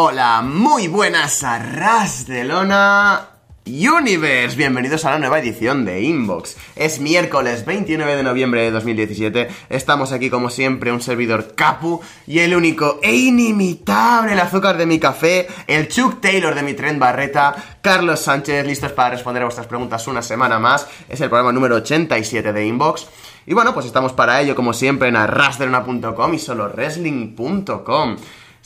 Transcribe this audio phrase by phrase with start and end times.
[0.00, 3.30] Hola, muy buenas a Ras de Lona
[3.66, 4.56] Universe.
[4.56, 6.56] Bienvenidos a la nueva edición de Inbox.
[6.76, 9.48] Es miércoles 29 de noviembre de 2017.
[9.70, 14.86] Estamos aquí como siempre, un servidor Capu y el único e inimitable el azúcar de
[14.86, 19.46] mi café, el Chuck Taylor de mi tren Barreta, Carlos Sánchez, listos para responder a
[19.46, 20.86] vuestras preguntas una semana más.
[21.08, 23.08] Es el programa número 87 de Inbox.
[23.46, 28.16] Y bueno, pues estamos para ello como siempre en arrasdelona.com y solo wrestling.com.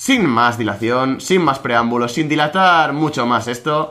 [0.04, 3.88] Sin más dilación, sin más preámbulos, sin dilatar mucho más esto,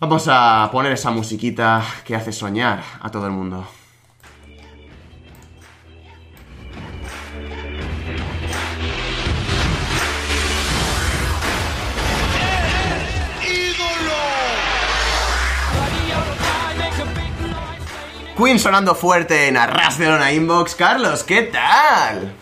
[0.00, 3.64] vamos a poner esa musiquita que hace soñar a todo el mundo.
[18.36, 20.74] Queen sonando fuerte en Arras de Lona Inbox.
[20.74, 22.41] Carlos, ¿qué tal?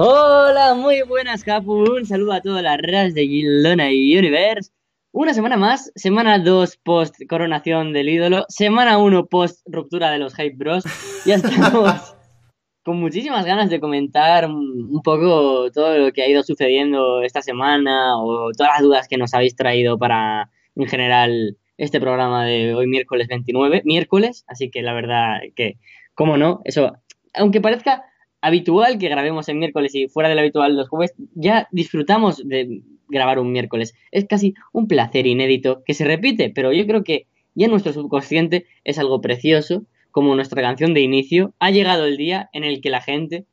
[0.00, 1.82] Hola, muy buenas, Capu.
[1.82, 4.70] Un saludo a todas las ras de Gilona y Universe.
[5.10, 10.36] Una semana más, semana 2 post coronación del ídolo, semana 1 post ruptura de los
[10.36, 10.84] Hype Bros.
[11.26, 12.14] Ya estamos
[12.84, 18.22] con muchísimas ganas de comentar un poco todo lo que ha ido sucediendo esta semana
[18.22, 22.86] o todas las dudas que nos habéis traído para, en general, este programa de hoy
[22.86, 23.82] miércoles 29.
[23.84, 25.76] Miércoles, así que la verdad que,
[26.14, 26.92] cómo no, eso,
[27.34, 28.04] aunque parezca
[28.40, 33.38] habitual que grabemos el miércoles y fuera del habitual los jueves, ya disfrutamos de grabar
[33.38, 33.94] un miércoles.
[34.10, 38.66] Es casi un placer inédito que se repite, pero yo creo que ya nuestro subconsciente
[38.84, 41.54] es algo precioso, como nuestra canción de inicio.
[41.58, 43.46] Ha llegado el día en el que la gente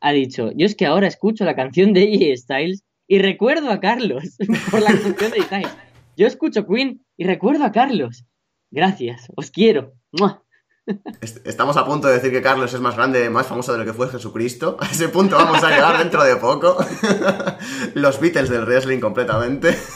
[0.00, 2.36] ha dicho, yo es que ahora escucho la canción de E.
[2.36, 4.36] Styles y recuerdo a Carlos
[4.70, 5.76] por la canción de Styles.
[6.16, 8.24] Yo escucho Queen y recuerdo a Carlos.
[8.70, 9.92] Gracias, os quiero.
[11.44, 13.92] Estamos a punto de decir que Carlos es más grande, más famoso de lo que
[13.92, 14.76] fue Jesucristo.
[14.80, 16.76] A ese punto vamos a llegar dentro de poco.
[17.94, 19.78] Los Beatles del wrestling completamente.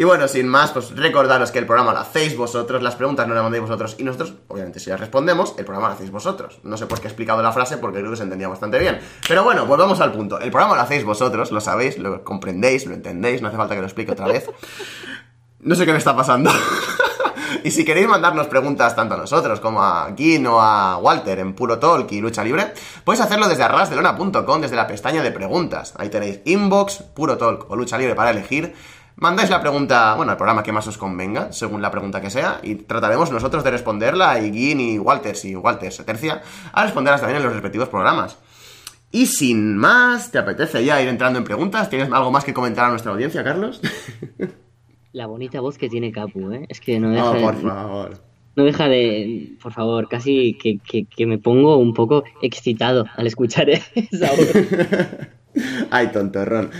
[0.00, 3.34] Y bueno, sin más, pues recordaros que el programa lo hacéis vosotros, las preguntas no
[3.34, 6.60] las mandéis vosotros y nosotros, obviamente, si las respondemos, el programa lo hacéis vosotros.
[6.62, 9.00] No sé por qué he explicado la frase porque creo que se entendía bastante bien.
[9.26, 10.38] Pero bueno, volvamos al punto.
[10.38, 13.80] El programa lo hacéis vosotros, lo sabéis, lo comprendéis, lo entendéis, no hace falta que
[13.80, 14.48] lo explique otra vez.
[15.58, 16.52] No sé qué me está pasando.
[17.64, 21.54] Y si queréis mandarnos preguntas tanto a nosotros como a Gin o a Walter en
[21.54, 22.72] Puro Talk y Lucha Libre,
[23.04, 25.94] podéis hacerlo desde arrasdelona.com, desde la pestaña de preguntas.
[25.96, 28.74] Ahí tenéis inbox, Puro Talk o Lucha Libre para elegir.
[29.16, 32.60] Mandáis la pregunta, bueno, al programa que más os convenga, según la pregunta que sea,
[32.62, 36.40] y trataremos nosotros de responderla, y Gin y Walter, si Walter se tercia,
[36.72, 38.38] a responderlas también en los respectivos programas.
[39.10, 41.90] Y sin más, ¿te apetece ya ir entrando en preguntas?
[41.90, 43.80] ¿Tienes algo más que comentar a nuestra audiencia, Carlos?
[45.18, 46.64] La bonita voz que tiene Capu, ¿eh?
[46.68, 47.40] Es que no deja No, de...
[47.40, 48.22] por favor.
[48.54, 49.56] No deja de...
[49.60, 54.52] Por favor, casi que, que, que me pongo un poco excitado al escuchar esa voz.
[55.90, 56.70] Ay, tontorrón.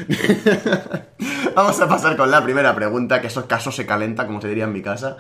[1.57, 4.65] Vamos a pasar con la primera pregunta, que esos casos se calenta, como se diría
[4.65, 5.17] en mi casa.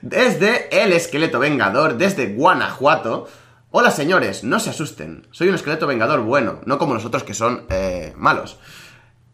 [0.00, 3.28] Desde el esqueleto vengador, desde Guanajuato.
[3.70, 5.28] Hola señores, no se asusten.
[5.30, 8.58] Soy un esqueleto vengador bueno, no como los otros que son eh, malos.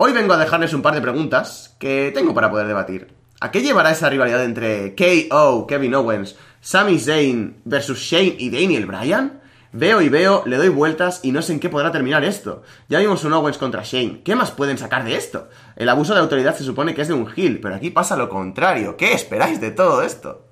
[0.01, 3.09] Hoy vengo a dejarles un par de preguntas que tengo para poder debatir.
[3.41, 8.87] ¿A qué llevará esa rivalidad entre KO, Kevin Owens, Sami Zayn versus Shane y Daniel
[8.87, 9.41] Bryan?
[9.73, 12.63] Veo y veo, le doy vueltas y no sé en qué podrá terminar esto.
[12.89, 14.23] Ya vimos un Owens contra Shane.
[14.23, 15.49] ¿Qué más pueden sacar de esto?
[15.75, 18.29] El abuso de autoridad se supone que es de un heel, pero aquí pasa lo
[18.29, 18.97] contrario.
[18.97, 20.47] ¿Qué esperáis de todo esto?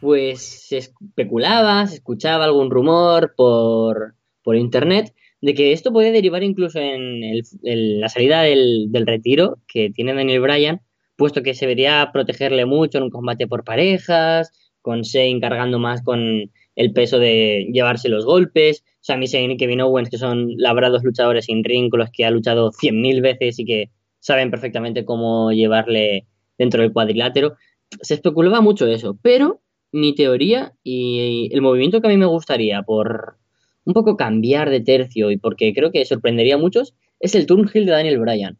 [0.00, 4.14] Pues se especulaba, se escuchaba algún rumor por,
[4.44, 9.58] por internet de que esto puede derivar incluso en el, la salida del, del, retiro
[9.66, 10.80] que tiene Daniel Bryan,
[11.16, 14.52] puesto que se vería protegerle mucho en un combate por parejas,
[14.82, 19.80] con Shane cargando más con el peso de llevarse los golpes, Sami Zayn y Kevin
[19.80, 23.64] Owens, que son labrados luchadores sin ring, con los que ha luchado 100.000 veces y
[23.64, 26.26] que saben perfectamente cómo llevarle
[26.58, 27.56] dentro del cuadrilátero.
[28.02, 29.60] Se especulaba mucho eso, pero
[29.92, 33.38] mi teoría y el movimiento que a mí me gustaría por
[33.84, 37.70] un poco cambiar de tercio y porque creo que sorprendería a muchos es el turn
[37.72, 38.58] heel de Daniel Bryan.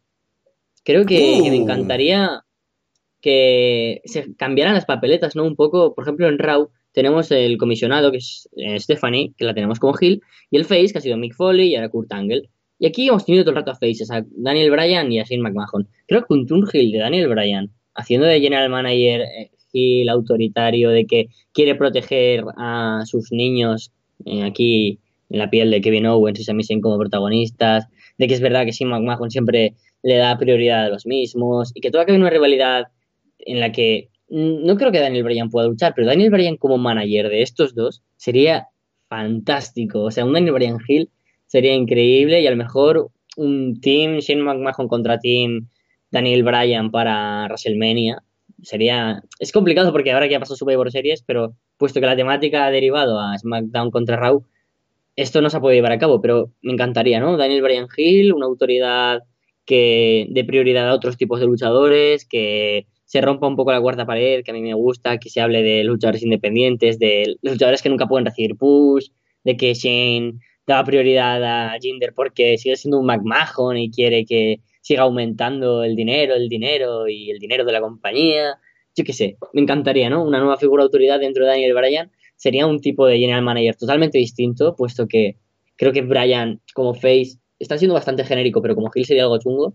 [0.84, 1.44] Creo que, uh.
[1.44, 2.43] que, me encantaría
[3.20, 5.44] que se cambiaran las papeletas, ¿no?
[5.44, 9.55] Un poco, por ejemplo, en Raw tenemos el comisionado, que es eh, Stephanie, que la
[9.55, 12.50] tenemos como heel, y el face, que ha sido Mick Foley y ahora Kurt Angle.
[12.78, 15.43] Y aquí hemos tenido todo el rato a faces, a Daniel Bryan y a Shane
[15.43, 15.88] McMahon.
[16.06, 20.90] Creo que un turn heel de Daniel Bryan, haciendo de general manager eh, heel autoritario,
[20.90, 23.93] de que quiere proteger a sus niños,
[24.25, 24.99] eh, aquí
[25.31, 27.87] en la piel de Kevin Owens y Sami Zayn como protagonistas,
[28.19, 31.81] de que es verdad que Shane McMahon siempre le da prioridad a los mismos y
[31.81, 32.88] que toda que una rivalidad
[33.38, 37.29] en la que no creo que Daniel Bryan pueda luchar, pero Daniel Bryan como manager
[37.29, 38.69] de estos dos sería
[39.09, 40.03] fantástico.
[40.03, 41.11] O sea, un Daniel Bryan Hill
[41.47, 45.69] sería increíble y a lo mejor un team, Shane McMahon contra team
[46.11, 48.23] Daniel Bryan para WrestleMania.
[48.62, 49.23] Sería.
[49.38, 52.71] Es complicado porque ahora que ha pasado Survivor Series, pero puesto que la temática ha
[52.71, 54.44] derivado a SmackDown contra Raw,
[55.17, 57.37] esto no se ha podido llevar a cabo, pero me encantaría, ¿no?
[57.37, 59.23] Daniel Bryan Hill, una autoridad
[59.67, 64.07] que dé prioridad a otros tipos de luchadores, que se rompa un poco la cuarta
[64.07, 67.89] pared, que a mí me gusta, que se hable de luchadores independientes, de luchadores que
[67.89, 69.09] nunca pueden recibir push,
[69.45, 70.35] de que Shane
[70.67, 75.97] da prioridad a Jinder porque sigue siendo un McMahon y quiere que siga aumentando el
[75.97, 78.59] dinero, el dinero y el dinero de la compañía.
[78.97, 80.23] Yo qué sé, me encantaría, ¿no?
[80.23, 83.76] Una nueva figura de autoridad dentro de Daniel Bryan sería un tipo de general manager
[83.76, 85.37] totalmente distinto, puesto que
[85.76, 89.75] creo que Bryan como face está siendo bastante genérico, pero como Hill sería algo chungo.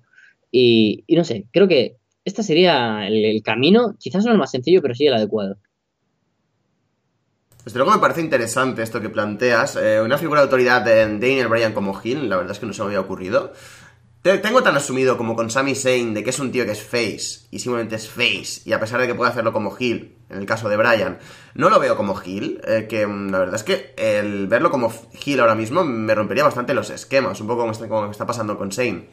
[0.52, 4.96] Y, no sé, creo que este sería el, camino, quizás no el más sencillo, pero
[4.96, 5.58] sí el adecuado.
[7.64, 9.76] Desde luego me parece interesante esto que planteas.
[9.76, 12.74] Eh, una figura de autoridad de Daniel Bryan como Hill, la verdad es que no
[12.74, 13.54] se me había ocurrido.
[14.26, 17.46] Tengo tan asumido como con Sami Zayn de que es un tío que es face
[17.52, 20.48] y simplemente es face y a pesar de que puede hacerlo como Hill, en el
[20.48, 21.20] caso de Bryan,
[21.54, 24.92] no lo veo como Hill, eh, que mm, la verdad es que el verlo como
[25.24, 29.08] Hill ahora mismo me rompería bastante los esquemas, un poco como está, pasando con Zayn.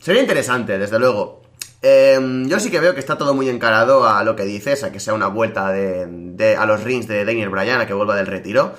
[0.00, 1.42] Sería interesante, desde luego.
[1.82, 4.90] Em, yo sí que veo que está todo muy encarado a lo que dices, a
[4.90, 8.26] que sea una vuelta de, a los rings de Daniel Bryan, a que vuelva del
[8.26, 8.72] retiro.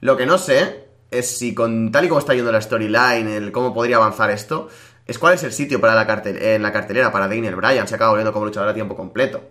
[0.00, 3.52] Lo que no sé es si con tal y como está yendo la storyline, el
[3.52, 4.68] cómo podría avanzar esto,
[5.08, 8.10] es cuál es el sitio para la en la cartelera para Daniel Bryan, se acaba
[8.10, 9.42] volviendo como luchador a tiempo completo.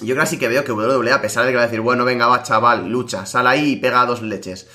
[0.00, 2.04] Yo creo sí que veo que WWE, a pesar de que va a decir, bueno,
[2.04, 4.68] venga, va, chaval, lucha, sal ahí y pega dos leches.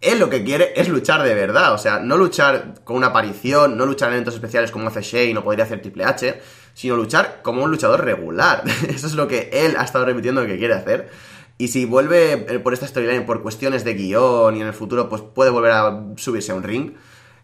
[0.00, 3.76] Él lo que quiere es luchar de verdad, o sea, no luchar con una aparición,
[3.76, 6.40] no luchar en eventos especiales como hace Shane o podría hacer Triple H,
[6.72, 8.64] sino luchar como un luchador regular.
[8.88, 11.10] Eso es lo que él ha estado repitiendo que quiere hacer.
[11.56, 15.08] Y si vuelve eh, por esta storyline por cuestiones de guion y en el futuro
[15.08, 16.94] pues puede volver a subirse a un ring,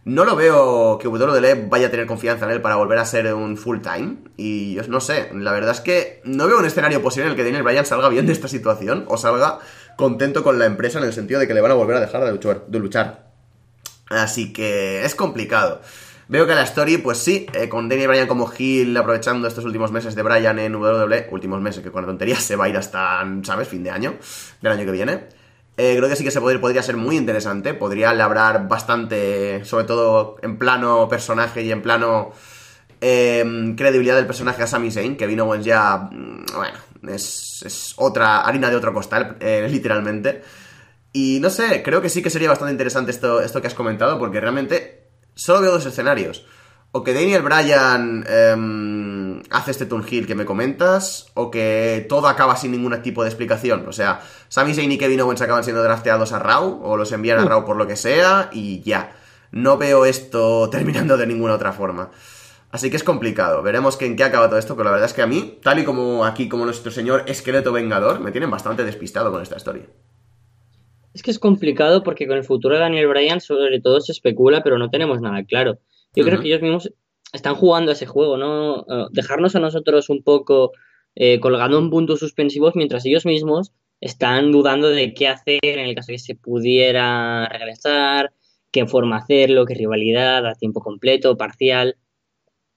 [0.05, 3.33] no lo veo que WWE vaya a tener confianza en él para volver a ser
[3.35, 4.19] un full time.
[4.37, 7.37] Y yo no sé, la verdad es que no veo un escenario posible en el
[7.37, 9.59] que Daniel Bryan salga bien de esta situación o salga
[9.97, 12.25] contento con la empresa en el sentido de que le van a volver a dejar
[12.25, 13.31] de luchar.
[14.09, 15.81] Así que es complicado.
[16.31, 19.91] Veo que la story, pues sí, eh, con Daniel Bryan como Hill aprovechando estos últimos
[19.91, 22.77] meses de Bryan en WWE, últimos meses que con la tontería se va a ir
[22.77, 24.15] hasta, ¿sabes?, fin de año,
[24.63, 25.40] del año que viene.
[25.83, 27.73] Eh, creo que sí que se podría, ser muy interesante.
[27.73, 32.33] Podría labrar bastante, sobre todo en plano personaje y en plano
[33.01, 36.79] eh, credibilidad del personaje a Sami Zayn, que vino ya, mm, bueno,
[37.15, 40.43] es, otra harina de otro costal, eh, literalmente.
[41.15, 44.19] Y no sé, creo que sí que sería bastante interesante esto, esto que has comentado,
[44.19, 46.45] porque realmente solo veo dos escenarios.
[46.93, 49.10] O que Daniel Bryan em,
[49.51, 53.29] hace este turn heel que me comentas, o que todo acaba sin ningún tipo de
[53.29, 53.87] explicación.
[53.89, 57.39] O sea, Sami Zayn y Kevin Owens acaban siendo drafteados a Raw, o los envían
[57.39, 57.49] a mm.
[57.49, 59.13] Raw por lo que sea, y ya.
[59.53, 62.11] No veo esto terminando de ninguna otra forma.
[62.71, 63.63] Así que es complicado.
[63.63, 65.81] Veremos que en qué acaba todo esto, pero la verdad es que a mí, tal
[65.81, 69.87] y como aquí, como nuestro señor esqueleto vengador, me tienen bastante despistado con esta historia.
[71.13, 74.63] Es que es complicado porque con el futuro de Daniel Bryan sobre todo se especula,
[74.63, 75.81] pero no tenemos nada claro.
[76.15, 76.93] Yo creo que ellos mismos
[77.33, 78.81] están jugando a ese juego, ¿no?
[78.81, 80.73] Eh, dejarnos a nosotros un poco
[81.15, 85.95] eh, colgando en puntos suspensivos mientras ellos mismos están dudando de qué hacer en el
[85.95, 88.33] caso de que se pudiera regresar,
[88.73, 91.97] qué forma hacerlo, qué rivalidad, a tiempo completo, parcial.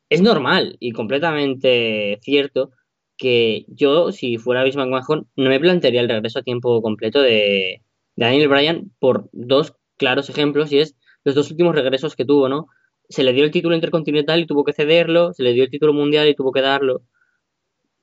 [0.09, 2.71] Es normal y completamente cierto
[3.17, 7.81] que yo, si fuera Vince McMahon, no me plantearía el regreso a tiempo completo de,
[8.15, 12.67] Daniel Bryan por dos claros ejemplos y es los dos últimos regresos que tuvo, ¿no?
[13.09, 15.93] Se le dio el título intercontinental y tuvo que cederlo, se le dio el título
[15.93, 17.03] mundial y tuvo que darlo,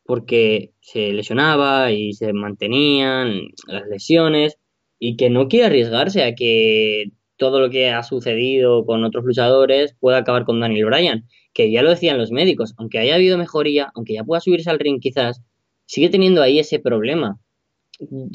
[0.04, 4.58] porque se lesionaba y se mantenían las lesiones
[4.98, 9.96] y que no quiere arriesgarse a que todo lo que ha sucedido con otros luchadores
[9.98, 13.90] pueda acabar con Daniel Bryan, que ya lo decían los médicos, aunque haya habido mejoría,
[13.94, 15.42] aunque ya pueda subirse al ring quizás,
[15.86, 17.40] sigue teniendo ahí ese problema.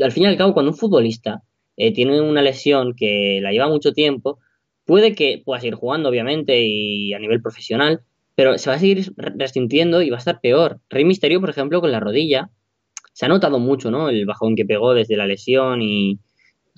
[0.01, 1.43] Al fin y al cabo, cuando un futbolista
[1.77, 4.39] eh, tiene una lesión que la lleva mucho tiempo,
[4.85, 8.01] Puede que pueda seguir jugando, obviamente, y a nivel profesional,
[8.35, 10.79] pero se va a seguir resintiendo y va a estar peor.
[10.89, 12.49] Rey Misterio, por ejemplo, con la rodilla,
[13.13, 14.09] se ha notado mucho, ¿no?
[14.09, 16.19] El bajón que pegó desde la lesión y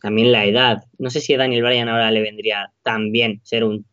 [0.02, 0.84] también la edad.
[1.00, 3.86] No sé si a Daniel Bryan ahora le vendría tan bien ser un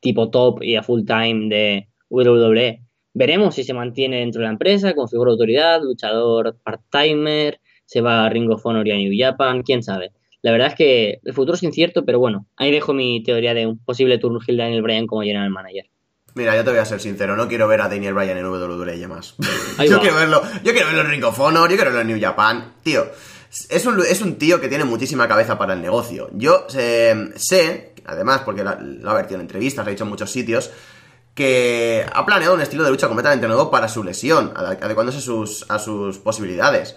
[0.00, 2.82] tipo top y a full time de WWE.
[3.14, 8.00] Veremos si se mantiene dentro de la empresa con figura de autoridad, luchador part-timer, se
[8.00, 10.10] va a Ring of Honor y a New Japan, quién sabe.
[10.46, 13.66] La verdad es que el futuro es incierto, pero bueno, ahí dejo mi teoría de
[13.66, 15.90] un posible turno Hill Daniel Bryan como general manager.
[16.36, 19.08] Mira, yo te voy a ser sincero, no quiero ver a Daniel Bryan en WWE
[19.08, 19.34] más.
[19.84, 22.20] yo quiero verlo, yo quiero verlo en Ring of Honor, yo quiero verlo en New
[22.20, 22.74] Japan.
[22.84, 23.08] Tío,
[23.68, 26.30] es un, es un tío que tiene muchísima cabeza para el negocio.
[26.34, 30.30] Yo eh, sé, además, porque lo ha vertido en entrevistas, lo ha dicho en muchos
[30.30, 30.70] sitios,
[31.34, 35.80] que ha planeado un estilo de lucha completamente nuevo para su lesión, adecuándose sus, a
[35.80, 36.94] sus posibilidades.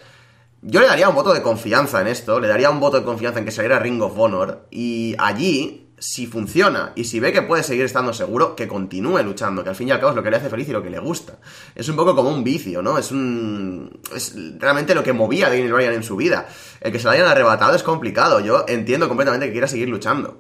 [0.62, 3.40] Yo le daría un voto de confianza en esto, le daría un voto de confianza
[3.40, 7.62] en que saliera Ring of Honor, y allí si funciona y si ve que puede
[7.62, 10.32] seguir estando seguro, que continúe luchando, que al fin y al cabo es lo que
[10.32, 11.38] le hace feliz y lo que le gusta.
[11.76, 12.98] Es un poco como un vicio, ¿no?
[12.98, 14.00] Es un.
[14.16, 16.48] Es realmente lo que movía a Daniel Bryan en su vida.
[16.82, 18.40] El que se lo hayan arrebatado es complicado.
[18.40, 20.40] Yo entiendo completamente que quiera seguir luchando.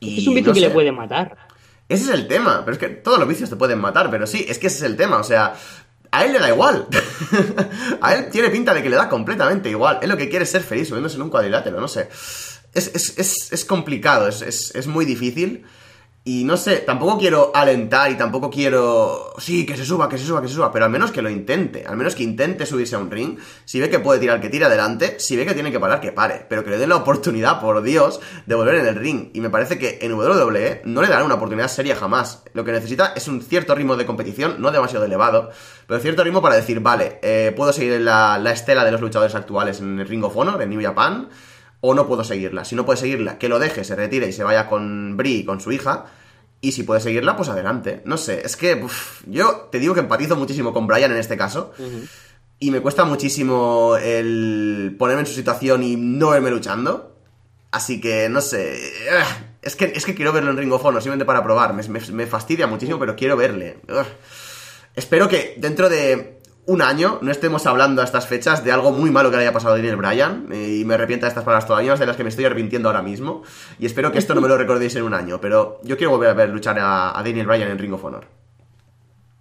[0.00, 1.36] Y, es un vicio que le puede matar.
[1.88, 4.44] Ese es el tema, pero es que todos los vicios te pueden matar, pero sí,
[4.48, 5.54] es que ese es el tema, o sea,
[6.10, 6.86] a él le da igual.
[8.00, 9.98] a él tiene pinta de que le da completamente igual.
[10.02, 12.08] Él lo que quiere es ser feliz subiéndose en un cuadrilátero, no sé
[12.76, 15.64] es, complicado, es, muy difícil.
[16.28, 19.32] Y no sé, tampoco quiero alentar y tampoco quiero.
[19.38, 21.30] Sí, que se suba, que se suba, que se suba, pero al menos que lo
[21.30, 21.84] intente.
[21.86, 23.38] Al menos que intente subirse a un ring.
[23.64, 25.20] Si ve que puede tirar, que tire adelante.
[25.20, 26.44] Si ve que tiene que parar, que pare.
[26.48, 29.30] Pero que le den la oportunidad, por Dios, de volver en el ring.
[29.34, 32.42] Y me parece que en WWE no le darán una oportunidad seria jamás.
[32.54, 35.50] Lo que necesita es un cierto ritmo de competición, no demasiado elevado,
[35.86, 39.36] pero cierto ritmo para decir, vale, eh, puedo seguir la, la estela de los luchadores
[39.36, 41.28] actuales en el Ring of Honor, en New Japan
[41.80, 42.64] o no puedo seguirla.
[42.64, 45.44] Si no puede seguirla, que lo deje, se retire y se vaya con Brie y
[45.44, 46.06] con su hija.
[46.60, 48.02] Y si puede seguirla, pues adelante.
[48.04, 48.84] No sé, es que
[49.26, 51.72] yo te digo que empatizo muchísimo con Brian en este caso.
[52.58, 57.14] Y me cuesta muchísimo el ponerme en su situación y no verme luchando.
[57.70, 58.78] Así que, no sé.
[59.60, 61.74] Es que, es que quiero verlo en Ring of Honor, simplemente para probar.
[61.74, 63.78] Me, fastidia muchísimo, pero quiero verle.
[64.94, 66.35] Espero que dentro de
[66.66, 69.52] un año no estemos hablando a estas fechas de algo muy malo que le haya
[69.52, 72.24] pasado a Daniel Bryan eh, y me arrepiento de estas palabras todavía de las que
[72.24, 73.42] me estoy arrepintiendo ahora mismo
[73.78, 76.30] y espero que esto no me lo recordéis en un año pero yo quiero volver
[76.30, 78.26] a ver luchar a, Daniel Bryan en Ring of Honor.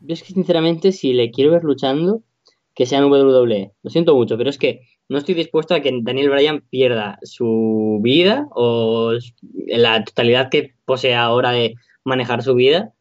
[0.01, 2.22] Yo es que sinceramente si le quiero ver luchando
[2.75, 5.91] que sea en WWE lo siento mucho pero es que no estoy dispuesto a que
[6.03, 9.13] Daniel Bryan pierda su vida o
[9.67, 12.94] la totalidad que posee ahora de manejar su vida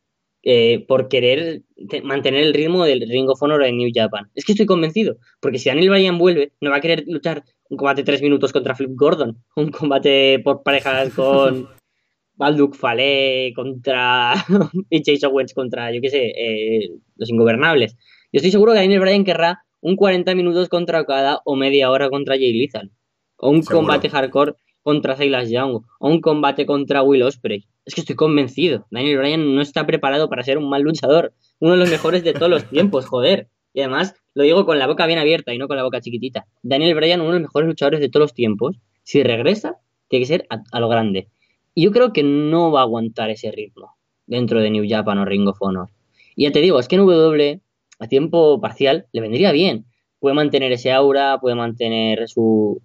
[0.46, 1.62] eh, por querer
[2.02, 4.30] mantener el ritmo del Ring of Honor en New Japan.
[4.34, 7.78] Es que estoy convencido, porque si Daniel Bryan vuelve, no va a querer luchar un
[7.78, 11.66] combate de tres minutos contra Flip Gordon, un combate por parejas con
[12.36, 14.34] Balduk Fale contra
[14.90, 17.96] y Chase Owens contra, yo qué sé, eh, los ingobernables.
[18.30, 22.10] Yo estoy seguro que Daniel Bryan querrá un 40 minutos contra cada o media hora
[22.10, 22.90] contra Jay Lethal.
[23.36, 25.80] O un combate hardcore contra Silas Young.
[26.00, 28.86] O un combate contra Will Ospreay es que estoy convencido.
[28.90, 31.34] Daniel Bryan no está preparado para ser un mal luchador.
[31.58, 33.48] Uno de los mejores de todos los tiempos, joder.
[33.72, 36.46] Y además lo digo con la boca bien abierta y no con la boca chiquitita.
[36.62, 38.76] Daniel Bryan, uno de los mejores luchadores de todos los tiempos.
[39.02, 41.28] Si regresa, tiene que ser a, lo grande.
[41.74, 45.24] Y yo creo que no va a aguantar ese ritmo dentro de New Japan o
[45.24, 45.88] Ring of Honor.
[46.36, 47.60] Y ya te digo, es que en W
[47.98, 49.86] a tiempo parcial le vendría bien.
[50.20, 52.80] Puede mantener ese aura, puede mantener su,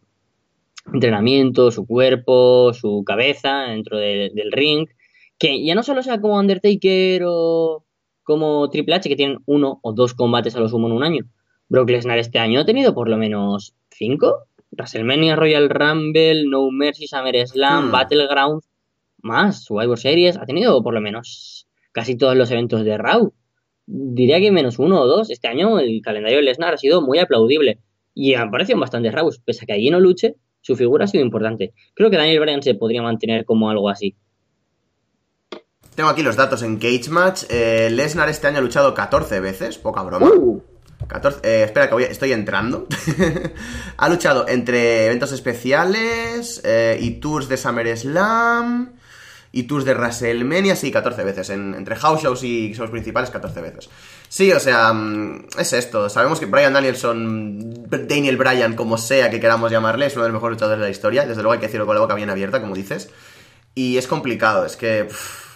[0.94, 4.88] entrenamiento, su cuerpo, su cabeza dentro del ring,
[5.38, 7.86] que ya no solo sea como Undertaker o
[8.24, 11.26] como Triple H, que tienen uno o dos combates a lo sumo en un año.
[11.68, 14.46] Brock Lesnar este año ha tenido por lo menos cinco.
[14.72, 17.92] WrestleMania, Royal Rumble, No Mercy, SummerSlam, hmm.
[17.92, 18.62] Battleground,
[19.22, 23.34] más, Survivor Series, ha tenido por lo menos casi todos los eventos de Raw.
[23.86, 25.30] Diría que menos uno o dos.
[25.32, 27.80] Este año el calendario de Lesnar ha sido muy aplaudible.
[28.14, 31.24] Y han parecido bastante Raw, pese a que allí no luche, su figura ha sido
[31.24, 31.74] importante.
[31.94, 34.16] Creo que Daniel Bryan se podría mantener como algo así.
[35.96, 37.44] Tengo aquí los datos en Cage Match.
[37.50, 40.30] Eh, Lesnar este año ha luchado 14 veces, poca broma.
[40.30, 40.62] Uh.
[41.44, 42.88] Eh, espera, que estoy entrando.
[43.98, 48.99] ha luchado entre eventos especiales eh, y tours de SummerSlam
[49.52, 51.50] y tours de WrestleMania, sí, 14 veces.
[51.50, 53.90] entre house shows y shows principales, 14 veces.
[54.28, 56.10] Sí, o sea, mm, es esto.
[56.10, 60.36] Sabemos que Brian Danielson, Daniel Bryan, como sea que queramos llamarle, es uno de los
[60.36, 61.26] mejores luchadores de la historia.
[61.26, 63.10] Desde luego hay que decirlo con la boca bien abierta, como dices.
[63.74, 65.08] Y es complicado, es que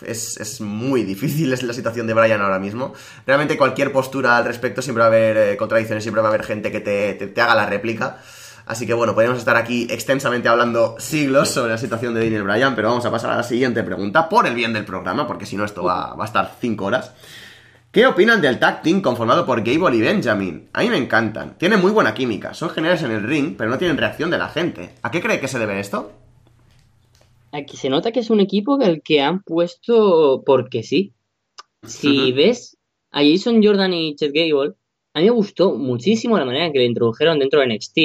[0.06, 2.94] es, muy difícil es la situación de Brian ahora mismo.
[3.28, 6.46] Realmente cualquier postura al respecto siempre va a haber eh, contradicciones, siempre va a haber
[6.46, 8.20] gente que te, te haga la réplica.
[8.65, 12.75] Así que bueno, podríamos estar aquí extensamente hablando siglos sobre la situación de Daniel Bryan,
[12.75, 15.58] pero vamos a pasar a la siguiente pregunta, por el bien del programa, porque si
[15.58, 17.13] no esto va, a estar 5 horas.
[17.91, 20.70] ¿Qué opinan del tag team conformado por Gable y Benjamin?
[20.74, 23.77] A mí me encantan, tienen muy buena química, son geniales en el ring, pero no
[23.77, 24.96] tienen reacción de la gente.
[25.01, 26.12] ¿A qué cree que se debe esto?
[27.51, 31.13] Aquí se nota que es un equipo al que han puesto porque sí.
[31.86, 32.77] Si ves
[33.12, 34.74] a Jason Jordan y Chet Gable,
[35.13, 37.98] a mí me gustó muchísimo la manera en que le introdujeron dentro de NXT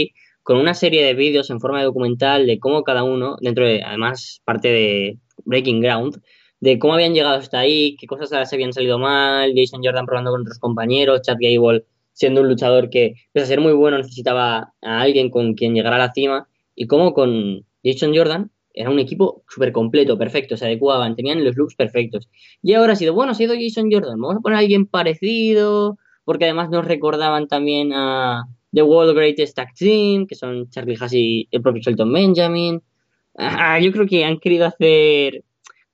[0.49, 3.83] con una serie de vídeos en forma de documental de cómo cada uno, dentro de,
[3.83, 6.23] además, parte de Breaking Ground,
[6.59, 10.31] de cómo habían llegado hasta ahí, qué cosas se habían salido mal, Jason Jordan probando
[10.31, 14.73] con otros compañeros, Chad Gable siendo un luchador que, pese a ser muy bueno, necesitaba
[14.81, 19.01] a alguien con quien llegar a la cima, y cómo con Jason Jordan era un
[19.01, 22.31] equipo súper completo, perfecto, se adecuaban, tenían los looks perfectos.
[22.63, 25.99] Y ahora ha sido, bueno, ha sido Jason Jordan, vamos a poner a alguien parecido,
[26.25, 31.13] porque además nos recordaban también a The World Greatest Tag Team, que son Charlie Haas
[31.15, 32.83] y el propio Shelton Benjamin.
[33.37, 35.45] Ah, yo creo que han querido hacer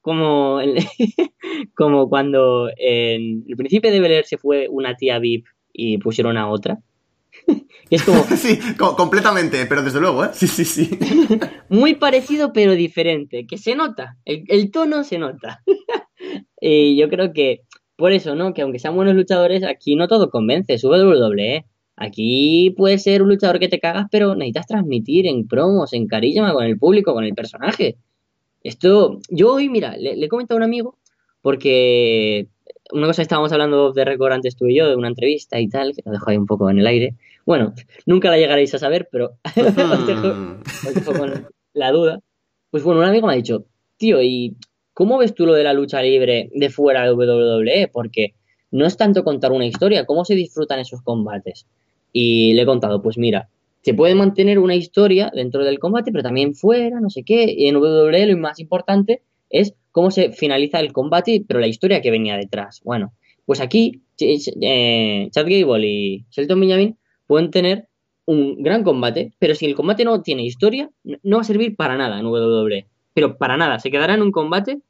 [0.01, 0.61] como,
[1.75, 6.49] como cuando en el principio de Bel se fue una tía VIP y pusieron a
[6.49, 6.79] otra.
[7.91, 8.23] es como...
[8.37, 10.29] Sí, completamente, pero desde luego, ¿eh?
[10.33, 10.91] Sí, sí, sí.
[11.69, 15.63] Muy parecido pero diferente, que se nota, el, tono se nota.
[16.61, 17.63] y yo creo que
[17.97, 18.55] por eso, ¿no?
[18.55, 21.65] Que aunque sean buenos luchadores, aquí no todo convence, sube WWE.
[21.97, 26.53] Aquí puede ser un luchador que te cagas, pero necesitas transmitir en promos, en carisma
[26.53, 27.97] con el público, con el personaje.
[28.63, 30.99] Esto, yo hoy, mira, le, he comentado a un amigo,
[31.41, 32.49] porque
[32.93, 35.95] una cosa estábamos hablando de récord antes tú y yo, de una entrevista y tal,
[35.95, 37.15] que lo dejo ahí un poco en el aire.
[37.47, 37.75] Bueno,
[38.07, 42.21] nunca la llegaréis a saber, pero os, dejo, con la duda.
[42.71, 43.67] Pues bueno, un amigo me ha dicho,
[43.99, 44.57] tío, ¿y
[44.95, 47.89] cómo ves tú lo de la lucha libre de fuera de WWE?
[47.93, 48.35] Porque
[48.71, 51.67] no es tanto contar una historia, ¿cómo se disfrutan esos combates?
[52.17, 53.49] Y le he contado, pues mira,
[53.83, 57.53] se puede mantener una historia dentro del combate, pero también fuera, no sé qué.
[57.55, 62.01] Y en WWE lo más importante es cómo se finaliza el combate, pero la historia
[62.01, 62.81] que venía detrás.
[62.85, 63.13] Bueno,
[63.45, 67.89] pues aquí eh, Chad Gable y Shelton Benjamin pueden tener
[68.27, 70.89] un gran combate, pero si el combate no tiene historia,
[71.23, 72.87] no va a servir para nada en WWE.
[73.13, 74.81] Pero para nada, se quedará en un combate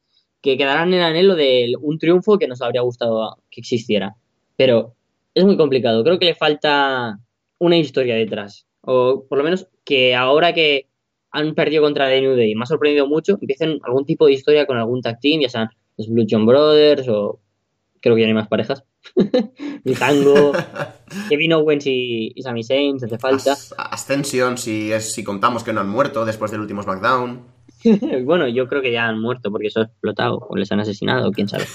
[0.41, 4.15] que quedará en el anhelo de un triunfo que nos habría gustado que existiera.
[4.55, 4.95] Pero
[5.35, 6.03] es muy complicado.
[6.03, 7.19] Creo que le falta
[7.59, 8.65] una historia detrás.
[8.81, 10.87] O por lo menos que ahora que
[11.31, 14.65] han perdido contra The New Day, me ha sorprendido mucho, empiecen algún tipo de historia
[14.65, 17.41] con algún tag team, ya sean los Blue John Brothers o
[18.01, 18.85] creo que ya hay más parejas.
[19.85, 20.53] el tango,
[21.29, 23.55] Kevin Owens y, y Sami Zayn, hace falta.
[23.77, 27.41] Ascension, si, es, si contamos que no han muerto después del último SmackDown.
[28.23, 31.31] bueno, yo creo que ya han muerto porque eso ha explotado o les han asesinado,
[31.31, 31.65] quién sabe.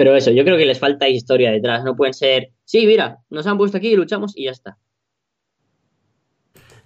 [0.00, 1.84] Pero eso, yo creo que les falta historia detrás.
[1.84, 4.78] No pueden ser, sí, mira, nos han puesto aquí y luchamos y ya está.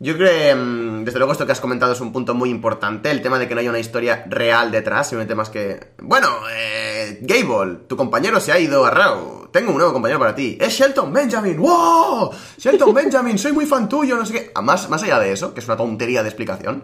[0.01, 3.13] Yo creo que, mm, desde luego, esto que has comentado es un punto muy importante,
[3.13, 5.93] el tema de que no haya una historia real detrás, simplemente más que...
[6.03, 10.35] Bueno, eh, Gable, tu compañero se ha ido a Raw, tengo un nuevo compañero para
[10.35, 12.33] ti, es Shelton Benjamin, ¡wow!
[12.59, 14.61] Shelton Benjamin, soy muy fan tuyo, no sé qué...
[14.61, 16.83] Más, más allá de eso, que es una tontería de explicación,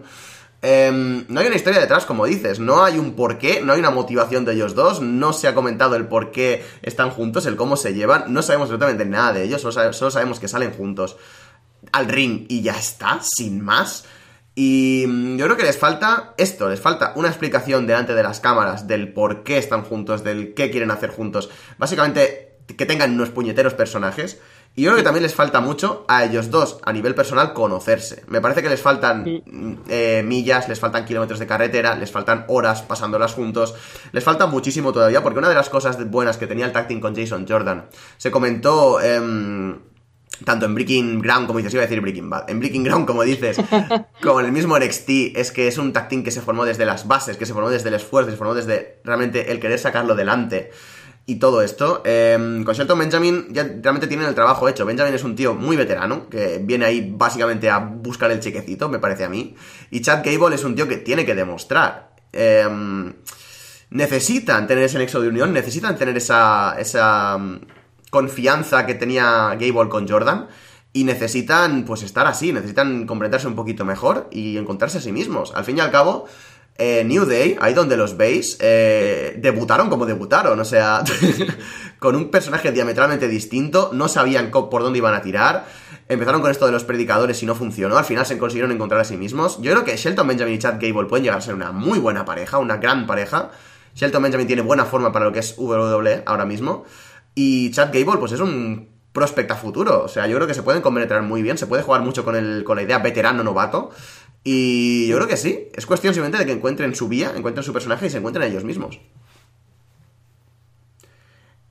[0.61, 3.89] em, no hay una historia detrás, como dices, no hay un porqué, no hay una
[3.89, 7.77] motivación de ellos dos, no se ha comentado el por qué están juntos, el cómo
[7.77, 11.17] se llevan, no sabemos absolutamente nada de ellos, solo sabemos que salen juntos
[11.91, 14.05] al ring y ya está, sin más.
[14.55, 18.39] Y mm, yo creo que les falta esto, les falta una explicación delante de las
[18.39, 21.49] cámaras del por qué están juntos, del qué quieren hacer juntos.
[21.77, 24.39] Básicamente, que tengan unos puñeteros personajes.
[24.73, 28.23] Y yo creo que también les falta mucho a ellos dos, a nivel personal, conocerse.
[28.27, 29.25] Me parece que les faltan
[29.89, 33.75] eh, millas, les faltan kilómetros de carretera, les faltan horas pasándolas juntos.
[34.13, 37.15] Les falta muchísimo todavía, porque una de las cosas buenas que tenía el tacting con
[37.15, 39.01] Jason Jordan, se comentó...
[39.01, 39.79] Em,
[40.45, 43.21] tanto en Breaking Ground, como dices, iba a decir Breaking Bad, en Breaking Ground, como
[43.21, 43.57] dices,
[44.23, 47.07] como en el mismo NXT, es que es un tag que se formó desde las
[47.07, 50.71] bases, que se formó desde el esfuerzo, se formó desde realmente el querer sacarlo delante
[51.25, 52.01] y todo esto.
[52.05, 54.85] Eh, con Shelton Benjamin ya realmente tienen el trabajo hecho.
[54.85, 58.99] Benjamin es un tío muy veterano, que viene ahí básicamente a buscar el chequecito, me
[58.99, 59.55] parece a mí.
[59.89, 62.15] Y Chad Gable es un tío que tiene que demostrar.
[62.33, 63.13] Em,
[63.89, 67.37] necesitan tener ese nexo de unión, necesitan tener esa, esa
[68.09, 70.47] confianza que tenía Gable con Jordan
[70.93, 75.53] y necesitan pues estar así, necesitan comprenderse un poquito mejor y encontrarse a sí mismos.
[75.55, 76.27] Al fin y al cabo,
[76.77, 81.03] eh, New Day, ahí donde los veis, eh, debutaron como debutaron, o sea,
[81.99, 85.65] con un personaje diametralmente distinto, no sabían por dónde iban a tirar,
[86.09, 89.03] empezaron con esto de los predicadores y no funcionó, al final se consiguieron encontrar a
[89.03, 89.61] sí mismos.
[89.61, 92.25] Yo creo que Shelton Benjamin y Chad Gable pueden llegar a ser una muy buena
[92.25, 93.51] pareja, una gran pareja.
[93.93, 96.85] Shelton Benjamin tiene buena forma para lo que es WWE ahora mismo.
[97.35, 100.03] Y Chad Gable, pues es un prospect a futuro.
[100.03, 101.57] O sea, yo creo que se pueden compenetrar muy bien.
[101.57, 103.91] Se puede jugar mucho con, el, con la idea veterano-novato.
[104.43, 105.67] Y yo creo que sí.
[105.75, 108.63] Es cuestión simplemente de que encuentren su vía, encuentren su personaje y se encuentren ellos
[108.63, 108.99] mismos.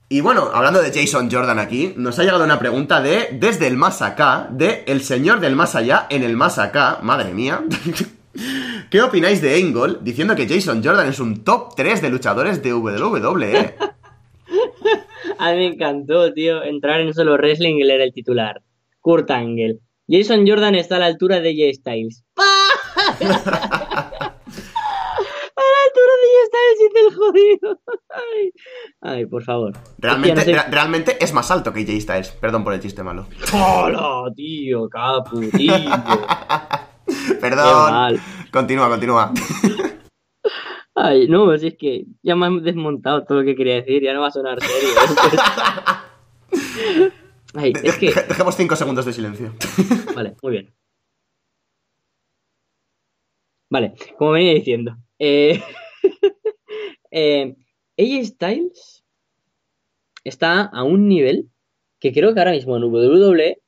[0.07, 3.77] Y bueno, hablando de Jason Jordan aquí, nos ha llegado una pregunta de Desde el
[3.77, 6.99] más acá, de El señor del más allá en el más acá.
[7.01, 7.63] Madre mía.
[8.89, 12.73] ¿Qué opináis de Angle diciendo que Jason Jordan es un top 3 de luchadores de
[12.73, 13.75] WWE?
[15.37, 18.61] A mí me encantó, tío, entrar en solo wrestling y leer el titular.
[18.99, 19.79] Kurt Angle.
[20.09, 22.25] Jason Jordan está a la altura de Jay Styles.
[22.35, 22.50] a
[26.95, 27.79] el jodido.
[29.01, 29.25] Ay.
[29.25, 29.73] por favor.
[29.97, 32.29] Realmente, realmente es más alto que Jay Styles.
[32.31, 33.27] Perdón por el chiste malo.
[33.53, 34.89] ¡Hola, tío!
[34.89, 35.73] Capu, tío.
[37.41, 38.19] Perdón.
[38.51, 39.31] Continúa, continúa.
[40.95, 44.13] Ay, no, si es que ya me han desmontado todo lo que quería decir, ya
[44.13, 44.89] no va a sonar serio.
[47.53, 48.07] Ay, es que...
[48.07, 49.53] Dejemos cinco segundos de silencio.
[50.15, 50.73] Vale, muy bien.
[53.71, 54.97] Vale, como venía diciendo.
[55.17, 55.61] Eh,
[57.11, 57.55] eh,
[57.97, 59.05] AJ Styles
[60.25, 61.49] está a un nivel
[62.01, 63.61] que creo que ahora mismo en WWE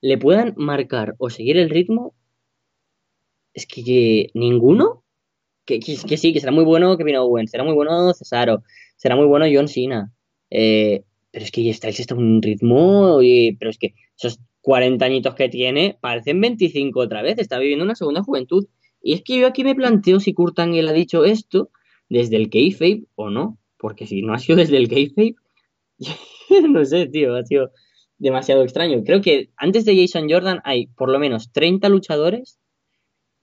[0.00, 2.14] le puedan marcar o seguir el ritmo.
[3.52, 5.04] Es que, ninguno.
[5.66, 8.62] Que, que, sí, que será muy bueno Kevin Owens, será muy bueno Cesaro,
[8.96, 10.10] será muy bueno John Cena.
[10.48, 13.20] Eh, pero es que AJ Styles está a un ritmo.
[13.20, 17.38] Y, pero es que esos 40 añitos que tiene parecen 25 otra vez.
[17.38, 18.66] Está viviendo una segunda juventud.
[19.04, 21.70] Y es que yo aquí me planteo si Kurt Angle ha dicho esto
[22.08, 23.58] desde el kayfabe o no.
[23.76, 25.34] Porque si no ha sido desde el kayfabe,
[26.70, 27.70] no sé, tío, ha sido
[28.16, 29.04] demasiado extraño.
[29.04, 32.58] Creo que antes de Jason Jordan hay por lo menos 30 luchadores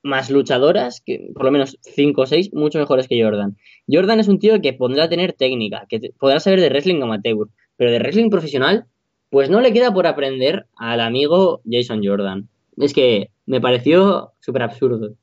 [0.01, 3.55] más luchadoras, que por lo menos 5 o 6, mucho mejores que Jordan.
[3.87, 7.91] Jordan es un tío que podrá tener técnica, que podrá saber de wrestling amateur, pero
[7.91, 8.87] de wrestling profesional,
[9.29, 12.49] pues no le queda por aprender al amigo Jason Jordan.
[12.77, 15.15] Es que me pareció súper absurdo.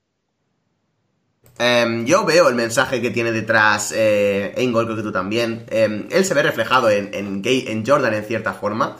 [1.58, 5.64] Em, yo veo el mensaje que tiene detrás eh, Engel, creo que tú también.
[5.70, 8.96] Em, él se ve reflejado en, en, Jordan en cierta forma.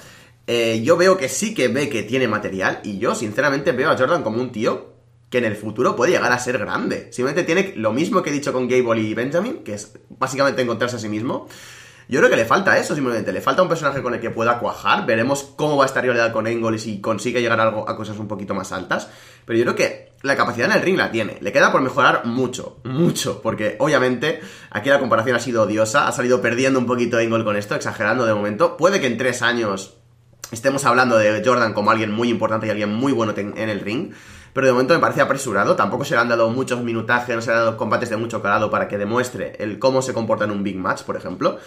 [0.46, 3.96] Eh, yo veo que sí que ve que tiene material y yo sinceramente veo a
[3.96, 4.94] Jordan como un tío
[5.30, 7.12] que en el futuro puede llegar a ser grande.
[7.12, 10.96] Simplemente tiene lo mismo que he dicho con Gable y Benjamin, que es básicamente encontrarse
[10.96, 11.46] a sí mismo.
[12.08, 13.32] Yo creo que le falta eso, simplemente.
[13.32, 15.04] Le falta un personaje con el que pueda cuajar.
[15.04, 18.18] Veremos cómo va a estar rivalidad con Engel y si consigue llegar algo, a cosas
[18.18, 19.10] un poquito más altas.
[19.44, 21.38] Pero yo creo que la capacidad en el ring la tiene.
[21.40, 23.40] Le queda por mejorar mucho, mucho.
[23.42, 26.08] Porque obviamente aquí la comparación ha sido odiosa.
[26.08, 28.76] Ha salido perdiendo un poquito Engel con esto, exagerando de momento.
[28.76, 29.96] Puede que en tres años
[30.50, 34.12] estemos hablando de Jordan como alguien muy importante y alguien muy bueno en el ring
[34.58, 35.76] pero de momento me parece apresurado.
[35.76, 38.42] Tampoco se le han dado muchos minutajes, no se le han dado combates de mucho
[38.42, 41.58] calado para que demuestre el cómo se comporta en un big match, por ejemplo.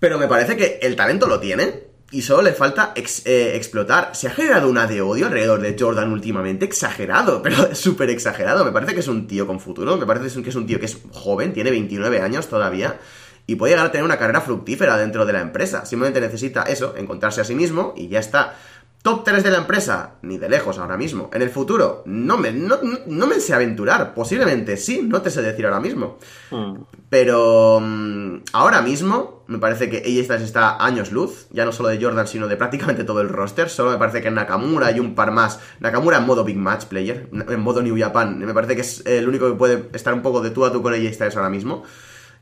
[0.00, 4.10] Pero me parece que el talento lo tiene y solo le falta eh, explotar.
[4.14, 8.64] Se ha generado una de odio alrededor de Jordan últimamente, exagerado, pero súper exagerado.
[8.64, 10.86] Me parece que es un tío con futuro, me parece que es un tío que
[10.86, 12.98] es joven, tiene 29 años todavía.
[13.46, 15.84] Y puede llegar a tener una carrera fructífera dentro de la empresa.
[15.84, 18.56] Simplemente necesita eso, encontrarse a sí mismo y ya está.
[19.04, 21.28] Top 3 de la empresa, ni de lejos ahora mismo.
[21.34, 24.14] En el futuro, no me, no, me sé aventurar.
[24.14, 26.16] Posiblemente sí, no te sé decir ahora mismo.
[26.50, 26.84] Hmm.
[27.10, 31.48] Pero mm, ahora mismo, me parece que ella está años luz.
[31.50, 33.68] Ya no solo de Jordan, sino de prácticamente todo el roster.
[33.68, 35.60] Solo me parece que Nakamura y un par más.
[35.80, 38.38] Nakamura en modo Big Match Player, en modo New Japan.
[38.38, 40.80] Me parece que es el único que puede estar un poco de tú a tú
[40.80, 41.82] con ella Styles ahora mismo.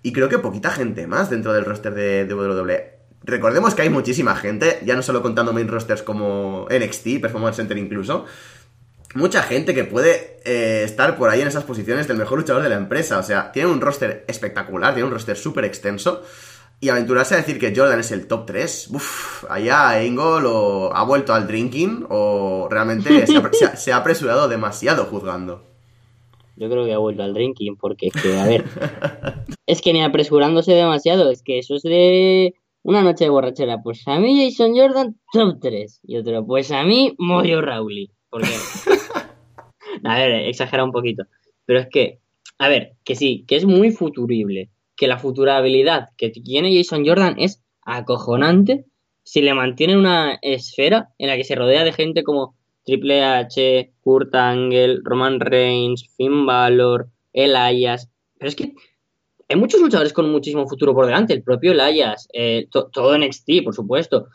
[0.04, 2.91] Y creo que poquita gente más dentro del roster de, de WWE.
[3.24, 7.78] Recordemos que hay muchísima gente, ya no solo contando main rosters como NXT, Performance Center
[7.78, 8.26] incluso,
[9.14, 12.68] mucha gente que puede eh, estar por ahí en esas posiciones del mejor luchador de
[12.68, 13.18] la empresa.
[13.18, 16.22] O sea, tiene un roster espectacular, tiene un roster súper extenso.
[16.80, 21.04] Y aventurarse a decir que Jordan es el top 3, uff, allá Engel o ha
[21.04, 23.24] vuelto al drinking o realmente
[23.76, 25.62] se ha, apresurado demasiado juzgando.
[26.56, 28.64] Yo creo que ha vuelto al drinking porque es que, a ver,
[29.66, 34.06] es que ni apresurándose demasiado, es que eso es de una noche de borrachera, pues
[34.06, 36.00] a mí Jason Jordan, top 3.
[36.04, 38.10] Y otro, pues a mí Mojo Rawley.
[38.28, 38.48] Porque...
[40.04, 41.24] a ver, exagera un poquito.
[41.64, 42.18] Pero es que,
[42.58, 44.70] a ver, que sí, que es muy futurible.
[44.96, 48.86] Que la futurabilidad que tiene Jason Jordan es acojonante
[49.24, 53.92] si le mantiene una esfera en la que se rodea de gente como Triple H,
[54.00, 58.10] Kurt Angle, Roman Reigns, Finn Balor, Elias.
[58.38, 58.74] Pero es que
[59.52, 63.74] hay muchos luchadores con muchísimo futuro por delante, el propio Elias, eh, todo NXT, por
[63.74, 64.28] supuesto.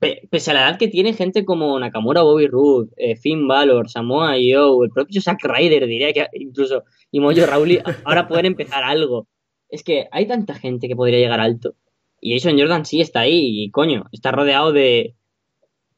[0.00, 4.36] pese a la edad que tiene gente como Nakamura, Bobby Roode, eh, Finn Balor, Samoa
[4.36, 9.26] Joe, el propio Zack Ryder, diría que incluso, y Mojo Rawley, ahora pueden empezar algo.
[9.68, 11.74] Es que hay tanta gente que podría llegar alto.
[12.20, 15.14] Y Jason Jordan sí está ahí, y coño, está rodeado de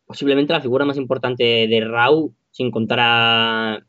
[0.06, 3.86] posiblemente la figura más importante de Raw, sin contar a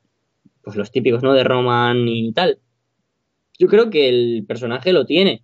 [0.61, 1.33] pues los típicos, ¿no?
[1.33, 2.59] De Roman y tal
[3.61, 5.43] yo creo que el personaje lo tiene.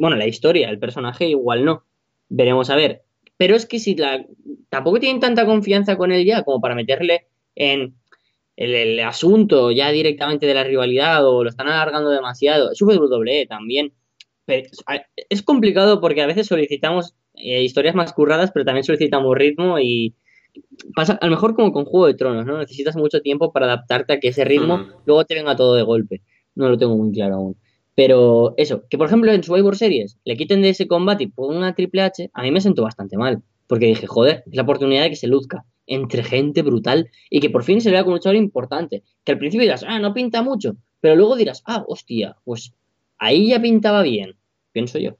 [0.00, 1.84] Bueno, la historia, el personaje igual no.
[2.28, 3.02] Veremos a ver.
[3.36, 4.26] Pero es que si la,
[4.68, 7.94] tampoco tienen tanta confianza con él ya como para meterle en
[8.56, 12.72] el, asunto ya directamente de la rivalidad o lo están alargando demasiado.
[12.72, 13.92] Es WWE también.
[14.48, 20.16] es complicado porque a veces solicitamos eh, historias más curradas, pero también solicitamos ritmo y
[20.96, 22.58] pasa a lo mejor como con Juego de Tronos, ¿no?
[22.58, 26.22] Necesitas mucho tiempo para adaptarte a que ese ritmo luego te venga todo de golpe
[26.58, 27.56] no lo tengo muy claro aún.
[27.94, 31.64] Pero eso, que por ejemplo en Survivor Series le quiten de ese combate y pongan
[31.64, 33.42] a Triple H, a mí me sentó bastante mal.
[33.66, 35.64] Porque dije, joder, es la oportunidad de que se luzca.
[35.90, 39.02] entre gente brutal y que por fin se vea como un luchador importante.
[39.24, 42.72] Que al principio dirás, ah, no pinta mucho, pero luego dirás, ah, hostia, pues
[43.18, 44.36] ahí ya pintaba bien,
[44.72, 45.16] pienso yo.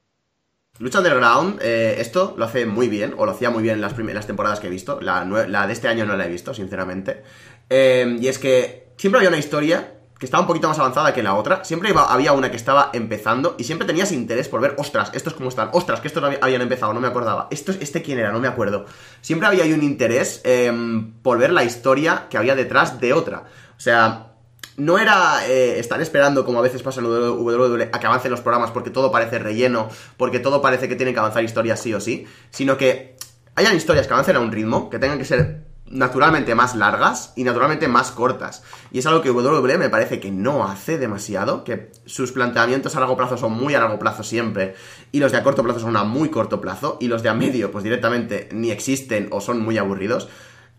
[0.79, 3.93] Lucha Underground, eh, esto lo hace muy bien, o lo hacía muy bien en las
[3.93, 5.01] primeras temporadas que he visto.
[5.01, 5.25] La,
[5.67, 7.23] de este año no la he visto, sinceramente.
[7.69, 11.23] Eh, y es que siempre había una historia que estaba un poquito más avanzada que
[11.23, 11.63] la otra.
[11.63, 15.47] Siempre había una que estaba empezando y siempre tenías interés por ver, ostras, estos cómo
[15.47, 17.47] están, ostras, que estos habían empezado, no me acordaba.
[17.49, 18.31] Esto, ¿Este quién era?
[18.31, 18.85] No me acuerdo.
[19.21, 23.45] Siempre había un interés em, por ver la historia que había detrás de otra.
[23.77, 24.33] O sea,
[24.75, 28.41] no era eh, estar esperando, como a veces pasa en WWE, a que avancen los
[28.41, 32.01] programas porque todo parece relleno, porque todo parece que tienen que avanzar historias sí o
[32.01, 33.15] sí, sino que
[33.55, 37.43] hayan historias que avancen a un ritmo, que tengan que ser naturalmente más largas y
[37.43, 38.63] naturalmente más cortas.
[38.91, 42.99] Y es algo que WWE me parece que no hace demasiado, que sus planteamientos a
[42.99, 44.75] largo plazo son muy a largo plazo siempre,
[45.11, 47.33] y los de a corto plazo son a muy corto plazo, y los de a
[47.33, 50.29] medio pues directamente ni existen o son muy aburridos.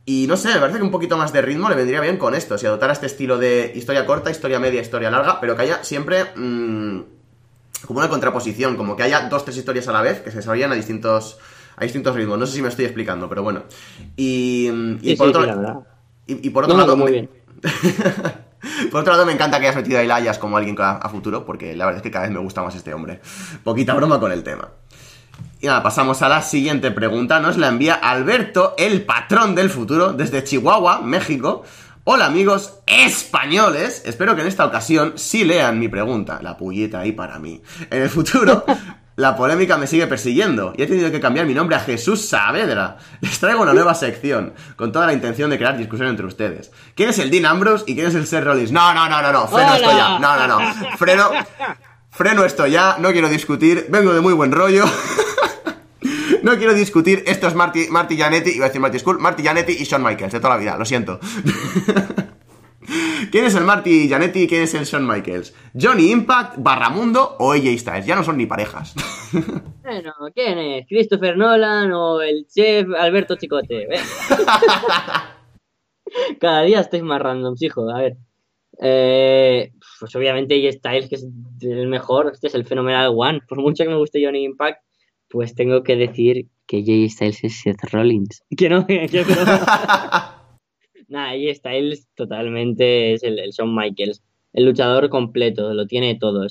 [0.06, 2.34] Y no sé, me parece que un poquito más de ritmo le vendría bien con
[2.34, 5.84] esto, si adoptara este estilo de historia corta, historia media, historia larga, pero que haya
[5.84, 6.26] siempre...
[6.36, 7.00] Mm,
[7.86, 10.70] como una contraposición, como que haya dos, tres historias a la vez que se desarrollan
[10.72, 11.38] a distintos
[11.76, 12.38] hay distintos ritmos.
[12.38, 13.62] No sé si me estoy explicando, pero bueno.
[14.16, 14.68] Y,
[15.16, 15.86] por otro lado.
[16.26, 16.96] Y, por otro lado.
[16.96, 17.30] Muy bien.
[18.90, 21.74] por otro lado, me encanta que hayas metido a Elias como alguien a, futuro, porque
[21.74, 23.20] la verdad es que cada vez me gusta más este hombre.
[23.64, 24.68] Poquita broma con el tema.
[25.60, 27.40] Y nada, pasamos a la siguiente pregunta.
[27.40, 31.64] Nos la envía Alberto, el patrón del futuro, desde Chihuahua, México.
[32.04, 37.12] Hola amigos españoles, espero que en esta ocasión sí lean mi pregunta, la pulleta ahí
[37.12, 37.60] para mí.
[37.90, 38.64] En el futuro
[39.20, 42.96] la polémica me sigue persiguiendo y he tenido que cambiar mi nombre a Jesús Saavedra.
[43.20, 46.70] Les traigo una nueva sección con toda la intención de crear discusión entre ustedes.
[46.94, 48.72] ¿Quién es el Dean Ambrose y quién es el Seth Rollins?
[48.72, 50.18] No, no, no, no, no, freno esto ya.
[50.18, 50.96] No, no, no.
[50.96, 51.30] Freno,
[52.10, 54.84] freno esto ya, no quiero discutir, vengo de muy buen rollo.
[56.42, 59.72] no quiero discutir, esto es Marty, Marty Janetti, iba a decir Marty School, Marty Janetti
[59.72, 61.20] y Shawn Michaels de toda la vida, lo siento.
[63.30, 65.54] ¿Quién es el Marty Janetti quién es el Shawn Michaels?
[65.80, 68.06] ¿Johnny Impact, Barramundo o AJ Styles?
[68.06, 68.94] Ya no son ni parejas.
[69.82, 70.86] Bueno, ¿quién es?
[70.86, 73.88] ¿Christopher Nolan o el chef Alberto Chicote?
[76.40, 77.90] Cada día estáis más randoms, hijo.
[77.90, 78.16] A ver.
[78.80, 81.26] Eh, pues obviamente AJ Styles, que es
[81.62, 83.40] el mejor, este es el fenomenal One.
[83.48, 84.80] Por mucho que me guste Johnny Impact,
[85.28, 88.44] pues tengo que decir que AJ Styles es Seth Rollins.
[88.56, 89.10] Que no, que no.
[91.10, 96.46] Nada, está, él totalmente es el, Shawn Michaels, el luchador completo, lo tiene todo.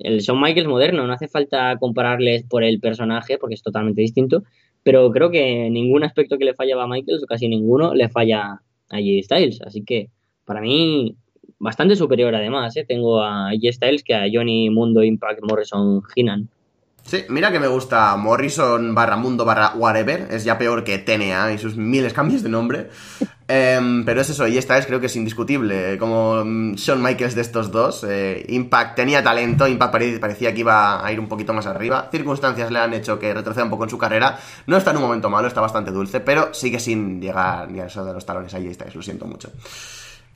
[0.00, 4.42] el Shawn Michaels moderno, no hace falta compararles por el personaje porque es totalmente distinto,
[4.82, 8.60] pero creo que ningún aspecto que le fallaba a Michaels, o casi ninguno, le falla
[8.90, 9.62] a J Styles.
[9.62, 10.10] Así que
[10.44, 11.16] para mí,
[11.60, 12.76] bastante superior además.
[12.76, 12.84] ¿eh?
[12.86, 16.48] Tengo a J Styles que a Johnny Mundo Impact Morrison Hinan.
[17.04, 21.52] Sí, mira que me gusta Morrison barra mundo barra whatever, es ya peor que TNA
[21.52, 22.88] y sus miles cambios de nombre.
[23.46, 27.34] Em, pero es eso, y esta es creo que es indiscutible, como mm, Shawn Michaels
[27.34, 28.04] de estos dos.
[28.08, 32.08] Eh, Impact tenía talento, Impact parecía que iba a ir un poquito más arriba.
[32.10, 34.38] Circunstancias le han hecho que retroceda un poco en su carrera.
[34.66, 37.86] No está en un momento malo, está bastante dulce, pero sigue sin llegar ni a
[37.86, 38.54] eso de los talones.
[38.54, 39.50] Ahí estáis, lo siento mucho.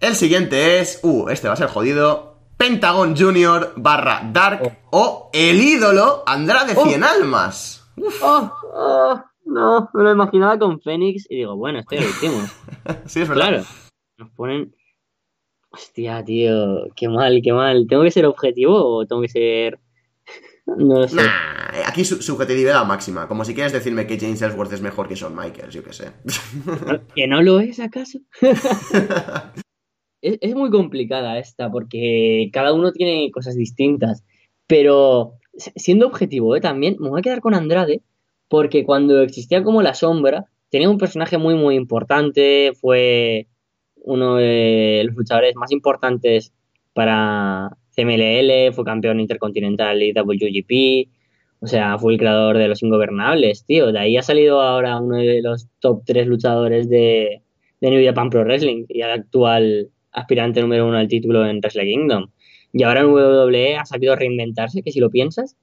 [0.01, 2.37] El siguiente es, uh, este va a ser jodido.
[2.59, 4.99] Pentagon Junior barra Dark oh.
[4.99, 6.85] o el ídolo Andrade oh.
[6.85, 7.85] Cien Almas.
[8.21, 12.53] Oh, oh, no, me lo imaginaba con Fénix y digo, bueno, esto ya lo hicimos.
[13.07, 13.49] sí, es verdad.
[13.49, 13.65] Claro,
[14.19, 14.75] nos ponen...
[15.71, 17.87] Hostia, tío, qué mal, qué mal.
[17.89, 19.79] ¿Tengo que ser objetivo o tengo que ser...?
[20.67, 21.23] No lo sé.
[21.87, 23.27] aquí su subjetividad máxima.
[23.27, 26.13] Como si quieres decirme que James Ellsworth es mejor que Shawn Michaels, yo qué sé.
[27.15, 28.19] ¿Que no lo es, acaso?
[30.21, 34.25] es, muy complicada esta porque cada uno tiene cosas distintas.
[34.67, 36.61] Pero siendo objetivo ¿eh?
[36.61, 38.03] también, me voy a quedar con Andrade
[38.49, 42.73] porque cuando existía como la sombra, tenía un personaje muy, muy importante.
[42.81, 43.47] Fue
[43.97, 46.53] uno de los luchadores más importantes
[46.95, 51.11] para CMLL, fue campeón intercontinental y WGP.
[51.61, 53.93] O sea, fue el creador de los ingobernables, tío.
[53.93, 57.43] De ahí ha salido ahora uno de los top 3 luchadores de,
[57.81, 61.85] de New Japan Pro Wrestling y el actual aspirante número uno al título en Wrestle
[61.85, 62.31] Kingdom.
[62.73, 65.57] Y ahora en WWE ha sabido reinventarse, que si lo piensas,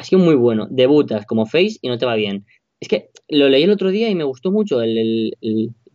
[0.00, 0.66] ha sido muy bueno.
[0.70, 2.46] Debutas como face y no te va bien.
[2.80, 5.36] Es que lo leí el otro día y me gustó mucho el,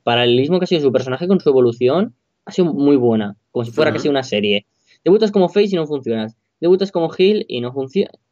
[0.03, 2.15] paralelismo que ha sido su personaje con su evolución.
[2.45, 4.67] Ha sido muy buena, como si fuera casi una serie.
[5.03, 6.37] Debutas como face y no funcionas.
[6.59, 7.73] Debutas como heel y no,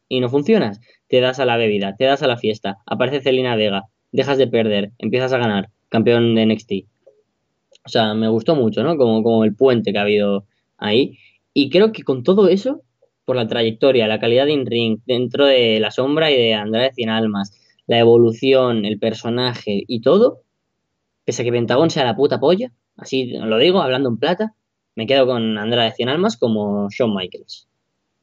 [0.08, 0.80] y no funcionas.
[1.08, 2.78] Te das a la bebida, te das a la fiesta.
[2.86, 3.82] Aparece Celina Vega,
[4.12, 5.70] dejas de perder, empiezas a ganar.
[5.88, 6.72] Campeón de NXT.
[7.84, 8.96] O sea, me gustó mucho, ¿no?
[8.96, 10.46] Como, como el puente que ha habido
[10.78, 11.18] ahí.
[11.52, 12.82] Y creo que con todo eso,
[13.24, 17.10] por la trayectoria, la calidad de in-ring, dentro de la sombra y de Andrade Cien
[17.10, 17.52] Almas,
[17.86, 20.42] la evolución, el personaje y todo,
[21.24, 24.54] pese a que Pentagón sea la puta polla, así lo digo, hablando en plata,
[24.94, 27.68] me quedo con Andrade Cien Almas como Shawn Michaels.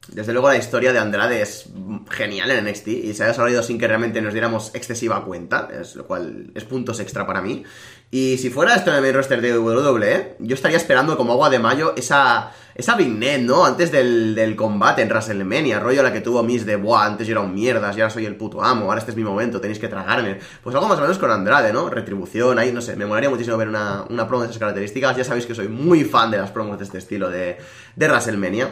[0.08, 1.66] Desde luego la historia de Andrade es
[2.10, 5.94] genial en NXT y se ha desarrollado sin que realmente nos diéramos excesiva cuenta, es,
[5.94, 7.62] lo cual es puntos extra para mí.
[8.10, 11.60] Y si fuera esto en el roster de WWE, yo estaría esperando como agua de
[11.60, 13.64] mayo esa, esa vignette, ¿no?
[13.64, 17.32] Antes del, del, combate en WrestleMania, rollo la que tuvo Miss de, buah, antes yo
[17.32, 19.78] era un mierdas, y ahora soy el puto amo, ahora este es mi momento, tenéis
[19.78, 20.38] que tragarme.
[20.62, 21.90] Pues algo más o menos con Andrade, ¿no?
[21.90, 25.16] Retribución, ahí, no sé, me molaría muchísimo ver una, una promo de esas características.
[25.16, 27.58] Ya sabéis que soy muy fan de las promos de este estilo de,
[27.96, 28.70] de WrestleMania.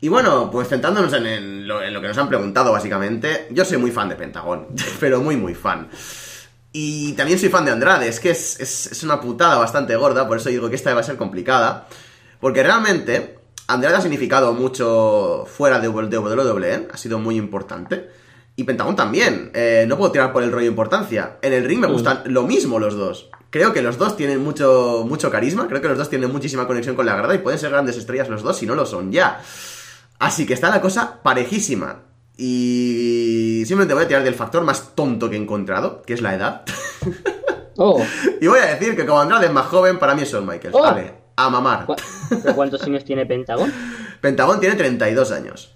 [0.00, 3.78] Y bueno, pues centrándonos en, lo, en, lo, que nos han preguntado básicamente, yo soy
[3.78, 4.66] muy fan de Pentagón,
[5.00, 5.88] pero muy muy fan.
[6.72, 10.26] Y también soy fan de Andrade, es que es, es, es, una putada bastante gorda,
[10.26, 11.86] por eso digo que esta va a ser complicada.
[12.42, 18.10] Porque realmente Andrade ha significado mucho fuera de WWE, ha sido muy importante.
[18.56, 21.36] Y Pentagón también, eh, no puedo tirar por el rollo de importancia.
[21.40, 23.30] En el ring me gustan lo mismo los dos.
[23.50, 26.96] Creo que los dos tienen mucho, mucho carisma, creo que los dos tienen muchísima conexión
[26.96, 29.40] con la grada y pueden ser grandes estrellas los dos si no lo son ya.
[30.18, 32.02] Así que está la cosa parejísima.
[32.36, 36.34] Y simplemente voy a tirar del factor más tonto que he encontrado, que es la
[36.34, 36.64] edad.
[37.76, 38.04] Oh.
[38.40, 40.74] y voy a decir que como Andrade es más joven, para mí es Shawn Michaels.
[40.76, 40.82] Oh.
[40.82, 41.86] Vale, a mamar.
[41.86, 41.96] ¿Cu
[42.42, 43.72] ¿Pero cuántos años tiene Pentagón?
[44.20, 45.74] Pentagón tiene 32 años.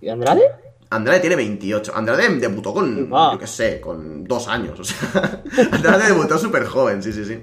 [0.00, 0.42] ¿Y Andrade?
[0.90, 1.92] Andrade tiene 28.
[1.94, 3.30] Andrade debutó con, Ah.
[3.32, 4.78] yo qué sé, con dos años.
[4.78, 7.42] O sea, Andrade debutó súper joven, sí, sí, sí.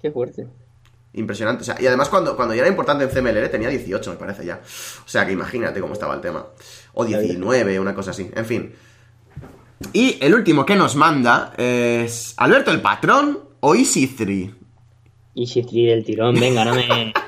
[0.00, 0.46] Qué fuerte.
[1.14, 1.62] Impresionante.
[1.62, 4.44] O sea, y además cuando, cuando ya era importante en CMLL tenía 18, me parece
[4.44, 4.60] ya.
[5.04, 6.46] O sea que imagínate cómo estaba el tema.
[6.94, 8.30] O 19, una cosa así.
[8.34, 8.72] En fin.
[9.92, 14.50] Y el último que nos manda es Alberto el Patrón o Easy 3.
[15.40, 17.12] Easy 3 del tirón, venga, no me...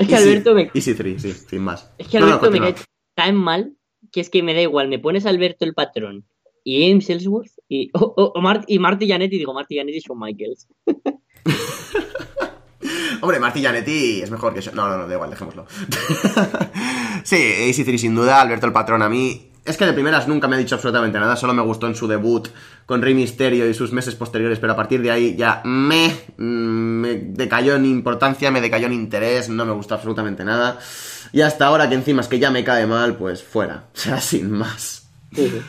[0.00, 0.70] Es que Alberto me...
[0.74, 1.92] Easy 3, sí, sin más.
[1.98, 2.74] Es que No, no, Alberto me cae
[3.14, 3.76] tan mal
[4.10, 6.24] que es que me da igual, me pones Alberto el patrón
[6.64, 10.00] y James Ellsworth y, o- o- o Mart- y Marty Janetti, digo Marty Janetti y
[10.00, 10.66] Shawn Michaels.
[13.20, 14.72] Hombre, Marty Janetti es mejor que yo.
[14.72, 15.66] No, no, no, da igual, dejémoslo.
[17.22, 19.51] sí, Easy 3 sin duda, Alberto el Patrón a mí.
[19.64, 22.08] Es que de primeras nunca me ha dicho absolutamente nada, solo me gustó en su
[22.08, 22.48] debut
[22.84, 26.42] con Rey Mysterio y sus meses posteriores, pero a partir de ahí ya me, mm,
[26.42, 30.78] me decayó en importancia, me decayó en interés, no me gustó absolutamente nada.
[31.32, 33.84] Y hasta ahora que encima es que ya me cae mal, pues fuera.
[33.94, 35.08] O sea, sin más.
[35.32, 35.62] Sí.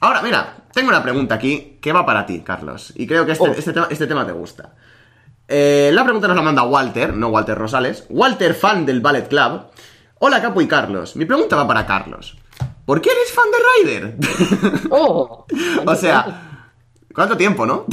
[0.00, 2.92] Ahora, mira, tengo una pregunta aquí que va para ti, Carlos.
[2.94, 3.52] Y creo que este, Oh.
[3.52, 4.74] este, tema, este tema te gusta.
[5.48, 8.04] Eh, la pregunta nos la manda Walter, no Walter Rosales.
[8.10, 9.62] Walter, fan del Ballet Club.
[10.20, 11.16] Hola, Capo y Carlos.
[11.16, 12.36] Mi pregunta va para Carlos.
[12.88, 14.16] ¿Por qué eres fan de Ryder?
[14.90, 15.44] ¡Oh!
[15.84, 16.70] o sea,
[17.14, 17.84] ¿cuánto tiempo, no?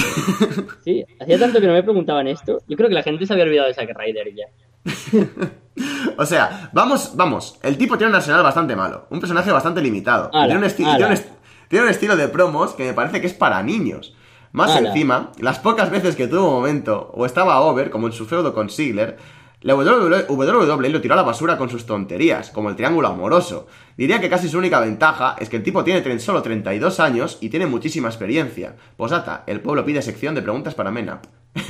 [0.86, 2.62] Sí, hacía tanto que no me preguntaban esto.
[2.66, 4.46] Yo creo que la gente se había olvidado de Zack Ryder ya.
[6.18, 7.60] o sea, vamos, vamos.
[7.62, 9.08] El tipo tiene un arsenal bastante malo.
[9.10, 10.30] Un personaje bastante limitado.
[10.32, 11.22] Ala, tiene, un tiene,
[11.68, 14.16] tiene estilo de promos que me parece que es para niños.
[14.54, 14.88] Más Ala.
[14.88, 18.70] encima, las pocas veces que tuvo momento o estaba over, como en su feudo con
[18.70, 19.18] Ziggler,
[19.66, 23.66] la WWE lo tiró a la basura con sus tonterías, como el triángulo amoroso.
[23.98, 27.50] Diría que casi su única ventaja es que el tipo tiene solo 32 años y
[27.50, 28.76] tiene muchísima experiencia.
[28.96, 31.26] Posata, el pueblo pide sección de preguntas para Menap.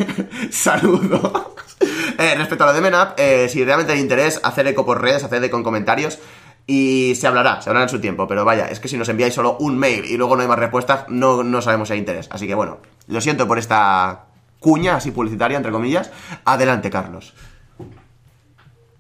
[0.52, 1.32] Saludos.
[2.20, 5.24] Eh, respecto a lo de Menap, eh, si realmente hay interés, hacer eco por redes,
[5.24, 6.20] hacer eco en comentarios.
[6.68, 8.28] Y se hablará, se hablará en su tiempo.
[8.28, 10.60] Pero vaya, es que si nos enviáis solo un mail y luego no hay más
[10.60, 12.28] respuestas, no, no sabemos si hay interés.
[12.30, 14.26] Así que bueno, lo siento por esta
[14.60, 16.12] cuña así publicitaria, entre comillas.
[16.44, 17.34] Adelante, Carlos.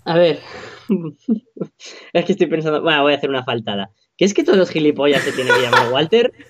[0.05, 0.39] A ver.
[2.13, 2.81] es que estoy pensando.
[2.81, 3.91] Bueno, voy a hacer una faltada.
[4.17, 6.31] ¿Qué es que todos los gilipollas se tienen que llamar Walter?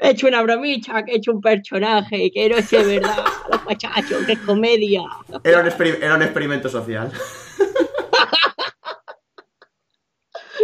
[0.00, 3.64] He hecho una bromicha, que he hecho un personaje, que no es de verdad, los
[3.64, 5.02] muchachos, que es comedia.
[5.42, 7.10] Era un, era un experimento social.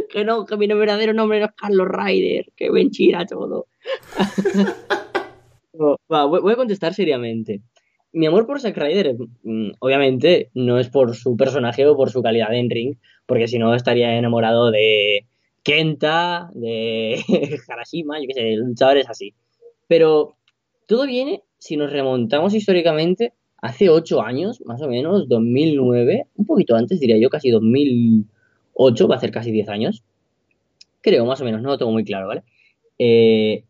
[0.09, 3.67] Que no, que mi verdadero nombre no es Carlos Ryder, que mentira todo.
[5.75, 7.61] Voy a contestar seriamente.
[8.13, 12.23] Mi amor por Zack Ryder, mm, obviamente, no es por su personaje o por su
[12.23, 12.97] calidad en ring,
[13.27, 15.27] porque si no estaría enamorado de
[15.65, 17.17] Kenta, de
[17.69, 19.35] Harashima, yo qué sé, luchadores así.
[19.89, 20.37] Pero
[20.87, 26.77] todo viene, si nos remontamos históricamente, hace ocho años, más o menos, 2009, un poquito
[26.77, 30.05] antes, diría yo, casi 2008, va a ser casi 10 años.
[31.01, 32.45] Creo, más o menos, no lo tengo muy claro, ¿vale?
[32.99, 33.65] Eh,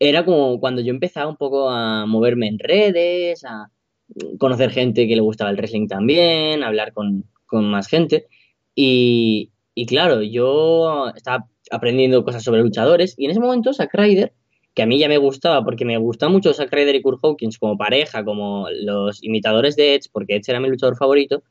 [0.00, 3.70] era como cuando yo empezaba un poco a moverme en redes, a
[4.38, 8.26] conocer gente que le gustaba el wrestling también, a hablar con, con más gente.
[8.74, 14.32] Y, y claro, yo estaba aprendiendo cosas sobre luchadores y en ese momento Zack Ryder,
[14.74, 17.58] que a mí ya me gustaba porque me gustaba mucho Zack Ryder y Kurt Hawkins
[17.58, 21.42] como pareja, como los imitadores de Edge, porque Edge era mi luchador favorito,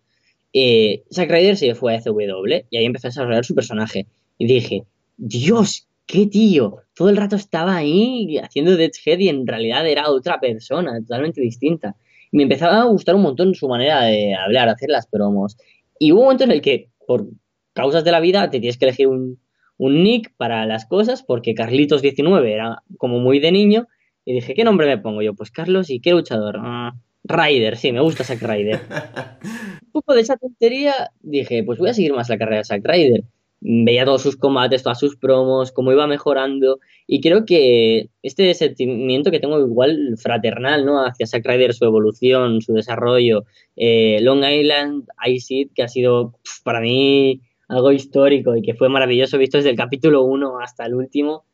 [0.54, 4.08] eh, Zack Ryder se fue a CW y ahí empezó a desarrollar su personaje.
[4.38, 4.86] Y dije,
[5.18, 6.78] Dios, ¿qué tío?
[6.96, 11.96] Todo el rato estaba ahí haciendo Deadhead y en realidad era otra persona, totalmente distinta.
[12.32, 15.56] Y me empezaba a gustar un montón su manera de hablar, hacer las promos.
[16.00, 17.28] Y hubo un momento en el que, por
[17.74, 19.40] causas de la vida, te tienes que elegir un,
[19.78, 23.88] un nick para las cosas, porque Carlitos19 era como muy de niño,
[24.26, 25.36] y dije, ¿qué nombre me pongo yo?
[25.36, 26.58] Pues Carlos, ¿y qué luchador?
[26.60, 28.80] Ah, Ryder, sí, me gusta Zack Ryder.
[29.84, 32.82] un poco de esa tontería, dije, pues voy a seguir más la carrera de Zack
[32.84, 33.24] Ryder.
[33.62, 39.32] Veía todos sus combates, todas sus promos, cómo iba mejorando, y creo que este sentimiento
[39.32, 41.06] que tengo igual fraternal, ¿no?
[41.06, 43.46] Hacia Zack Ryder, su evolución, su desarrollo,
[43.76, 49.38] eh, Long Island Ice que ha sido para mí algo histórico y que fue maravilloso
[49.38, 51.46] visto desde el capítulo 1 hasta el último.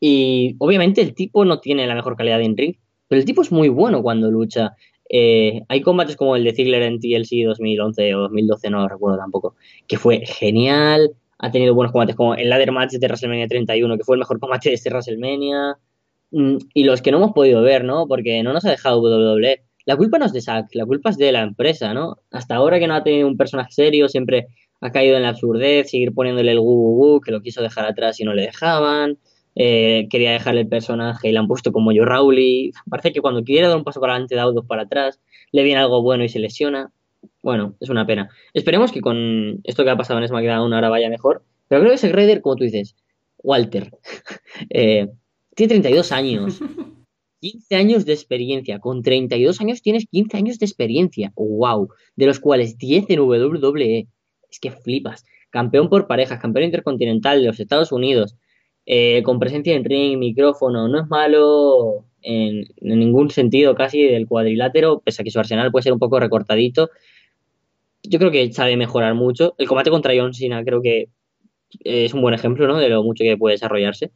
[0.00, 2.76] Y obviamente el tipo no tiene la mejor calidad en ring,
[3.08, 4.76] pero el tipo es muy bueno cuando lucha.
[5.08, 9.56] Eh, hay combates como el de Ziggler en TLC 2011 o 2012, no recuerdo tampoco,
[9.86, 11.12] que fue genial.
[11.42, 14.40] Ha tenido buenos combates como el ladder match de WrestleMania 31, que fue el mejor
[14.40, 15.76] combate de este WrestleMania.
[16.30, 18.06] Mm, y los que no hemos podido ver, ¿no?
[18.08, 19.62] Porque no nos ha dejado WWE.
[19.84, 22.18] La culpa no es de Zack, la culpa es de la empresa, ¿no?
[22.30, 24.46] Hasta ahora que no ha tenido un personaje serio, siempre
[24.80, 28.24] ha caído en la absurdez, seguir poniéndole el gu, que lo quiso dejar atrás y
[28.24, 29.18] no le dejaban.
[29.54, 32.72] Eh, quería dejarle el personaje y le han puesto como yo Rowley.
[32.88, 35.20] Parece que cuando quiere dar un paso para adelante da dos para atrás,
[35.50, 36.90] le viene algo bueno y se lesiona.
[37.42, 38.30] Bueno, es una pena.
[38.54, 41.42] Esperemos que con esto que ha pasado en SmackDown ahora vaya mejor.
[41.68, 42.94] Pero creo que ese Raider, como tú dices,
[43.38, 43.90] Walter,
[44.70, 45.08] eh,
[45.54, 46.60] tiene 32 años.
[47.40, 48.78] 15 años de experiencia.
[48.78, 51.32] Con 32 años tienes 15 años de experiencia.
[51.34, 51.88] ¡Wow!
[52.14, 54.06] De los cuales 10 en WWE
[54.48, 55.24] es que flipas.
[55.50, 58.36] Campeón por parejas, campeón intercontinental de los Estados Unidos,
[58.86, 65.00] eh, con presencia en ring, micrófono, no es malo en, ningún sentido casi del cuadrilátero,
[65.00, 66.90] pese a que su arsenal puede ser un poco recortadito.
[68.12, 69.54] Yo creo que sabe mejorar mucho.
[69.56, 71.08] El combate contra John Cena creo que
[71.80, 72.76] es un buen ejemplo ¿no?
[72.76, 74.12] de lo mucho que puede desarrollarse.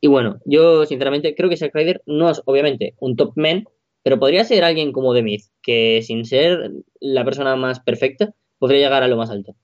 [0.00, 3.64] Y bueno, yo sinceramente creo que Zack Ryder no es obviamente un top man,
[4.02, 6.70] pero podría ser alguien como The Myth, que sin ser
[7.00, 9.54] la persona más perfecta, podría llegar a lo más alto.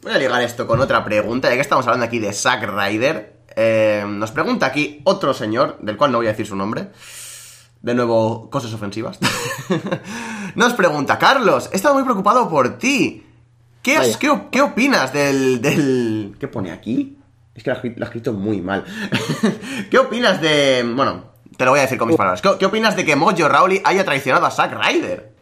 [0.00, 3.44] Voy a ligar esto con otra pregunta, ya que estamos hablando aquí de Zack Ryder.
[3.56, 6.88] Eh, nos pregunta aquí otro señor, del cual no voy a decir su nombre.
[7.84, 9.18] De nuevo, cosas ofensivas.
[10.54, 13.26] nos pregunta, Carlos, he estado muy preocupado por ti.
[13.82, 14.00] ¿Qué,
[14.50, 16.34] qué, opinas del, del...
[16.40, 17.18] ¿Qué pone aquí?
[17.54, 18.84] Es que lo ha escrito muy mal.
[19.90, 20.82] ¿Qué opinas de...
[20.96, 22.40] Bueno, te lo voy a decir con mis palabras.
[22.40, 25.34] ¿Qué, opinas de que Mojo Rawley haya traicionado a Zack Ryder?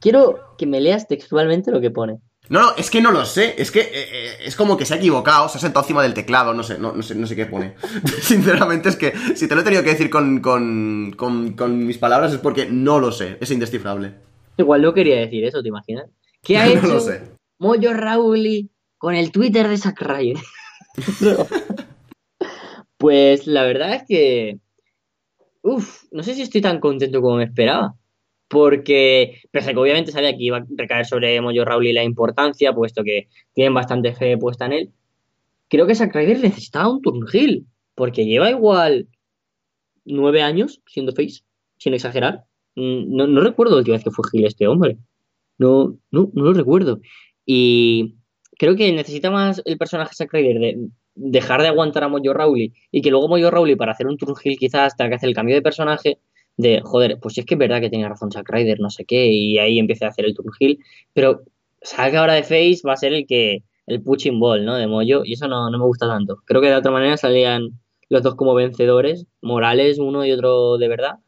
[0.00, 2.20] Quiero que me leas textualmente lo que pone.
[2.52, 3.54] No, no, es que no lo sé.
[3.56, 6.12] Es que eh, eh, es como que se ha equivocado, se ha sentado encima del
[6.12, 7.76] teclado, no sé, no, sé, no sé qué pone.
[8.20, 12.30] Sinceramente es que si te lo he tenido que decir con, con, con, mis palabras
[12.34, 14.12] es porque no lo sé, es indescifrable.
[14.58, 16.10] Igual no quería decir eso, ¿te imaginas?
[16.42, 17.00] ¿Qué ha hecho
[17.58, 20.04] Moyo Rauli con el Twitter de Zack
[22.98, 24.58] pues la verdad es que...
[25.62, 27.94] Uf, no sé si estoy tan contento como me esperaba
[28.52, 33.02] porque, pese que obviamente sabía que iba a recaer sobre Mojo Rawley la importancia, puesto
[33.02, 34.92] que tienen bastante fe puesta en él,
[35.68, 39.08] creo que Zack Ryder necesitaba un Turnhill, porque lleva igual
[40.04, 41.44] nueve años siendo face,
[41.78, 42.44] sin exagerar.
[42.74, 44.98] Mm, no, recuerdo la última vez que fue Gil este hombre.
[45.56, 47.00] No, no, no lo recuerdo.
[47.46, 48.16] Y
[48.58, 52.74] creo que necesita más el personaje Zack Ryder de dejar de aguantar a Mojo Rawley
[52.90, 55.54] y que luego Mojo Rawley para hacer un Turnhill quizás tenga que hacer el cambio
[55.54, 56.18] de personaje
[56.56, 59.26] de, joder, pues es que es verdad que tenía razón Zack Ryder, no sé qué,
[59.26, 60.50] y ahí empieza a hacer el turn
[61.12, 61.42] pero
[62.10, 64.76] que ahora de Face va a ser el que, el pushing ball, ¿no?
[64.76, 66.38] De Moyo, y eso no, no me gusta tanto.
[66.44, 70.88] Creo que de otra manera salían los dos como vencedores, Morales uno y otro de
[70.88, 71.18] verdad,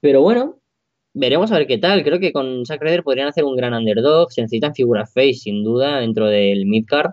[0.00, 0.58] pero bueno,
[1.14, 2.04] veremos a ver qué tal.
[2.04, 5.64] Creo que con Zack Ryder podrían hacer un gran underdog, se necesitan figuras face, sin
[5.64, 7.12] duda, dentro del midcard.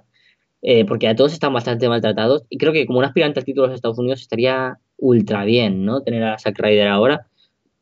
[0.68, 3.68] Eh, porque a todos están bastante maltratados y creo que como un aspirante al título
[3.68, 6.02] de Estados Unidos estaría ultra bien, ¿no?
[6.02, 7.28] Tener a Zack Ryder ahora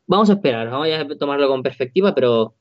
[0.06, 2.54] vamos a esperar, vamos a tomarlo con perspectiva, pero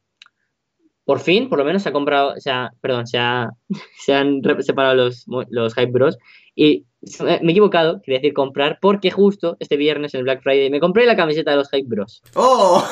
[1.06, 3.50] por fin, por lo menos se ha comprado, se ha, perdón, se, ha,
[4.06, 6.18] se han separado los, los Hype Bros.
[6.56, 6.86] Y
[7.22, 10.80] me he equivocado, quería decir comprar, porque justo este viernes en el Black Friday me
[10.80, 12.22] compré la camiseta de los Hype Bros.
[12.36, 12.86] ¡Oh!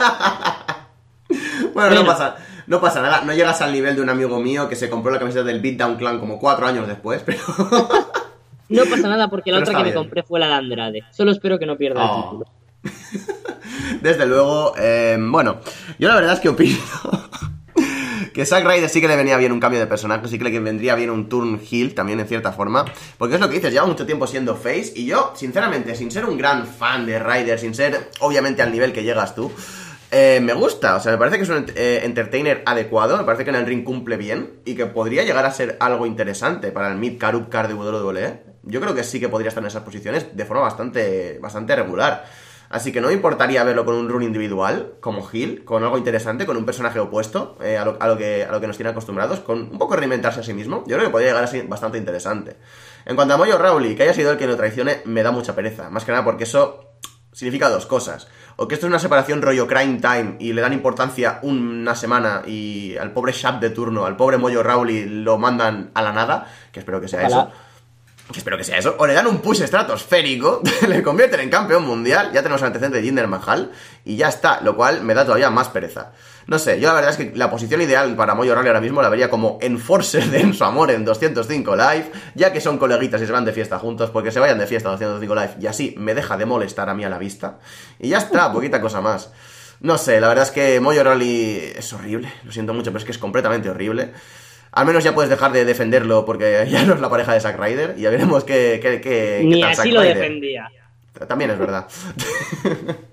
[1.74, 4.76] bueno, no pasa, no pasa nada, no llegas al nivel de un amigo mío que
[4.76, 7.38] se compró la camiseta del Beatdown Clan como cuatro años después, pero...
[8.68, 11.02] no pasa nada porque la otra que me compré fue la de Andrade.
[11.12, 12.22] Solo espero que no pierda el oh.
[12.22, 12.46] título.
[14.00, 15.60] Desde luego, eh, bueno,
[15.98, 16.78] yo la verdad es que opino
[18.32, 20.60] que Zack Ryder sí que le venía bien un cambio de personaje, sí que le
[20.60, 22.84] vendría bien un turn heel también en cierta forma,
[23.18, 26.24] porque es lo que dices, lleva mucho tiempo siendo face y yo, sinceramente, sin ser
[26.26, 29.50] un gran fan de Ryder, sin ser obviamente al nivel que llegas tú,
[30.12, 33.44] eh, me gusta, o sea, me parece que es un eh, entertainer adecuado, me parece
[33.44, 36.90] que en el ring cumple bien y que podría llegar a ser algo interesante para
[36.90, 38.42] el mid car up car de WWE.
[38.64, 42.24] yo creo que sí que podría estar en esas posiciones de forma bastante, bastante regular.
[42.70, 46.46] Así que no me importaría verlo con un run individual, como Hill, con algo interesante,
[46.46, 49.62] con un personaje opuesto eh, a, lo, que, a lo que nos tiene acostumbrados, con
[49.72, 50.84] un poco reinventarse a sí mismo.
[50.86, 52.56] Yo creo que podría llegar a ser bastante interesante.
[53.06, 55.56] En cuanto a Moyo Rowley, que haya sido el que lo traicione, me da mucha
[55.56, 55.90] pereza.
[55.90, 56.92] Más que nada porque eso
[57.32, 58.28] significa dos cosas.
[58.54, 62.42] O que esto es una separación rollo crime time y le dan importancia una semana
[62.46, 66.46] y al pobre Shap de turno, al pobre Moyo Rowley lo mandan a la nada,
[66.70, 67.50] que espero que sea eso
[68.38, 72.30] espero que sea eso, o le dan un push estratosférico, le convierten en campeón mundial,
[72.32, 73.72] ya tenemos el antecedente de Jinder Mahal,
[74.04, 76.12] y ya está, lo cual me da todavía más pereza.
[76.46, 79.02] No sé, yo la verdad es que la posición ideal para Moyo Rally ahora mismo
[79.02, 83.26] la vería como enforcer de Enzo Amor en 205 Live, ya que son coleguitas y
[83.26, 85.94] se van de fiesta juntos, porque se vayan de fiesta a 205 Live y así
[85.96, 87.58] me deja de molestar a mí a la vista.
[87.98, 89.30] Y ya está, poquita cosa más.
[89.80, 93.04] No sé, la verdad es que Moyo Rally es horrible, lo siento mucho, pero es
[93.04, 94.12] que es completamente horrible.
[94.72, 97.58] Al menos ya puedes dejar de defenderlo porque ya no es la pareja de Zack
[97.58, 100.70] Ryder y ya veremos qué, qué, qué, Ni así lo defendía.
[101.26, 101.86] También es verdad.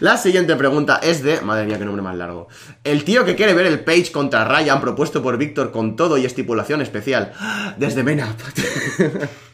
[0.00, 1.40] La siguiente pregunta es de.
[1.40, 2.48] Madre mía, qué nombre más largo.
[2.84, 6.24] El tío que quiere ver el Page contra Ryan propuesto por Víctor con todo y
[6.24, 7.32] estipulación especial.
[7.76, 8.34] Desde Mena.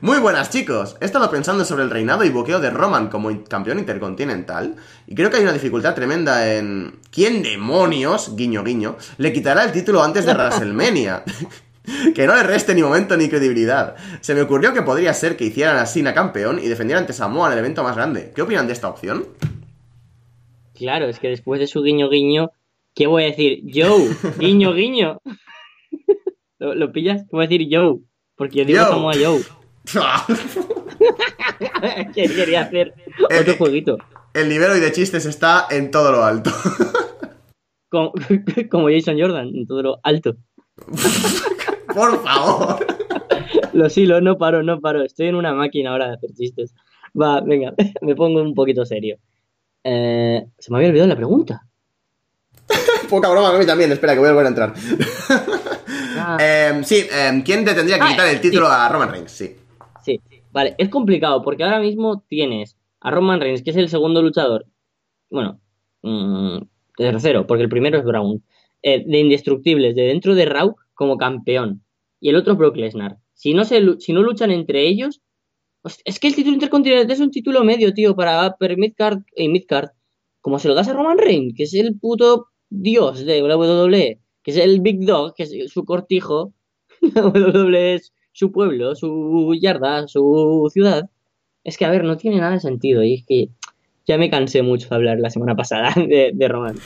[0.00, 3.78] Muy buenas chicos, he estado pensando sobre el reinado y boqueo de Roman como campeón
[3.78, 4.76] intercontinental
[5.06, 9.72] y creo que hay una dificultad tremenda en ¿quién demonios, guiño guiño, le quitará el
[9.72, 11.24] título antes de WrestleMania?
[12.14, 13.96] que no le reste ni momento ni credibilidad.
[14.20, 17.52] Se me ocurrió que podría ser que hicieran a Sina campeón y defendieran ante Samoa
[17.52, 18.32] el evento más grande.
[18.34, 19.26] ¿Qué opinan de esta opción?
[20.74, 22.52] Claro, es que después de su guiño guiño,
[22.94, 23.62] ¿qué voy a decir?
[23.72, 25.20] Joe, guiño guiño.
[26.58, 27.22] ¿Lo, pillas?
[27.22, 27.98] ¿Qué voy a decir Joe?
[28.40, 29.42] Porque yo digo Samoa Joe.
[32.14, 32.94] quería hacer
[33.38, 33.98] otro jueguito.
[34.32, 36.50] El nivel hoy de chistes está en todo lo alto.
[37.90, 40.36] como, Jason Jordan, en todo lo alto.
[41.94, 42.86] Por favor.
[43.74, 45.02] Lo silo, no paro, no paro.
[45.02, 46.74] Estoy en una máquina ahora de hacer chistes.
[47.20, 49.18] Va, venga, me pongo un poquito serio.
[49.84, 51.66] Eh, se me había olvidado la pregunta.
[53.10, 53.92] Poca broma, a mí también.
[53.92, 54.72] Espera, que voy a volver a entrar.
[56.20, 56.36] Ah.
[56.40, 59.30] Em, sí, em, ¿quién te tendría que ah, quitar el título a Roman Reigns?
[59.30, 59.56] Sí.
[60.02, 60.20] Sí,
[60.52, 64.66] vale, es complicado porque ahora mismo tienes a Roman Reigns, que es el segundo luchador,
[65.30, 65.60] bueno,
[66.02, 66.58] mmm,
[66.96, 68.42] tercero, porque el primero es Brown,
[68.82, 71.84] eh, de indestructibles, de dentro de Raw como campeón,
[72.20, 73.18] y el otro Brock Lesnar.
[73.34, 75.22] Si no, se, si no luchan entre ellos,
[76.04, 79.90] es que el título intercontinental es un título medio, tío, para Midcard y Midcard.
[80.42, 84.50] Como se lo das a Roman Reigns, que es el puto dios de WWE, que
[84.52, 86.52] es el Big Dog, que es su cortijo,
[88.32, 91.10] su pueblo, su yarda, su ciudad.
[91.64, 93.02] Es que, a ver, no tiene nada de sentido.
[93.02, 93.48] Y es que
[94.06, 96.76] ya me cansé mucho de hablar la semana pasada de, de Roman.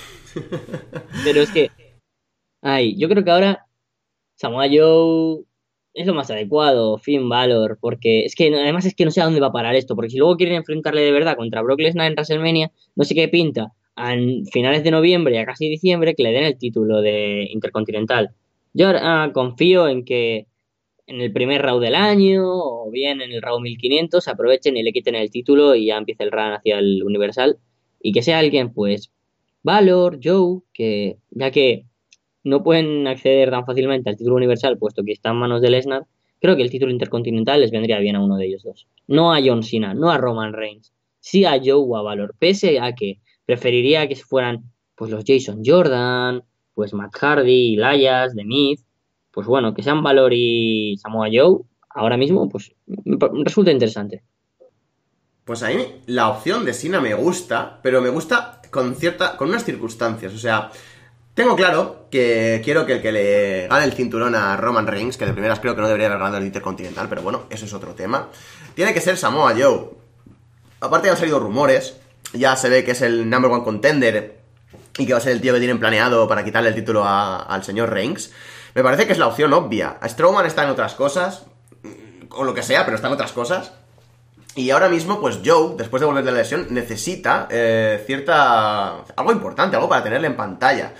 [1.24, 1.70] Pero es que,
[2.62, 3.66] ay, yo creo que ahora
[4.34, 5.44] Samoa Joe
[5.94, 9.24] es lo más adecuado, Finn Valor, porque es que además es que no sé a
[9.24, 12.08] dónde va a parar esto, porque si luego quieren enfrentarle de verdad contra Brock Lesnar
[12.08, 14.14] en WrestleMania, no sé qué pinta a
[14.52, 18.30] finales de noviembre, a casi diciembre, que le den el título de Intercontinental.
[18.72, 20.46] Yo ahora confío en que
[21.06, 24.92] en el primer round del año o bien en el round 1500 aprovechen y le
[24.92, 27.58] quiten el título y ya empiece el run hacia el Universal
[28.00, 29.10] y que sea alguien pues
[29.62, 31.86] Valor, Joe, que ya que
[32.42, 36.04] no pueden acceder tan fácilmente al título universal puesto que está en manos de Lesnar,
[36.40, 38.86] creo que el título intercontinental les vendría bien a uno de ellos dos.
[39.06, 42.78] No a John Cena, no a Roman Reigns, sí a Joe o a Valor, pese
[42.78, 46.42] a que preferiría que fueran pues los Jason Jordan,
[46.74, 48.80] pues Matt Hardy, Elias, The Myth,
[49.30, 52.72] pues bueno, que sean Valor y Samoa Joe, ahora mismo, pues
[53.44, 54.22] resulta interesante.
[55.44, 59.48] Pues a mí la opción de Sina me gusta, pero me gusta con cierta, con
[59.48, 60.32] unas circunstancias.
[60.32, 60.70] O sea,
[61.34, 65.26] tengo claro que quiero que el que le gane el cinturón a Roman Reigns, que
[65.26, 67.94] de primeras creo que no debería haber ganado el Intercontinental, pero bueno, eso es otro
[67.94, 68.30] tema.
[68.74, 69.90] Tiene que ser Samoa Joe.
[70.80, 72.00] Aparte han salido rumores,
[72.34, 74.38] ya se ve que es el number one contender
[74.98, 77.64] y que va a ser el tío que tienen planeado para quitarle el título al
[77.64, 78.30] señor Reigns.
[78.74, 79.98] Me parece que es la opción obvia.
[80.04, 81.44] Strowman está en otras cosas,
[82.30, 83.72] o lo que sea, pero está en otras cosas.
[84.56, 89.04] Y ahora mismo, pues Joe, después de volver de la lesión, necesita eh, cierta...
[89.16, 90.92] algo importante, algo para tenerle en pantalla.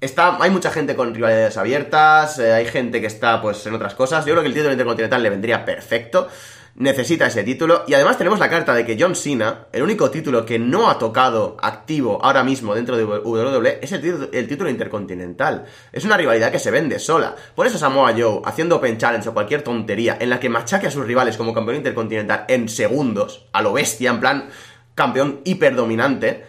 [0.00, 3.94] Está, hay mucha gente con rivalidades abiertas, eh, hay gente que está pues en otras
[3.94, 4.24] cosas.
[4.26, 6.28] Yo creo que el título intercontinental le vendría perfecto
[6.76, 7.84] necesita ese título.
[7.86, 10.98] Y además tenemos la carta de que John Cena, el único título que no ha
[10.98, 15.66] tocado activo ahora mismo dentro de WWE, es el título, intercontinental.
[15.92, 17.34] Es una rivalidad que se vende sola.
[17.54, 20.90] Por eso Samoa Joe, haciendo Open Challenge o cualquier tontería en la que machaque a
[20.90, 24.48] sus rivales como campeón intercontinental en segundos, a lo bestia, en plan
[24.94, 26.44] campeón hiperdominante,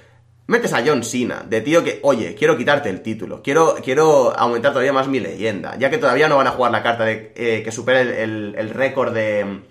[0.48, 4.72] metes a John Cena, de tío que, oye, quiero quitarte el título, quiero, quiero aumentar
[4.72, 7.64] todavía más mi leyenda, ya que todavía no van a jugar la carta de eh,
[7.64, 9.62] que supere el, récord de,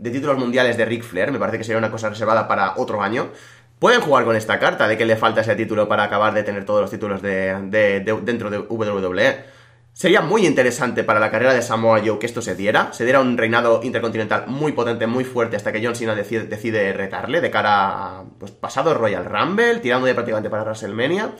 [0.00, 3.02] de títulos mundiales de Ric Flair, me parece que sería una cosa reservada para otro
[3.02, 3.30] año.
[3.78, 6.64] Pueden jugar con esta carta de que le falta ese título para acabar de tener
[6.64, 9.60] todos los títulos de, de, de dentro de WWE.
[9.92, 13.20] Sería muy interesante para la carrera de Samoa Joe que esto se diera, se diera
[13.20, 18.20] un reinado intercontinental muy potente, muy fuerte, hasta que John Cena decide, retarle de cara
[18.20, 21.32] a pues, pasado Royal Rumble, tirando de prácticamente para WrestleMania.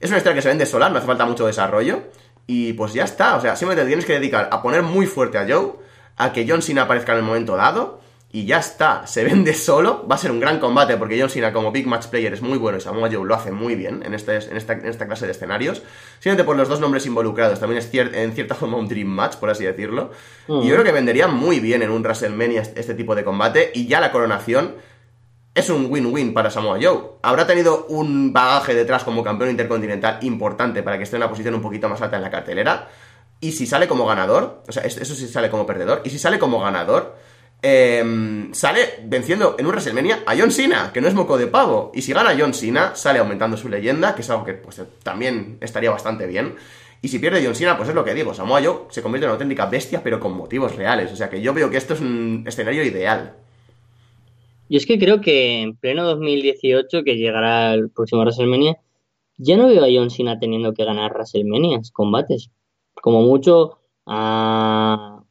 [0.00, 2.04] Es una historia que se vende sola, no hace falta mucho desarrollo.
[2.46, 5.46] Y pues ya está, o sea, simplemente tienes que dedicar a poner muy fuerte a
[5.46, 5.72] Joe,
[6.18, 8.00] a que John Cena aparezca en el momento dado,
[8.30, 11.50] y ya está, se vende solo, va a ser un gran combate porque John Cena
[11.50, 14.12] como Big Match Player es muy bueno y Samoa Joe lo hace muy bien en,
[14.12, 15.82] este, en, esta, en esta clase de escenarios.
[16.14, 19.48] Simplemente por los dos nombres involucrados, también es en cierta forma un Dream Match, por
[19.48, 20.10] así decirlo.
[20.46, 23.86] Y yo creo que vendería muy bien en un WrestleMania este tipo de combate y
[23.86, 24.74] ya la coronación
[25.54, 27.00] es un win-win para Samoa Joe.
[27.22, 31.54] Habrá tenido un bagaje detrás como campeón intercontinental importante para que esté en una posición
[31.54, 32.88] un poquito más alta en la cartelera.
[33.40, 36.38] Y si sale como ganador, o sea, eso sí sale como perdedor, y si sale
[36.38, 37.16] como ganador
[37.60, 41.90] Em, sale venciendo en un WrestleMania a John Cena, que no es moco de pavo.
[41.92, 45.58] Y si gana John Cena, sale aumentando su leyenda, que es algo que pues, también
[45.60, 46.54] estaría bastante bien.
[47.02, 49.30] Y si pierde John Cena, pues es lo que digo, Samoa Joe se convierte en
[49.30, 51.12] una auténtica bestia, pero con motivos reales.
[51.12, 53.34] O sea que yo veo que esto es un escenario ideal.
[54.68, 58.78] Y es que creo que en pleno 2018, que llegará el próximo WrestleMania,
[59.36, 62.50] ya no veo a John Cena teniendo que ganar WrestleMania, combates.
[63.02, 65.22] Como mucho a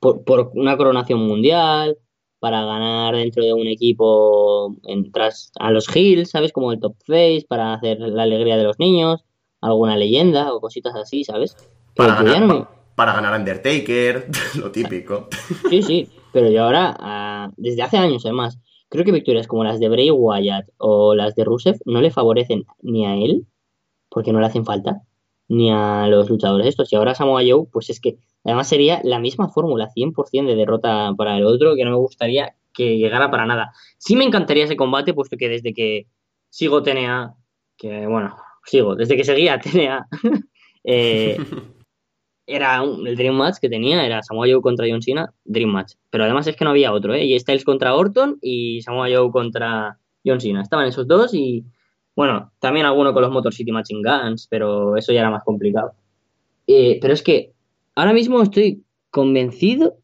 [0.00, 1.98] por, una coronación mundial,
[2.38, 6.52] para ganar dentro de un equipo en, tras a los Hills, ¿sabes?
[6.52, 9.24] Como el top face, para hacer la alegría de los niños,
[9.60, 11.56] alguna leyenda o cositas así, ¿sabes?
[11.94, 15.28] Para ganar, para ganar Undertaker, lo típico.
[15.70, 18.58] Sí, sí, pero yo ahora, ah, desde hace años además,
[18.88, 22.64] creo que victorias como las de Bray Wyatt o las de Rusev no le favorecen
[22.82, 23.46] ni a él,
[24.08, 25.02] porque no le hacen falta,
[25.48, 26.92] ni a los luchadores estos.
[26.92, 31.12] Y ahora Samoa Joe, pues es que además sería la misma fórmula, 100% de derrota
[31.16, 33.72] para el otro, que no me gustaría que llegara para nada.
[33.98, 36.06] Sí me encantaría ese combate, puesto que desde que
[36.50, 37.34] sigo TNA,
[37.76, 40.06] que bueno, sigo, desde que seguía TNA,
[40.84, 41.36] eh,
[42.46, 45.94] era el Dream Match que tenía, era Samoa Joe contra John Cena, Dream Match.
[46.10, 47.24] Pero además es que no había otro, ¿eh?
[47.24, 50.62] Y Styles contra Orton y Samoa Joe contra John Cena.
[50.62, 51.64] Estaban esos dos y
[52.16, 55.92] bueno, también alguno con los Motor City Machine Guns, pero eso ya era más complicado.
[56.66, 57.52] Eh, pero es que
[57.94, 59.98] ahora mismo estoy convencido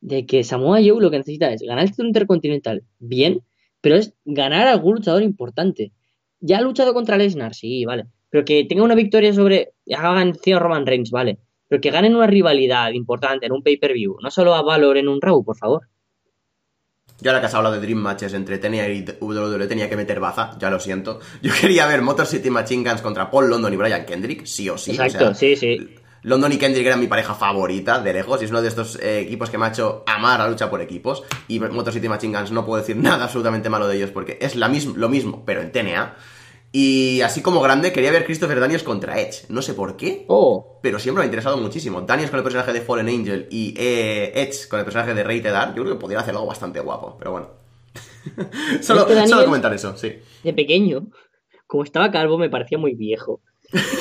[0.00, 3.42] de que Samoa Joe lo que necesita es ganar el título intercontinental bien,
[3.80, 5.92] pero es ganar a algún luchador importante.
[6.40, 8.06] Ya ha luchado contra Lesnar, sí, vale.
[8.28, 9.72] Pero que tenga una victoria sobre.
[9.90, 11.38] Hagan a Roman Reigns, vale.
[11.68, 15.20] Pero que ganen una rivalidad importante en un pay-per-view, no solo a Valor en un
[15.20, 15.88] Raw, por favor.
[17.20, 20.20] Yo ahora que has hablado de Dream Matches entre TNA y WWE tenía que meter
[20.20, 21.18] baza, ya lo siento.
[21.42, 24.78] Yo quería ver Motor City Machine Guns contra Paul London y Brian Kendrick, sí o
[24.78, 24.92] sí.
[24.92, 25.96] Exacto, sí, sí.
[26.22, 29.20] London y Kendrick eran mi pareja favorita, de lejos, y es uno de estos eh,
[29.20, 31.22] equipos que me ha hecho amar la lucha por equipos.
[31.48, 34.54] Y Motor City Machine Guns no puedo decir nada absolutamente malo de ellos porque es
[34.54, 36.16] la lo mismo, pero en TNA.
[36.70, 39.46] Y así como grande, quería ver Christopher Daniels contra Edge.
[39.48, 40.78] No sé por qué, oh.
[40.82, 42.02] pero siempre me ha interesado muchísimo.
[42.02, 45.46] Daniels con el personaje de Fallen Angel y eh, Edge con el personaje de Rated
[45.46, 45.72] R.
[45.74, 47.48] Yo creo que podría hacer algo bastante guapo, pero bueno.
[48.82, 50.16] solo, solo comentar eso, sí.
[50.44, 51.06] De pequeño,
[51.66, 53.40] como estaba calvo, me parecía muy viejo.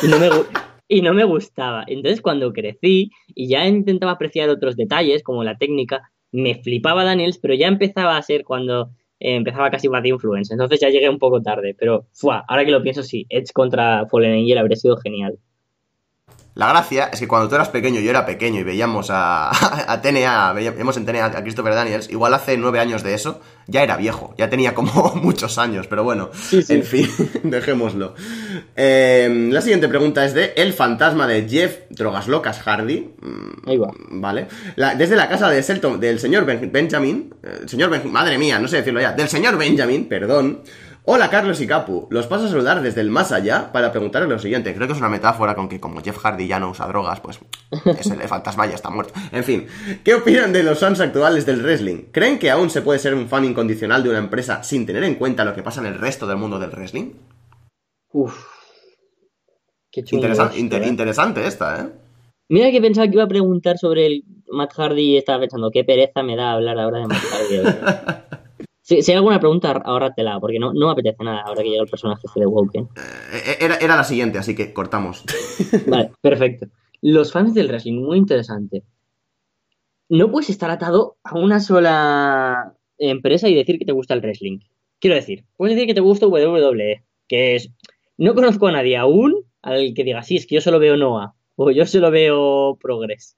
[0.03, 0.30] Y no me,
[0.89, 1.86] y no me gustaba.
[1.88, 7.38] Entonces, cuando crecí y ya intentaba apreciar otros detalles, como la técnica, me flipaba Daniels,
[7.38, 10.53] pero ya empezaba a ser cuando eh, empezaba casi Bad Influence.
[10.53, 12.07] Entonces ya llegué un poco tarde, pero
[12.47, 15.39] ahora que lo pienso, sí, Edge contra Fallen Angel habría sido genial.
[16.57, 19.49] La gracia es que cuando tú eras pequeño, yo era pequeño y veíamos a,
[19.93, 23.83] a TNA, veíamos en TNA a Christopher Daniels, igual hace nueve años de eso, ya
[23.83, 27.07] era viejo, ya tenía como muchos años, pero bueno, en fin,
[27.43, 28.15] dejémoslo.
[28.75, 33.13] Em, la siguiente pregunta es de El fantasma de Jeff Drogas Locas Hardy.
[33.21, 33.93] Mm, Ahí va.
[34.09, 34.47] Vale.
[34.97, 38.99] desde la casa de Selton, del señor Benjamin, eh, señor madre mía, no sé decirlo
[38.99, 40.63] ya, del señor Benjamin, perdón.
[41.09, 44.39] Hola Carlos y Capu, los paso a saludar desde el más allá para preguntarles lo
[44.39, 44.75] siguiente.
[44.75, 47.39] Creo que es una metáfora con que como Jeff Hardy ya no usa drogas, pues
[47.97, 49.13] es el fantasma ya está muerto.
[49.31, 49.67] En fin,
[50.03, 52.11] ¿qué opinan de los fans actuales del wrestling?
[52.11, 55.15] ¿Creen que aún se puede ser un fan incondicional de una empresa sin tener en
[55.15, 57.13] cuenta lo que pasa en el resto del mundo del wrestling?
[58.11, 58.45] Uf.
[59.89, 60.87] Qué interesante, ¿eh?
[60.89, 61.87] interesante esta, ¿eh?
[62.49, 65.85] Mira que pensaba que iba a preguntar sobre el Matt Hardy y estaba pensando, qué
[65.85, 68.23] pereza me da hablar ahora de Matt Hardy.
[68.88, 71.89] Si, hay alguna pregunta, ahórratela, porque no, no me apetece nada ahora que llega el
[71.89, 72.88] personaje este de Woken.
[73.33, 75.25] Eh, era, era la siguiente, así que cortamos.
[75.88, 76.67] Vale, perfecto.
[77.01, 78.83] Los fans del wrestling, muy interesante.
[80.07, 84.59] No puedes estar atado a una sola empresa y decir que te gusta el wrestling.
[85.01, 87.69] Quiero decir, puedes decir que te gusta WWE, que es...
[88.15, 91.35] No conozco a nadie aún al que diga, sí, es que yo solo veo Noah
[91.57, 93.35] o yo solo veo Progress.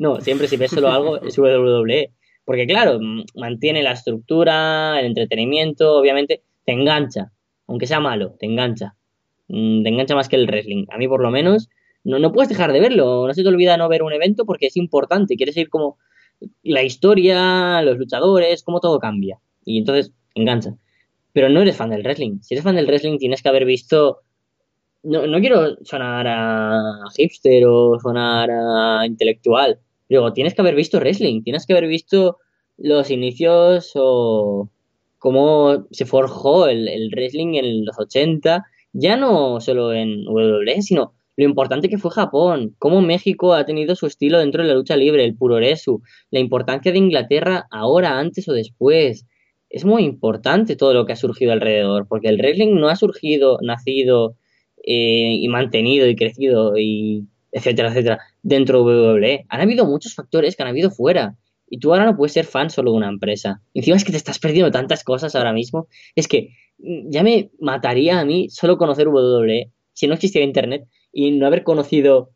[0.00, 2.12] No, siempre si ves solo algo es WWE.
[2.44, 2.98] Porque claro,
[3.36, 7.32] mantiene la estructura, el entretenimiento, obviamente, te engancha.
[7.66, 8.96] Aunque sea malo, te engancha.
[9.48, 10.86] Mm, te engancha más que el wrestling.
[10.90, 11.68] A mí por lo menos,
[12.04, 13.26] no, no puedes dejar de verlo.
[13.26, 15.36] No se te olvida no ver un evento porque es importante.
[15.36, 15.98] Quieres ir como
[16.62, 19.38] la historia, los luchadores, cómo todo cambia.
[19.64, 20.74] Y entonces engancha.
[21.32, 22.40] Pero no eres fan del wrestling.
[22.40, 24.20] Si eres fan del wrestling tienes que haber visto...
[25.02, 29.78] No, no quiero sonar a hipster o sonar a intelectual.
[30.10, 31.42] Digo, tienes que haber visto wrestling.
[31.42, 32.38] Tienes que haber visto
[32.76, 34.68] los inicios o
[35.18, 38.66] cómo se forjó el, wrestling en los 80.
[38.92, 43.94] Ya no solo en WWE, sino lo importante que fue Japón, cómo México ha tenido
[43.94, 48.48] su estilo dentro de la lucha libre, el puroresu, la importancia de Inglaterra ahora, antes
[48.48, 49.26] o después.
[49.70, 53.58] Es muy importante todo lo que ha surgido alrededor, porque el wrestling no ha surgido,
[53.62, 54.34] nacido
[54.82, 59.46] eh, y mantenido y crecido y etcétera, etcétera, dentro de WWE.
[59.48, 61.36] Han habido muchos factores que han habido fuera.
[61.68, 63.62] Y tú ahora no puedes ser fan solo de una empresa.
[63.74, 65.86] Encima es que te estás perdiendo tantas cosas ahora mismo.
[66.16, 70.86] Es que mm, ya me mataría a mí solo conocer WWE si no existiera Internet
[71.12, 72.30] y no haber conocido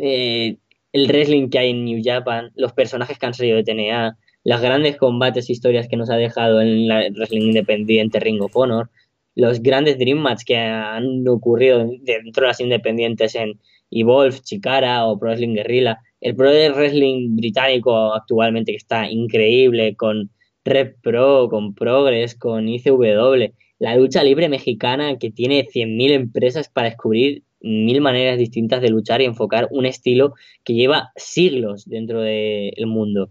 [0.00, 0.56] eh,
[0.92, 4.60] el wrestling que hay en New Japan, los personajes que han salido de TNA, los
[4.60, 8.90] grandes combates e historias que nos ha dejado en el wrestling independiente Ring of Honor,
[9.34, 13.60] los grandes Dream Match que han ocurrido dentro de las independientes en
[13.92, 20.30] Evolve, Chikara o Pro Wrestling Guerrilla, el Pro Wrestling británico actualmente que está increíble con
[20.64, 26.88] Red Pro, con Progress, con ICW, la lucha libre mexicana que tiene 100.000 empresas para
[26.88, 30.34] descubrir mil maneras distintas de luchar y enfocar un estilo
[30.64, 33.30] que lleva siglos dentro del mundo.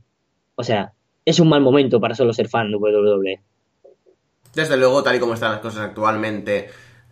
[0.55, 0.93] O sea,
[1.25, 3.41] es un mal momento para solo ser fan de WWE.
[4.53, 6.69] Desde luego, tal y como están las cosas actualmente,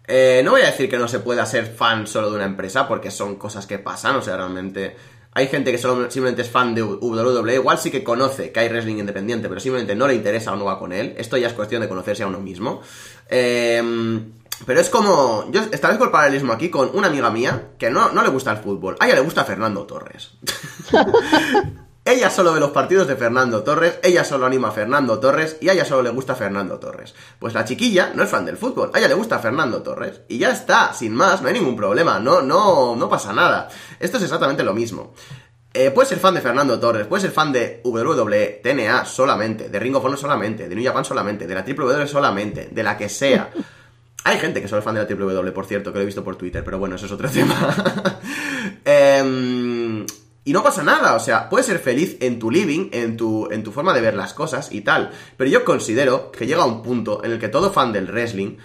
[0.09, 2.87] eh, no voy a decir que no se pueda ser fan solo de una empresa,
[2.87, 4.95] porque son cosas que pasan, o sea, realmente
[5.33, 8.69] hay gente que solo simplemente es fan de WWE, igual sí que conoce que hay
[8.69, 11.13] wrestling independiente, pero simplemente no le interesa o no va con él.
[11.17, 12.81] Esto ya es cuestión de conocerse a uno mismo.
[13.29, 14.19] Eh,
[14.65, 15.49] pero es como.
[15.51, 18.57] Yo establezco el paralelismo aquí con una amiga mía que no, no le gusta el
[18.57, 18.97] fútbol.
[18.99, 20.31] A ella le gusta Fernando Torres.
[22.11, 25.69] ella solo ve los partidos de Fernando Torres, ella solo anima a Fernando Torres y
[25.69, 27.13] a ella solo le gusta Fernando Torres.
[27.39, 30.21] Pues la chiquilla no es fan del fútbol, a ella le gusta Fernando Torres.
[30.27, 33.69] Y ya está, sin más, no hay ningún problema, no, no, no pasa nada.
[33.99, 35.13] Esto es exactamente lo mismo.
[35.71, 39.79] Eh, puedes ser fan de Fernando Torres, puedes ser fan de WWE, TNA solamente, de
[39.79, 43.07] Ring of Honor solamente, de New Japan solamente, de la WWE solamente, de la que
[43.07, 43.51] sea.
[44.23, 46.23] Hay gente que solo es fan de la WWE, por cierto, que lo he visto
[46.23, 47.75] por Twitter, pero bueno, eso es otro tema.
[48.83, 50.05] Em,
[50.45, 53.63] y no pasa nada, o sea, puedes ser feliz en tu living, en tu, en
[53.63, 55.11] tu forma de ver las cosas y tal.
[55.37, 58.57] Pero yo considero que llega un punto en el que todo fan del wrestling,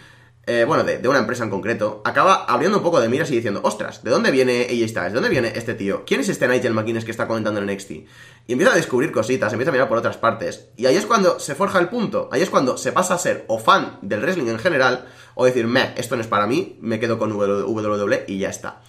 [0.46, 3.60] eh, bueno, de, una empresa en concreto, acaba abriendo un poco de miras y diciendo,
[3.64, 5.12] ostras, ¿de dónde viene AJ Styles?
[5.12, 6.04] ¿De dónde viene este tío?
[6.06, 7.90] ¿Quién es este Nigel McGuinness que está comentando en NXT?
[7.90, 10.68] Y empieza a descubrir cositas, empieza a mirar por otras partes.
[10.76, 13.46] Y ahí es cuando se forja el punto, ahí es cuando se pasa a ser
[13.48, 17.00] o fan del wrestling en general, o decir, meh, esto no es para mí, me
[17.00, 18.82] quedo con WWE y ya está.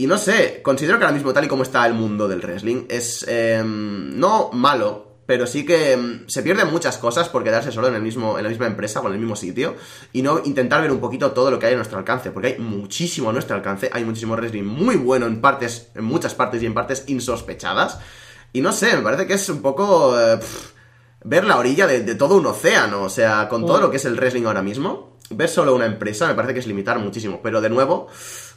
[0.00, 2.86] Y no sé, considero que ahora mismo, tal y como está el mundo del wrestling,
[2.88, 7.88] es em, no malo, pero sí que em, se pierden muchas cosas por quedarse solo
[7.88, 9.74] en, el mismo, en la misma empresa o en el mismo sitio
[10.14, 12.58] y no intentar ver un poquito todo lo que hay a nuestro alcance, porque hay
[12.58, 16.66] muchísimo a nuestro alcance, hay muchísimo wrestling muy bueno en partes, en muchas partes y
[16.66, 17.98] en partes insospechadas.
[18.54, 20.40] Y no sé, me parece que es un poco eh,
[21.24, 23.82] ver la orilla de, de, todo un océano, o sea, con todo mm.
[23.82, 26.66] lo que es el wrestling ahora mismo ver solo una empresa me parece que es
[26.66, 27.40] limitar muchísimo.
[27.42, 28.08] Pero de nuevo,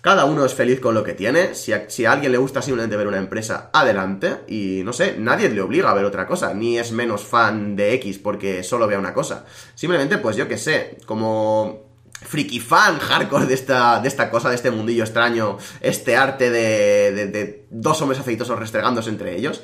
[0.02, 1.56] cada uno es feliz con lo que tiene.
[1.56, 4.40] Si a, si a, alguien le gusta simplemente ver una empresa, adelante.
[4.48, 6.54] Y no sé, nadie le obliga a ver otra cosa.
[6.54, 9.46] Ni es menos fan de X porque solo vea una cosa.
[9.76, 11.92] Simplemente, pues yo que sé, como
[12.24, 17.28] friki fan hardcore de esta, de esta cosa, de este mundillo extraño, este arte de,
[17.28, 19.62] de dos hombres aceitosos restregándose entre ellos.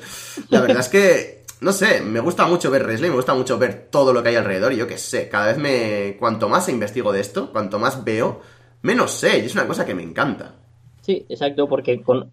[0.48, 3.88] La verdad es que no sé, me gusta mucho ver wrestling, me gusta mucho ver
[3.90, 6.16] todo lo que hay alrededor y yo qué sé, cada vez me...
[6.18, 8.40] Cuanto más investigo de esto, cuanto más veo,
[8.82, 10.54] menos sé, y es una cosa que me encanta.
[11.02, 12.32] Sí, exacto, porque con...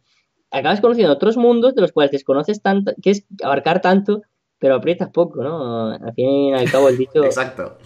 [0.49, 4.21] acabas conociendo otros mundos de los cuales desconoces tanto, que es abarcar tanto,
[4.59, 5.91] pero aprietas poco, ¿no?
[5.91, 7.23] Al fin y al cabo el dicho...
[7.23, 7.77] exacto.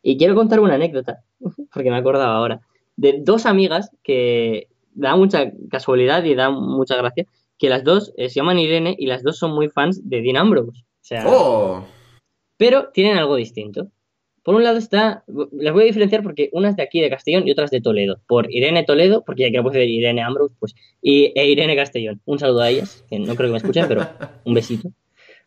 [0.00, 1.24] Y quiero contar una anécdota,
[1.72, 2.60] porque me acordaba ahora,
[2.96, 7.26] de dos amigas que da mucha casualidad y da mucha gracia,
[7.58, 10.36] que las dos eh, se llaman Irene y las dos son muy fans de Dean
[10.36, 10.80] Ambrose.
[10.80, 11.84] O sea, oh.
[12.56, 13.90] Pero tienen algo distinto.
[14.42, 17.46] Por un lado está, las voy a diferenciar porque una es de aquí de Castellón
[17.46, 18.20] y otra es de Toledo.
[18.26, 22.22] Por Irene Toledo, porque ya que puedo decir Irene Ambrose, pues, y e Irene Castellón.
[22.24, 24.08] Un saludo a ellas, que no creo que me escuchen, pero
[24.44, 24.90] un besito.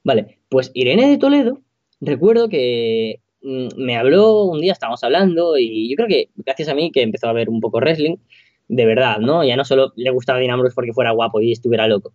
[0.04, 1.62] Vale, pues Irene de Toledo,
[2.00, 6.76] recuerdo que mm, me habló un día, estábamos hablando, y yo creo que gracias a
[6.76, 8.18] mí que empezó a ver un poco wrestling,
[8.72, 9.44] de verdad, ¿no?
[9.44, 12.14] Ya no solo le gustaba Dean Ambrose porque fuera guapo y estuviera loco,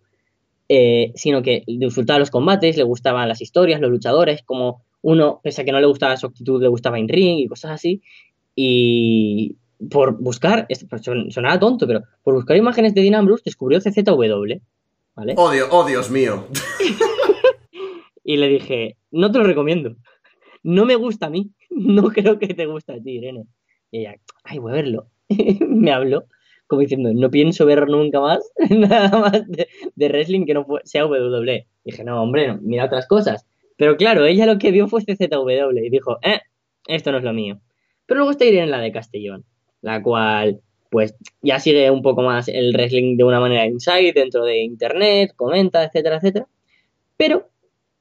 [0.70, 5.61] eh, sino que disfrutaba los combates, le gustaban las historias, los luchadores, como uno, pese
[5.61, 8.00] a que no le gustaba su actitud, le gustaba en ring y cosas así,
[8.54, 9.57] y
[9.90, 14.54] por buscar, pues, sonaba tonto, pero por buscar imágenes de Dean Ambrose descubrió CZW,
[15.14, 15.34] ¿vale?
[15.36, 16.46] Odio, oh Dios mío.
[18.24, 19.94] y le dije, no te lo recomiendo,
[20.62, 23.44] no me gusta a mí, no creo que te guste a ti, Irene.
[23.90, 25.07] Y ella, ay, voy a verlo.
[25.68, 26.24] me habló
[26.66, 28.40] como diciendo, no pienso ver nunca más
[28.70, 29.68] nada más de,
[30.08, 31.66] wrestling que no sea WWE.
[31.84, 33.46] Dije, no, hombre, mira otras cosas.
[33.76, 36.40] Pero claro, ella lo que vio fue CZW y dijo, eh,
[36.88, 37.60] esto no es lo mío.
[38.06, 39.44] Pero luego está en la de Castellón,
[39.82, 40.60] la cual,
[40.90, 45.32] pues, ya sigue un poco más el wrestling de una manera inside dentro de internet,
[45.36, 46.46] comenta, etcétera, etcétera.
[47.16, 47.50] Pero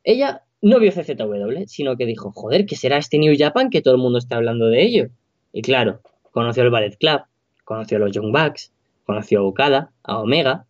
[0.03, 3.95] ella no vio CZW, sino que dijo, joder, ¿qué será este New Japan que todo
[3.95, 5.07] el mundo está hablando de ello?
[5.51, 6.01] Y claro,
[6.31, 7.21] conoció el Ballet Club,
[7.65, 8.71] conoció a los Young Bucks,
[9.03, 10.65] conoció a Okada, a Omega.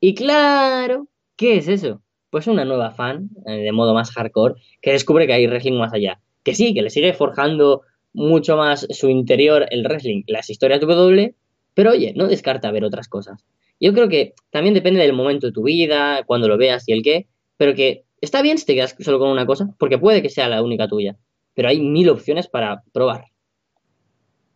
[0.00, 2.02] Y claro, ¿qué es eso?
[2.30, 5.92] Pues una nueva fan, eh, de modo más hardcore, que descubre que hay wrestling más
[5.92, 6.20] allá.
[6.42, 7.82] Que sí, que le sigue forjando
[8.12, 11.34] mucho más su interior el wrestling, las historias de W,
[11.74, 13.44] pero oye, no descarta ver otras cosas.
[13.80, 17.02] Yo creo que también depende del momento de tu vida, cuando lo veas y el
[17.02, 20.30] qué, pero que está bien si te quedas solo con una cosa, porque puede que
[20.30, 21.16] sea la única tuya,
[21.54, 23.26] pero hay mil opciones para probar.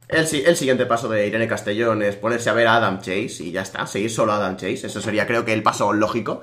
[0.09, 3.51] El, el, siguiente paso de Irene Castellón es ponerse a ver a Adam Chase y
[3.51, 4.87] ya está, seguir solo a Adam Chase.
[4.87, 6.43] Eso sería, creo que, el paso lógico.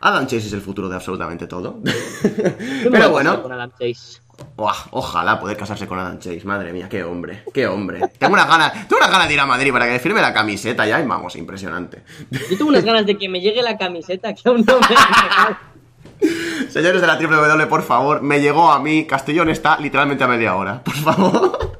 [0.00, 1.80] Adam Chase es el futuro de absolutamente todo.
[2.90, 3.42] Pero bueno.
[4.56, 6.42] ojalá poder casarse con Adam Chase.
[6.44, 8.00] Madre mía, qué hombre, qué hombre.
[8.18, 10.32] Tengo unas ganas, tengo unas ganas de ir a Madrid para que me firme la
[10.32, 12.02] camiseta ya y vamos, impresionante.
[12.30, 14.86] Yo tengo unas ganas de que me llegue la camiseta que aún no me
[16.68, 19.06] Señores de la WWE, por favor, me llegó a mí.
[19.06, 20.82] Castellón está literalmente a media hora.
[20.82, 21.79] Por favor.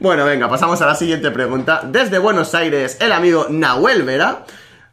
[0.00, 1.82] Bueno, venga, pasamos a la siguiente pregunta.
[1.84, 4.44] Desde Buenos Aires, el amigo Nahuel Vera.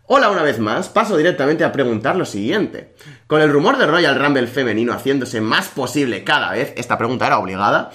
[0.05, 2.93] Hola una vez más, paso directamente a preguntar lo siguiente.
[3.27, 7.39] Con el rumor de Royal Rumble femenino haciéndose más posible cada vez, esta pregunta era
[7.39, 7.91] obligada.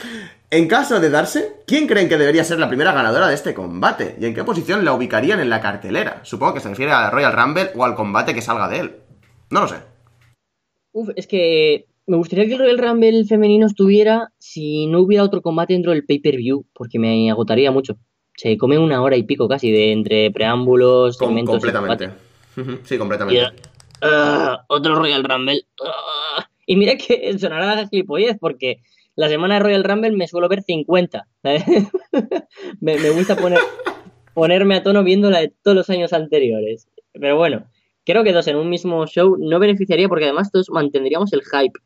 [0.51, 4.17] En caso de darse, ¿quién creen que debería ser la primera ganadora de este combate?
[4.21, 6.21] ¿Y en qué posición la ubicarían en la cartelera?
[6.23, 8.97] Supongo que se refiere a Royal Rumble o al combate que salga de él.
[9.51, 9.77] No lo sé.
[10.93, 15.41] Uf, es que me gustaría que el Royal Rumble femenino estuviera si no hubiera otro
[15.43, 17.97] combate dentro del pay-per-view, porque me agotaría mucho.
[18.37, 21.55] Se come una hora y pico casi de entre preámbulos, segmentos.
[21.55, 22.11] completamente.
[22.85, 23.47] sí, completamente.
[24.03, 25.63] Ah, otro Royal Rumble.
[25.83, 28.83] Ah, y mira que sonará la gilipollez, porque
[29.17, 31.27] la semana de Royal Rumble me suelo ver 50.
[32.81, 33.61] me, me, gusta poner,
[34.35, 36.89] ponerme a tono viendo la de todos los años anteriores.
[37.13, 37.65] Pero bueno,
[38.05, 41.81] creo que dos en un mismo show no beneficiaría porque además todos mantendríamos el hype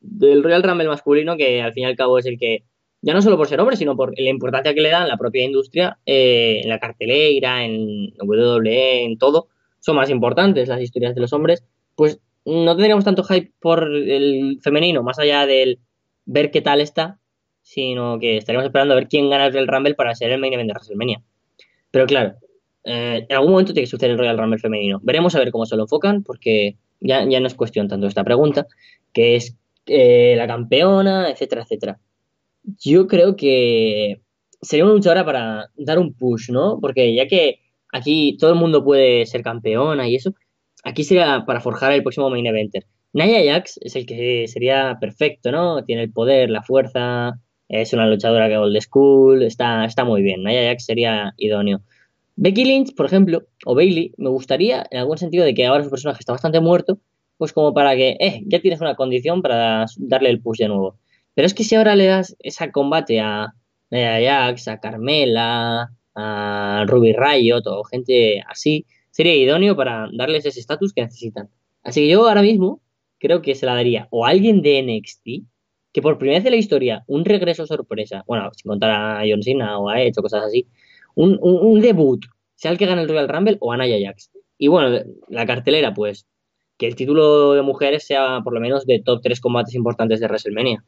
[0.00, 2.64] del Royal Rumble masculino, que al fin y al cabo es el que,
[3.02, 5.44] ya no solo por ser hombre, sino por la importancia que le dan la propia
[5.44, 9.48] industria, eh, en la cartelera, en WWE, en todo,
[9.80, 14.58] son más importantes las historias de los hombres, pues no tendríamos tanto hype por el
[14.62, 15.80] femenino, más allá del
[16.24, 17.18] ver qué tal está,
[17.62, 20.52] sino que estaríamos esperando a ver quién gana el Royal Rumble para ser el main
[20.52, 21.22] event de WrestleMania.
[21.90, 22.34] Pero claro,
[22.84, 25.00] eh, en algún momento tiene que suceder el Royal Rumble femenino.
[25.02, 28.22] Veremos a ver cómo se lo enfocan, porque ya, ya no es cuestión tanto esta
[28.22, 28.66] pregunta,
[29.12, 32.00] que es eh, la campeona, etcétera, etcétera.
[32.62, 34.20] Yo creo que
[34.60, 36.78] sería una luchadora para dar un push, ¿no?
[36.80, 37.60] Porque ya que
[37.92, 40.34] aquí todo el mundo puede ser campeona y eso,
[40.84, 42.86] aquí sería para forjar el próximo main eventer.
[43.12, 45.82] Nia Jax es el que sería perfecto, ¿no?
[45.84, 50.42] Tiene el poder, la fuerza, es una luchadora que old school, está, está muy bien.
[50.42, 51.80] Nia Jax sería idóneo.
[52.36, 55.90] Becky Lynch, por ejemplo, o Bailey, me gustaría en algún sentido de que ahora su
[55.90, 56.98] personaje está bastante muerto,
[57.38, 60.98] pues como para que, eh, ya tienes una condición para darle el push de nuevo.
[61.34, 63.50] Pero es que si ahora le das ese combate a, a
[63.90, 70.92] Ajax, a Carmela, a Ruby Riot o gente así, sería idóneo para darles ese estatus
[70.92, 71.50] que necesitan.
[71.82, 72.80] Así que yo ahora mismo
[73.18, 75.46] creo que se la daría o a alguien de NXT,
[75.92, 79.42] que por primera vez en la historia, un regreso sorpresa, bueno, sin contar a John
[79.42, 80.66] Cena o a Edge o cosas así,
[81.14, 82.22] un, un, debut,
[82.54, 84.30] sea el que gane el Royal Rumble o a Nia Jax.
[84.58, 86.26] Y bueno, la cartelera, pues
[86.78, 90.26] que el título de mujeres sea por lo menos de top 3 combates importantes de
[90.26, 90.84] WrestleMania.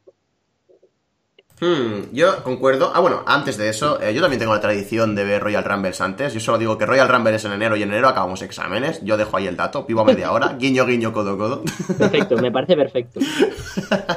[1.61, 2.91] Hmm, yo concuerdo.
[2.95, 5.99] Ah, bueno, antes de eso, eh, yo también tengo la tradición de ver Royal Rumbles
[5.99, 6.33] antes.
[6.33, 9.03] Yo solo digo que Royal Rumble es en enero y en enero acabamos exámenes.
[9.03, 10.53] Yo dejo ahí el dato, vivo a media hora.
[10.59, 11.63] guiño, guiño, codo, codo.
[11.97, 13.19] Perfecto, me parece perfecto.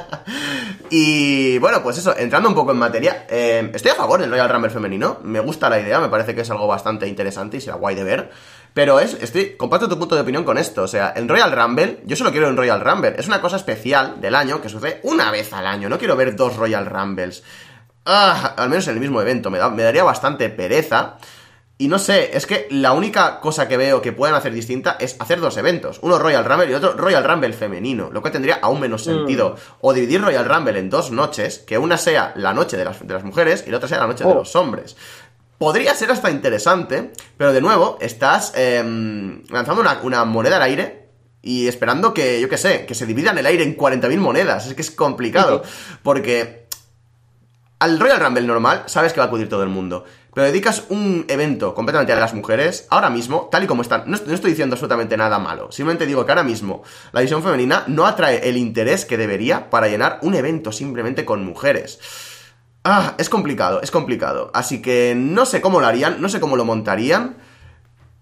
[0.89, 4.47] y bueno, pues eso, entrando un poco en materia, eh, estoy a favor del Royal
[4.47, 5.17] Rumble femenino.
[5.23, 8.05] Me gusta la idea, me parece que es algo bastante interesante y será guay de
[8.05, 8.29] ver.
[8.73, 10.83] Pero es, estoy, comparto tu punto de opinión con esto.
[10.83, 13.13] O sea, el Royal Rumble, yo solo quiero un Royal Rumble.
[13.17, 15.89] Es una cosa especial del año que sucede una vez al año.
[15.89, 17.43] No quiero ver dos Royal Rumbles.
[18.05, 19.49] Ah, al menos en el mismo evento.
[19.51, 21.17] Me, me daría bastante pereza.
[21.77, 25.17] Y no sé, es que la única cosa que veo que puedan hacer distinta es
[25.19, 25.99] hacer dos eventos.
[26.01, 29.05] Uno Royal Rumble y otro Royal Rumble femenino, lo cual tendría aún menos Mm.
[29.05, 29.55] sentido.
[29.81, 33.13] O dividir Royal Rumble en dos noches, que una sea la noche de las, de
[33.13, 34.35] las mujeres y la otra sea la noche de Oh.
[34.35, 34.95] los hombres.
[35.57, 41.09] Podría ser hasta interesante, pero de nuevo, estás em, lanzando una, una moneda al aire
[41.41, 44.67] y esperando que, yo qué sé, que se divida en el aire en 40.000 monedas.
[44.67, 45.63] Es que es complicado,
[46.01, 46.63] porque
[47.79, 50.05] al Royal Rumble normal sabes que va a acudir todo el mundo.
[50.33, 54.17] Pero dedicas un evento completamente a las mujeres, ahora mismo, tal y como están, no,
[54.25, 56.81] no estoy diciendo absolutamente nada malo, simplemente digo que ahora mismo
[57.11, 61.45] la división femenina no atrae el interés que debería para llenar un evento simplemente con
[61.45, 61.99] mujeres.
[62.83, 64.51] Ah, es complicado, es complicado.
[64.53, 67.37] Así que no sé cómo lo harían, no sé cómo lo montarían.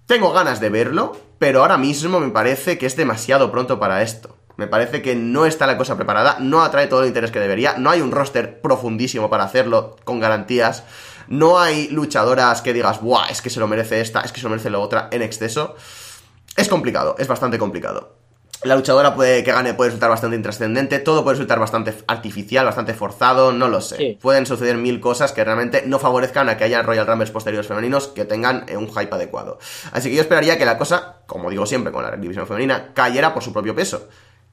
[0.06, 4.38] Tengo ganas de verlo, pero ahora mismo me parece que es demasiado pronto para esto.
[4.58, 7.78] Me parece que no está la cosa preparada, no atrae todo el interés que debería,
[7.80, 10.84] no hay un roster profundísimo para hacerlo con garantías,
[11.28, 13.30] no hay luchadoras que digas, ¡buah!
[13.30, 15.76] Es que se lo merece esta, es que se lo merece la otra en exceso.
[16.56, 18.21] Es complicado, es bastante complicado.
[18.64, 22.94] La luchadora puede, que gane puede resultar bastante intrascendente, todo puede resultar bastante artificial, bastante
[22.94, 23.98] forzado, no lo sé.
[23.98, 24.20] Sí.
[24.22, 28.08] Pueden suceder mil cosas que realmente no favorezcan a que haya Royal Rumbles posteriores femeninos
[28.08, 29.58] que tengan eh, un hype adecuado.
[29.92, 33.34] Así que yo esperaría que la cosa, como digo siempre con la división femenina, cayera
[33.34, 34.08] por su propio peso.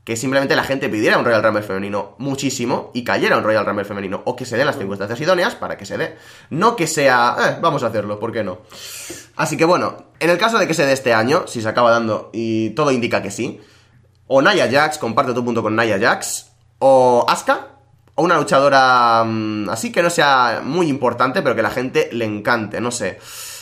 [0.05, 3.85] Que simplemente la gente pidiera un Royal Rumble femenino muchísimo y cayera un Royal Rumble
[3.85, 4.23] femenino.
[4.25, 6.17] O que se den las circunstancias idóneas para que se dé.
[6.49, 8.63] No que sea, eh, vamos a hacerlo, ¿por qué no?
[9.37, 11.91] Así que bueno, en el caso de que se dé este año, si se acaba
[11.91, 13.61] dando y todo indica que sí,
[14.29, 17.67] o Nia Jax, comparte tu punto con Nia Jax, o Asuka,
[18.15, 22.25] o una luchadora mm, así que no sea muy importante, pero que la gente le
[22.25, 23.19] encante, no sé.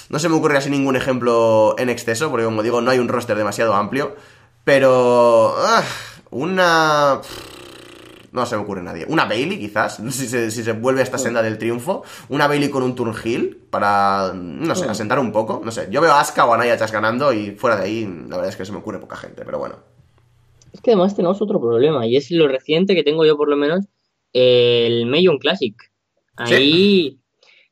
[0.09, 3.09] No se me ocurre así ningún ejemplo en exceso, porque como digo, no hay un
[3.09, 4.15] roster demasiado amplio,
[4.65, 5.55] pero...
[5.59, 5.83] ah,
[6.31, 7.21] una...
[8.33, 9.07] No se me ocurre nadie.
[9.09, 9.99] Una Bailey, quizás.
[10.11, 12.03] Si se, si se vuelve a esta senda del triunfo.
[12.29, 15.63] Una Bailey con un turn heel para, no sé, asentar un poco.
[15.65, 15.89] No sé.
[15.91, 18.51] Yo veo a Asuka o a Nia Jax ganando y fuera de ahí, la verdad
[18.51, 19.77] es que se me ocurre poca gente, pero bueno.
[20.77, 23.57] Es que además tenemos otro problema, y es lo reciente que tengo yo por lo
[23.57, 23.87] menos,
[24.35, 25.75] el Million Classic.
[26.37, 27.19] Ahí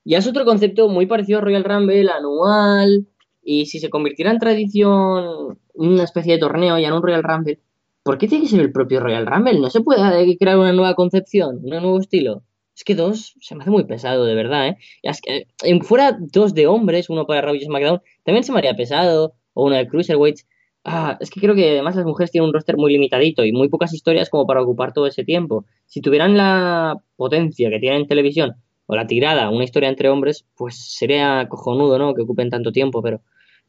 [0.05, 3.07] ya es otro concepto muy parecido a Royal Rumble, anual,
[3.42, 7.61] y si se convirtiera en tradición una especie de torneo ya en un Royal Rumble,
[8.02, 9.61] ¿por qué tiene que ser el propio Royal Rumble?
[9.61, 12.42] ¿No se puede crear una nueva concepción, un nuevo estilo?
[12.74, 14.78] Es que dos se me hace muy pesado, de verdad, ¿eh?
[15.02, 18.61] Es que, eh, fuera dos de hombres, uno para Raw y SmackDown, también se me
[18.61, 20.46] haría pesado, o uno de Cruiserweights.
[20.87, 23.68] Ah, es que creo que además las mujeres tienen un roster muy limitadito y muy
[23.70, 25.64] pocas historias como para ocupar todo ese tiempo.
[25.87, 28.57] Si tuvieran la potencia que tienen en televisión
[28.87, 32.12] o la tirada, una historia entre hombres, pues sería cojonudo, ¿no?
[32.14, 33.22] Que ocupen tanto tiempo, pero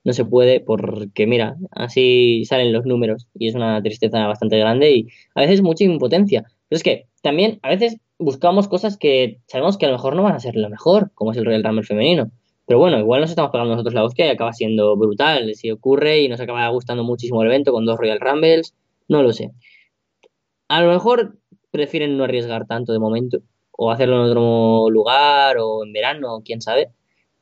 [0.03, 4.91] no se puede porque, mira, así salen los números y es una tristeza bastante grande
[4.91, 6.43] y a veces mucha impotencia.
[6.67, 10.23] Pero es que también a veces buscamos cosas que sabemos que a lo mejor no
[10.23, 12.29] van a ser lo mejor, como es el Royal Rumble femenino.
[12.65, 16.21] Pero bueno, igual nos estamos pegando nosotros la hostia y acaba siendo brutal si ocurre
[16.21, 18.73] y nos acaba gustando muchísimo el evento con dos Royal Rumbles,
[19.07, 19.51] no lo sé.
[20.67, 21.37] A lo mejor
[21.69, 23.39] prefieren no arriesgar tanto de momento
[23.71, 26.89] o hacerlo en otro lugar o en verano, quién sabe.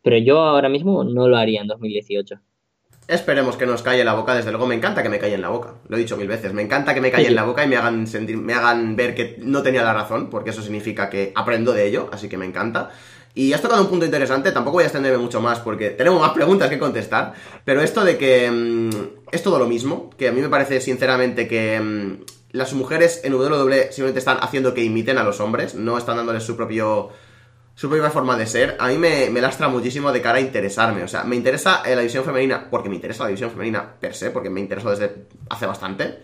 [0.01, 2.35] Pero yo ahora mismo no lo haría en 2018.
[3.07, 5.49] Esperemos que nos calle la boca, desde luego me encanta que me calle en la
[5.49, 7.67] boca, lo he dicho mil veces, me encanta que me calle en la boca y
[7.67, 11.33] me hagan sentir, me hagan ver que no tenía la razón, porque eso significa que
[11.35, 12.91] aprendo de ello, así que me encanta.
[13.35, 16.31] Y has tocado un punto interesante, tampoco voy a extenderme mucho más porque tenemos más
[16.33, 17.33] preguntas que contestar,
[17.65, 18.89] pero esto de que mmm,
[19.31, 23.33] es todo lo mismo, que a mí me parece sinceramente que mmm, las mujeres en
[23.33, 27.09] WWE simplemente están haciendo que imiten a los hombres, no están dándoles su propio
[27.75, 31.03] su propia forma de ser, a mí me, me, lastra muchísimo de cara a interesarme.
[31.03, 34.29] O sea, me interesa la división femenina, porque me interesa la división femenina per se,
[34.29, 36.19] porque me interesó desde hace bastante.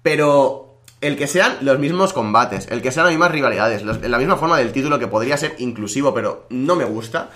[0.00, 0.65] Pero
[1.06, 4.58] el que sean los mismos combates, el que sean las mismas rivalidades, la misma forma
[4.58, 7.30] del título que podría ser inclusivo, pero no me gusta.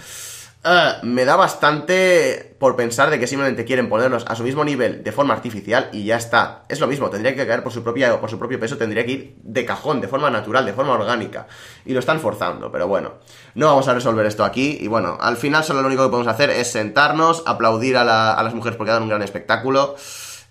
[0.62, 5.02] Uh, me da bastante por pensar de que simplemente quieren ponernos a su mismo nivel
[5.02, 6.64] de forma artificial y ya está.
[6.68, 9.12] Es lo mismo, tendría que caer por su, propia, por su propio peso, tendría que
[9.12, 11.46] ir de cajón, de forma natural, de forma orgánica.
[11.86, 13.14] Y lo están forzando, pero bueno,
[13.54, 14.76] no vamos a resolver esto aquí.
[14.78, 18.42] Y bueno, al final solo lo único que podemos hacer es sentarnos, aplaudir a, a
[18.42, 19.96] las mujeres porque dan un gran espectáculo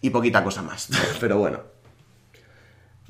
[0.02, 0.90] y poquita cosa más.
[1.20, 1.79] pero bueno.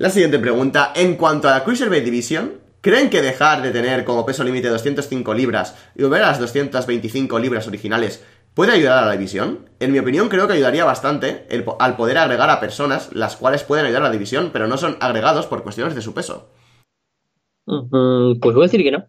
[0.00, 4.24] La siguiente pregunta, en cuanto a la Cruiserweight Division, ¿Creen que dejar de tener como
[4.24, 8.24] peso límite 205 libras y volver a las 225 libras originales
[8.54, 9.68] puede ayudar a la división?
[9.80, 11.46] En mi opinión creo que ayudaría bastante
[11.78, 14.96] al poder agregar a personas las cuales pueden ayudar a la división, pero no son
[15.00, 16.48] agregados por cuestiones de su peso.
[17.66, 19.04] Mm, pues voy a decir que no.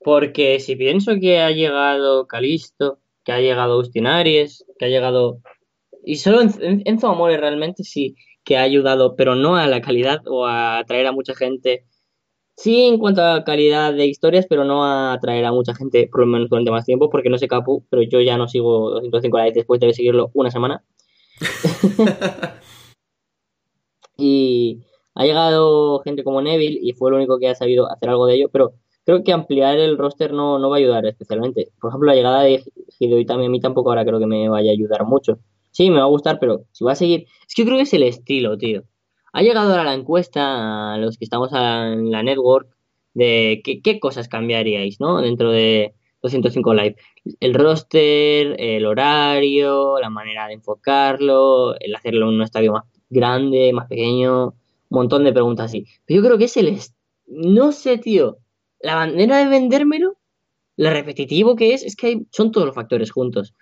[0.00, 5.38] Porque si pienso que ha llegado Calisto, que ha llegado Austin Aries, que ha llegado
[6.04, 8.16] y solo en, Enzo Amore realmente sí
[8.50, 11.86] que ha ayudado, pero no a la calidad o a atraer a mucha gente.
[12.56, 16.22] Sí, en cuanto a calidad de historias, pero no a atraer a mucha gente, por
[16.22, 19.38] lo menos durante más tiempo, porque no sé Capu, pero yo ya no sigo 205
[19.38, 20.82] likes después de seguirlo una semana.
[24.18, 24.80] y
[25.14, 28.34] ha llegado gente como Neville y fue el único que ha sabido hacer algo de
[28.34, 28.74] ello, pero
[29.04, 31.70] creo que ampliar el roster no, no va a ayudar especialmente.
[31.80, 32.64] Por ejemplo, la llegada de
[32.98, 35.38] Hideo Itami a mí tampoco ahora creo que me vaya a ayudar mucho.
[35.70, 37.26] Sí, me va a gustar, pero si va a seguir...
[37.46, 38.82] Es que yo creo que es el estilo, tío.
[39.32, 42.68] Ha llegado ahora la encuesta a los que estamos en la network
[43.14, 45.20] de qué, cosas cambiaríais, ¿no?
[45.20, 46.96] Dentro de 205 Live.
[47.38, 53.72] El roster, el horario, la manera de enfocarlo, el hacerlo en un estadio más grande,
[53.72, 54.54] más pequeño, un
[54.88, 55.86] montón de preguntas así.
[56.06, 56.78] Pero yo creo que es el...
[57.26, 58.38] No sé, tío.
[58.80, 60.18] La manera de vendérmelo,
[60.76, 63.54] lo repetitivo que es, es que son todos los factores juntos.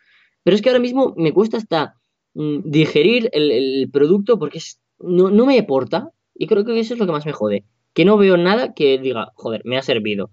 [0.45, 1.98] Pero es que ahora mismo me cuesta hasta
[2.39, 4.61] digerir el, producto porque
[5.01, 6.11] no, no me aporta.
[6.35, 7.65] Y creo que eso es lo que más me jode.
[7.93, 10.31] Que no veo nada que diga, joder, me ha servido.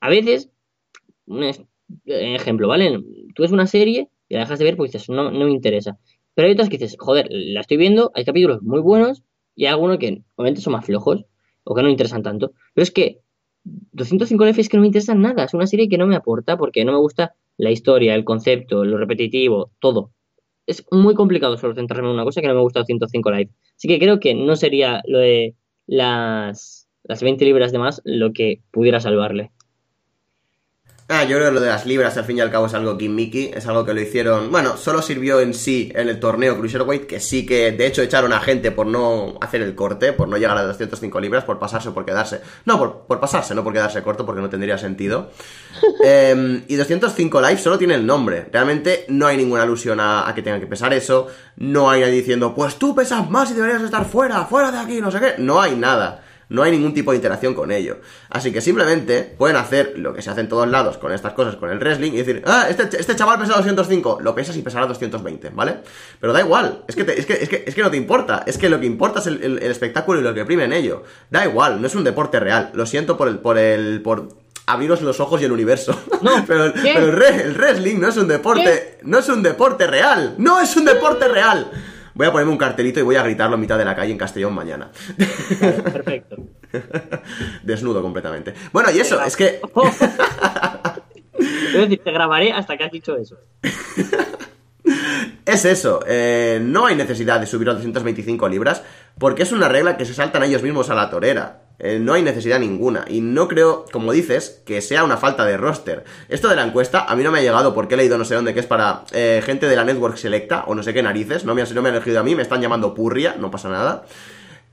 [0.00, 0.50] A veces,
[1.26, 1.44] un
[2.06, 3.00] ejemplo, ¿vale?
[3.34, 5.98] Tú ves una serie y la dejas de ver porque dices, no, no me interesa.
[6.34, 9.22] Pero hay otras que dices, joder, la estoy viendo, hay capítulos muy buenos
[9.54, 11.24] y hay algunos que obviamente son más flojos
[11.62, 12.52] o que no me interesan tanto.
[12.74, 13.20] Pero es que
[13.62, 16.56] 205 F es que no me interesa nada, es una serie que no me aporta
[16.56, 20.10] porque no me gusta la historia, el concepto, lo repetitivo, todo.
[20.66, 23.50] Es muy complicado solo centrarme en una cosa que no me gusta 205 Live.
[23.76, 25.56] Así que creo que no sería lo de
[25.86, 29.50] las, las 20 libras de más lo que pudiera salvarle.
[31.06, 32.94] Ah, yo creo que lo de las libras al fin y al cabo es algo
[32.94, 37.06] Mickey, es algo que lo hicieron, bueno, solo sirvió en sí en el torneo Cruiserweight,
[37.06, 40.38] que sí que de hecho echaron a gente por no hacer el corte, por no
[40.38, 42.40] llegar a 205 libras, por pasarse o por quedarse.
[42.64, 45.30] No, por, pasarse, no por quedarse corto, porque no tendría sentido.
[46.02, 50.34] Em, y 205 live solo tiene el nombre, realmente no hay ninguna alusión a, a
[50.34, 51.26] que tengan que pesar eso,
[51.56, 55.02] no hay nadie diciendo, pues tú pesas más y deberías estar fuera, fuera de aquí,
[55.02, 56.23] no sé qué, no hay nada
[56.54, 57.98] no hay ningún tipo de interacción con ello.
[58.30, 61.56] Así que simplemente pueden hacer lo que se hace en todos lados con estas cosas,
[61.56, 64.86] con el wrestling, y decir, ah, este, este chaval pesa 205, lo pesas y pesará
[64.86, 65.78] 220, ¿vale?
[66.20, 68.78] Pero da igual, es que, es, que, es, que, no te importa, es que lo
[68.78, 71.02] que importa es el, espectáculo y lo que prime en ello.
[71.30, 74.28] Da igual, no es un deporte real, lo siento por el, por el, por
[74.66, 75.98] abriros los ojos y el universo.
[76.22, 80.76] No, pero, el, wrestling no es un deporte, no es un deporte real, no es
[80.76, 81.70] un deporte real.
[82.14, 84.18] Voy a ponerme un cartelito y voy a gritarlo a mitad de la calle en
[84.18, 84.90] Castellón mañana.
[85.58, 86.36] Perfecto.
[87.62, 88.54] Desnudo completamente.
[88.72, 89.60] Bueno, y eso, es que.
[91.38, 93.36] es decir, te grabaré hasta que has dicho eso.
[95.46, 98.82] Es eso, eh, no hay necesidad de subir a 225 libras
[99.18, 101.63] porque es una regla que se saltan ellos mismos a la torera.
[101.78, 103.04] Eh, no hay necesidad ninguna.
[103.08, 106.04] Y no creo, como dices, que sea una falta de roster.
[106.28, 108.34] Esto de la encuesta a mí no me ha llegado porque he leído no sé
[108.34, 111.44] dónde que es para eh, gente de la Network Selecta o no sé qué narices.
[111.44, 114.04] No me, no me han elegido a mí, me están llamando Purria, no pasa nada.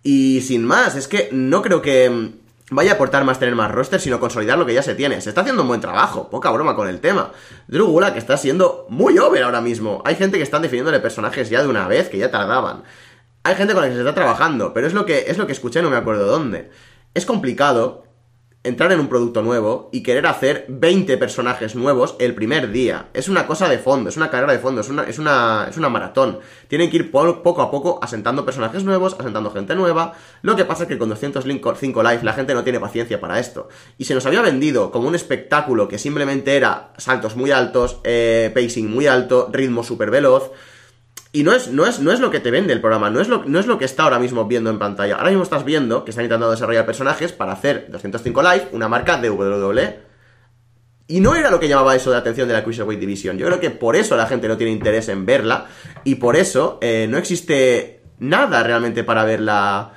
[0.04, 3.72] Y sin más, es que no creo que mm, vaya a aportar más tener más
[3.72, 5.22] roster, sino consolidar lo que ya se tiene.
[5.22, 7.32] Se está haciendo un buen trabajo, poca broma con el tema.
[7.68, 10.04] Drugula, que está siendo muy over ahora mismo.
[10.06, 12.84] Hay gente que están definiéndole personajes ya de una vez, que ya tardaban.
[13.44, 15.54] Hay gente con la que se está trabajando, pero es lo que, es lo que
[15.54, 16.70] escuché, no me acuerdo dónde
[17.14, 18.04] es complicado
[18.64, 23.10] entrar en un producto nuevo y querer hacer 20 personajes nuevos el primer día.
[23.14, 25.78] Es una cosa de fondo, es una carrera de fondo, es una, es una, es
[25.78, 26.40] una maratón.
[26.68, 30.14] Tienen que ir poco a poco asentando personajes nuevos, asentando gente nueva.
[30.44, 33.68] Lo que pasa es que con 205 Live la gente no tiene paciencia para esto.
[33.98, 38.52] Y se nos había vendido como un espectáculo que simplemente era saltos muy altos, eh,
[38.54, 40.52] pacing muy alto, ritmo súper veloz
[41.34, 43.30] y no es, no, es, no es lo que te vende el programa, no es,
[43.30, 45.16] lo, no es lo que está ahora mismo viendo en pantalla.
[45.16, 49.18] Ahora mismo estás viendo que están intentando desarrollar personajes para hacer 205 Live, una marca
[49.18, 50.00] de WWE.
[51.08, 53.38] Y no era lo que llamaba eso de atención de la Cruiserweight Division.
[53.38, 55.68] Yo creo que por eso la gente no tiene interés en verla.
[56.04, 59.94] Y por eso eh, no existe nada realmente para verla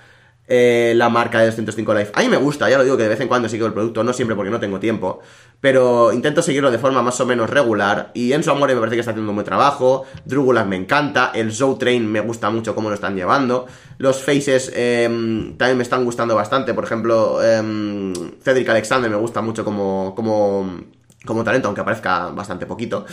[0.47, 2.13] eh, la marca de 205 Life.
[2.15, 4.05] A mí me gusta, ya lo digo que de vez en cuando sigo el producto,
[4.05, 5.21] no siempre porque no tengo tiempo,
[5.65, 8.11] pero intento seguirlo de forma más o menos regular.
[8.13, 10.05] Y en su amor me parece que está haciendo un buen trabajo.
[10.27, 13.65] Drugulag me encanta, el Zoe Train me gusta mucho cómo lo están llevando.
[13.97, 18.13] Los faces em, también me están gustando bastante, por ejemplo, em,
[18.43, 20.81] Cedric Alexander me gusta mucho como, como,
[21.25, 23.07] como talento, aunque aparezca bastante poquito.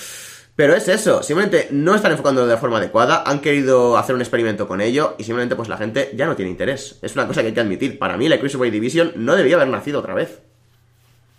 [0.54, 4.68] Pero es eso, simplemente no están enfocando de forma adecuada, han querido hacer un experimento
[4.68, 7.00] con ello y simplemente pues la gente ya no tiene interés.
[7.02, 7.98] Es una cosa que hay que admitir.
[7.98, 10.51] Para mí la Cruiserweight Division no debía haber nacido otra vez.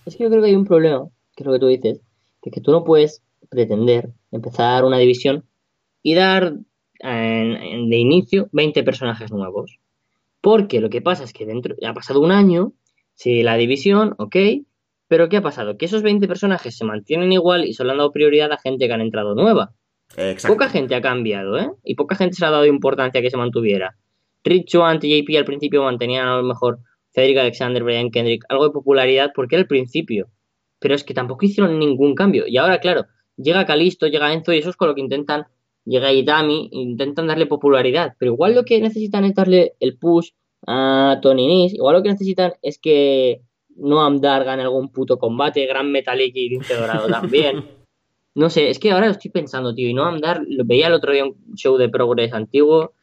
[0.06, 2.00] Es que yo creo que hay un problema, que es lo que tú dices,
[2.42, 5.44] que es que tú no puedes pretender empezar una división
[6.02, 6.54] y dar
[7.00, 9.78] de inicio 20 personajes nuevos.
[10.40, 12.72] Porque lo que pasa es que dentro ha pasado un año,
[13.14, 14.36] si la división, ok,
[15.06, 15.76] pero ¿qué ha pasado?
[15.76, 18.92] Que esos 20 personajes se mantienen igual y solo han dado prioridad a gente que
[18.92, 19.72] han entrado nueva.
[20.16, 20.54] Exacto.
[20.54, 21.70] Poca gente ha cambiado, ¿eh?
[21.84, 23.96] Y poca gente se ha dado importancia a que se mantuviera.
[24.44, 26.80] Rich ante JP al principio mantenían a lo mejor
[27.14, 30.28] Cedric Alexander, Brian Kendrick, algo de popularidad porque era el principio.
[30.78, 32.46] Pero es que tampoco hicieron ningún cambio.
[32.46, 33.06] Y ahora, claro,
[33.36, 35.46] llega Calisto, llega Enzo y eso es con lo que intentan,
[35.84, 38.14] llega Itami, intentan darle popularidad.
[38.18, 40.30] Pero igual lo que necesitan es darle el push
[40.66, 41.74] a Tony Nis.
[41.74, 43.42] Igual lo que necesitan es que
[43.76, 47.64] Noam Dar gane algún puto combate, Gran Metalik y Lince Dorado también.
[48.34, 49.90] No sé, es que ahora lo estoy pensando, tío.
[49.90, 52.94] Y Noam Dar, lo veía el otro día un show de Progress antiguo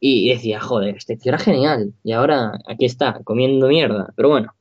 [0.00, 1.92] y decía, joder, este tío era genial.
[2.04, 4.12] Y ahora aquí está, comiendo mierda.
[4.16, 4.54] Pero bueno,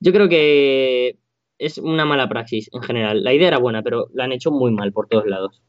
[0.00, 1.16] yo creo que
[1.58, 3.22] es una mala praxis en general.
[3.22, 5.62] La idea era buena, pero la han hecho muy mal por todos lados.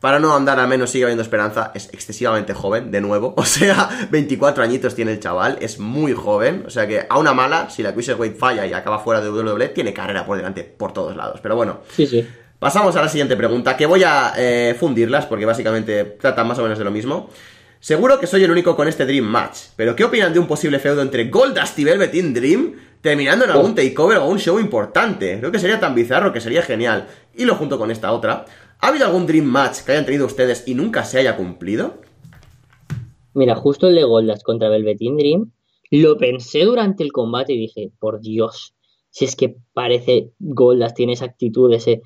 [0.00, 3.34] Para no andar al menos sigue habiendo esperanza, es excesivamente joven, de nuevo.
[3.38, 6.64] O sea, 24 añitos tiene el chaval, es muy joven.
[6.66, 9.68] O sea que a una mala, si la Cruiserweight falla y acaba fuera de WWE,
[9.70, 11.40] tiene carrera por delante por todos lados.
[11.42, 12.26] Pero bueno, Sí, sí.
[12.58, 16.62] Pasamos a la siguiente pregunta, que voy a eh, fundirlas porque básicamente tratan más o
[16.62, 17.28] menos de lo mismo.
[17.80, 20.78] Seguro que soy el único con este Dream Match, pero ¿qué opinan de un posible
[20.78, 25.38] feudo entre Goldust y Velveteen Dream terminando en algún takeover o un show importante?
[25.38, 27.06] Creo que sería tan bizarro que sería genial.
[27.34, 28.46] Y lo junto con esta otra.
[28.80, 32.00] ¿Ha habido algún Dream Match que hayan tenido ustedes y nunca se haya cumplido?
[33.34, 35.52] Mira, justo el de Goldust contra Velveteen Dream,
[35.90, 38.74] lo pensé durante el combate y dije, por Dios,
[39.10, 42.00] si es que parece Goldust, tiene esa actitud, ese,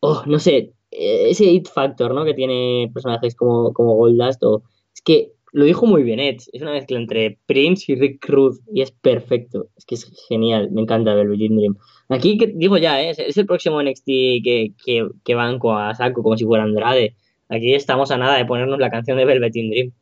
[0.00, 2.24] oh, no sé, ese hit factor, ¿no?
[2.24, 4.62] Que tiene personajes como, como Goldust, o
[4.94, 8.60] es que lo dijo muy bien Ed, es una mezcla entre Prince y Rick Cruz
[8.72, 11.76] y es perfecto, es que es genial, me encanta Velveteen Dream.
[12.08, 13.10] Aquí que, digo ya, ¿eh?
[13.10, 17.16] es, es el próximo NXT que, que, que banco a saco como si fuera Andrade.
[17.48, 19.92] Aquí estamos a nada de ponernos la canción de Velveteen Dream.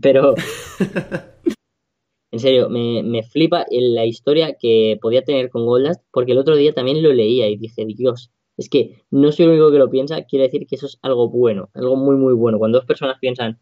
[0.00, 0.34] Pero,
[2.32, 6.56] en serio, me, me flipa la historia que podía tener con Goldust, porque el otro
[6.56, 9.88] día también lo leía y dije, Dios, es que no soy el único que lo
[9.88, 12.58] piensa, quiere decir que eso es algo bueno, algo muy, muy bueno.
[12.58, 13.60] Cuando dos personas piensan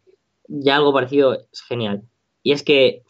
[0.49, 2.03] ya algo parecido, es genial.
[2.43, 3.03] Y es que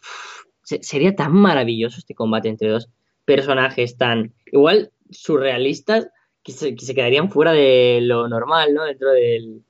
[0.63, 2.89] sería tan maravilloso este combate entre dos
[3.23, 6.09] personajes tan, igual, surrealistas,
[6.43, 8.83] que se, que se quedarían fuera de lo normal, ¿no?
[8.83, 9.63] Dentro del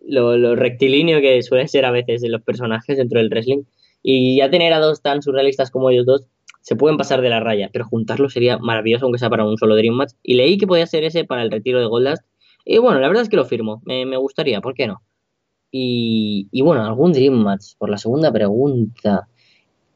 [0.00, 3.62] lo, lo, rectilíneo que suele ser a veces de los personajes dentro del wrestling.
[4.02, 6.26] Y ya tener a dos tan surrealistas como ellos dos,
[6.64, 9.76] se pueden pasar de la raya, pero juntarlo sería maravilloso, aunque sea para un solo
[9.76, 10.12] Dream Match.
[10.22, 12.22] Y leí que podía ser ese para el retiro de Goldust.
[12.64, 15.02] Y bueno, la verdad es que lo firmo, me, me gustaría, ¿por qué no?
[15.70, 19.28] Y, y, bueno, algún Dream Match, por la segunda pregunta.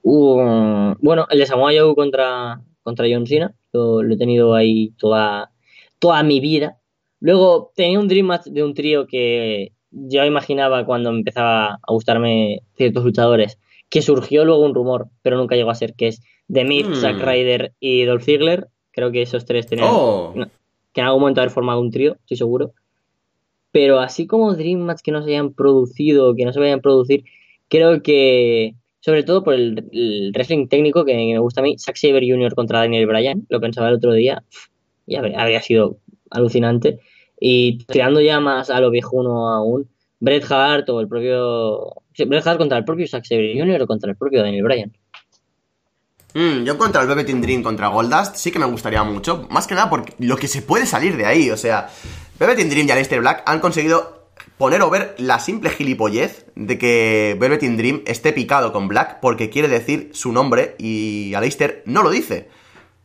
[0.02, 4.90] Uh, bueno, el de Samoa Joe contra, contra John Cena, lo, lo he tenido ahí
[4.98, 5.50] toda,
[5.98, 6.78] toda mi vida.
[7.20, 12.60] Luego tenía un Dream Match de un trío que yo imaginaba cuando empezaba a gustarme
[12.76, 13.58] ciertos luchadores,
[13.88, 16.94] que surgió luego un rumor, pero nunca llegó a ser, que es The Myth, Hmm.
[16.94, 18.68] Zack Ryder y Dolph Ziggler.
[18.92, 20.34] Creo que esos tres tenían Oh.
[20.92, 22.72] que en algún momento haber formado un trío, estoy seguro.
[23.70, 26.82] Pero así como Dream Match que no se hayan producido, que no se vayan a
[26.82, 27.24] producir,
[27.68, 31.96] creo que, sobre todo por el, el wrestling técnico que me gusta a mí, Zack
[31.96, 32.54] Saber Jr.
[32.54, 34.42] contra Daniel Bryan, lo pensaba el otro día,
[35.06, 35.98] y habría, habría sido
[36.30, 36.98] alucinante.
[37.40, 39.88] Y tirando ya más a lo viejuno aún,
[40.20, 42.02] Bret Hart o el propio.
[42.26, 43.82] Bret Hart contra el propio Zack Saber Jr.
[43.82, 44.92] o contra el propio Daniel Bryan.
[46.34, 49.46] Mm, yo contra el Velveteen Dream contra Goldust sí que me gustaría mucho.
[49.50, 51.50] Más que nada porque lo que se puede salir de ahí.
[51.50, 51.88] O sea,
[52.38, 54.28] Velveteen Dream y Aleister Black han conseguido
[54.58, 59.50] poner o ver la simple gilipollez de que Velveteen Dream esté picado con Black porque
[59.50, 62.48] quiere decir su nombre y Aleister no lo dice.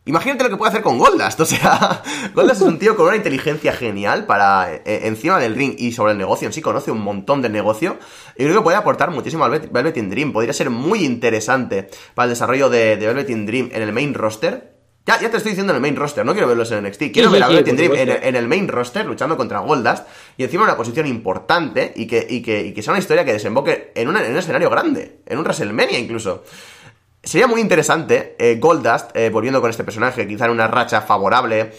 [0.06, 1.40] Imagínate lo que puede hacer con Goldust.
[1.40, 2.02] O sea,
[2.34, 6.12] Goldust es un tío con una inteligencia genial para eh, encima del ring y sobre
[6.12, 6.60] el negocio en sí.
[6.60, 7.96] Conoce un montón del negocio.
[8.36, 10.32] Y creo que puede aportar muchísimo al Velvet- Velveteen Dream.
[10.32, 14.74] Podría ser muy interesante para el desarrollo de, de Velveteen Dream en el main roster.
[15.06, 17.12] Ya, ya te estoy diciendo en el main roster, no quiero verlos en NXT.
[17.12, 19.36] Quiero sí, ver a sí, Velveteen por Dream en, el- en el main roster luchando
[19.38, 20.06] contra Goldust.
[20.36, 23.24] Y encima en una posición importante y que, y que, y que sea una historia
[23.24, 25.20] que desemboque en, una- en un escenario grande.
[25.26, 26.44] En un WrestleMania incluso.
[27.24, 31.72] Sería muy interesante eh, Goldust, eh, volviendo con este personaje, quizá en una racha favorable.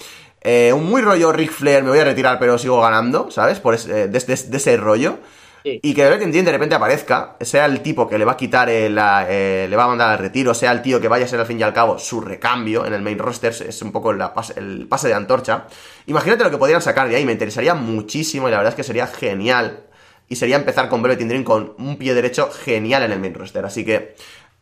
[0.47, 3.59] eh, un muy rollo Ric Flair, me voy a retirar pero sigo ganando, ¿sabes?
[3.59, 5.17] Por ese- de, de- de ese rollo.
[5.63, 5.80] Sí.
[5.81, 8.69] Y que Velveteen Dream de repente aparezca, sea el tipo que le va a quitar,
[8.69, 11.27] el, la, eh, le va a mandar al retiro, sea el tío que vaya a
[11.27, 14.13] ser al fin y al cabo su recambio en el main roster, es un poco
[14.13, 15.65] la pas- el pase de antorcha.
[16.05, 18.84] Imagínate lo que podrían sacar de ahí, me interesaría muchísimo y la verdad es que
[18.84, 19.85] sería genial.
[20.30, 23.65] Y sería empezar con Velveteen Dream con un pie derecho genial en el main roster.
[23.65, 24.15] Así que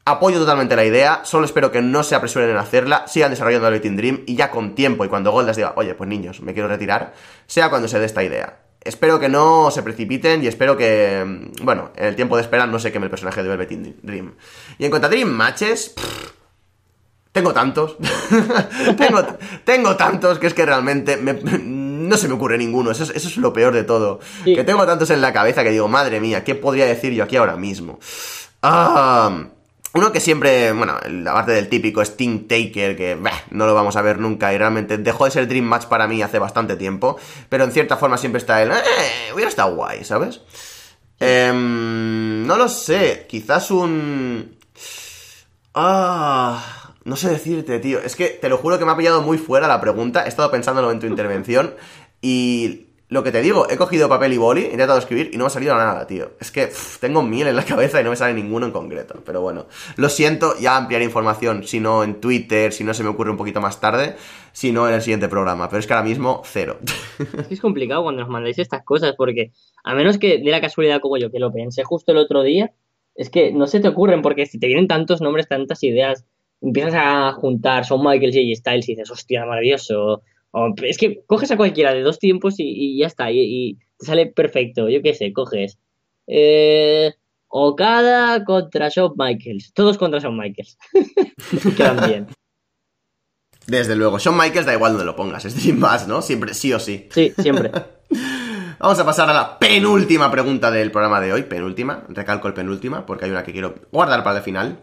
[0.05, 3.95] apoyo totalmente la idea, solo espero que no se apresuren en hacerla, sigan desarrollando Velveteen
[3.95, 7.13] Dream y ya con tiempo y cuando Goldas diga, oye, pues niños, me quiero retirar,
[7.47, 8.59] sea cuando se dé esta idea.
[8.81, 12.67] Espero que no se precipiten y espero que, mm, bueno, en el tiempo de espera
[12.67, 14.33] no se queme el personaje de Velveteen Dream.
[14.77, 16.31] Y en cuanto a Dream Matches, pff,
[17.31, 17.95] tengo tantos.
[18.97, 19.25] tengo,
[19.63, 23.29] tengo tantos que es que realmente me- no se me ocurre ninguno, eso es, eso
[23.29, 24.19] es lo peor de todo.
[24.43, 27.37] Que tengo tantos en la cabeza que digo, madre mía, ¿qué podría decir yo aquí
[27.37, 27.99] ahora mismo?
[28.61, 29.45] Ah,
[29.93, 33.17] uno que siempre, bueno, la parte del típico Team Taker, que
[33.51, 36.21] no lo vamos a ver nunca y realmente dejó de ser Dream Match para mí
[36.21, 37.17] hace bastante tiempo,
[37.49, 40.41] pero en cierta forma siempre está el, eh, hubiera estado guay, ¿sabes?
[41.19, 44.57] Em, no lo sé, quizás un...
[45.73, 47.99] Ah, no sé decirte, tío.
[47.99, 50.25] Es que te lo juro que me ha pillado muy fuera la pregunta.
[50.25, 51.75] He estado pensándolo en tu intervención
[52.21, 55.43] y lo que te digo, he cogido papel y boli, he intentado escribir y no
[55.43, 56.31] me ha salido nada, tío.
[56.39, 56.69] Es que
[56.99, 59.21] tengo miel en la cabeza y no me sale ninguno en concreto.
[59.25, 59.67] Pero bueno,
[59.97, 63.37] lo siento, ya ampliaré información, si no en Twitter, si no se me ocurre un
[63.37, 64.15] poquito más tarde,
[64.51, 65.69] si no en el siguiente programa.
[65.69, 66.79] Pero es que ahora mismo, cero.
[67.19, 69.51] Es que es complicado cuando nos mandáis estas cosas porque,
[69.83, 72.73] a menos que de la casualidad como yo, que lo pensé justo el otro día,
[73.15, 76.25] es que no se te ocurren porque si te vienen tantos nombres, tantas ideas,
[76.61, 80.23] empiezas a juntar Son Michaels y Styles y dices, hostia, maravilloso
[80.83, 84.89] es que coges a cualquiera de dos tiempos y, ya está, y, te sale perfecto.
[84.89, 85.77] Yo qué sé, coges
[86.27, 87.13] eh,
[87.47, 89.73] Okada contra Shawn Michaels.
[89.73, 90.77] Todos contra Shawn Michaels.
[91.77, 92.27] Quedan bien.
[93.67, 96.21] Desde luego, Shawn Michaels da igual donde lo pongas, es Dream más, ¿no?
[96.21, 97.07] Siempre, sí o sí.
[97.11, 97.71] Sí, siempre.
[98.79, 101.43] Vamos a pasar a la penúltima pregunta del programa de hoy.
[101.43, 104.79] Penúltima, recalco el penúltima, porque hay una que quiero guardar para el final.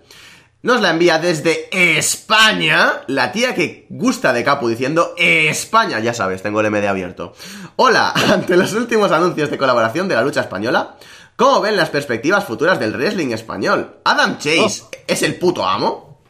[0.63, 6.43] Nos la envía desde España la tía que gusta de Capu diciendo España, ya sabes,
[6.43, 7.33] tengo el MD abierto.
[7.77, 10.97] Hola, ante los últimos anuncios de colaboración de la lucha española,
[11.37, 14.01] ¿cómo ven las perspectivas futuras del wrestling español?
[14.05, 14.91] ¿Adam Chase oh.
[15.07, 16.21] es el puto amo?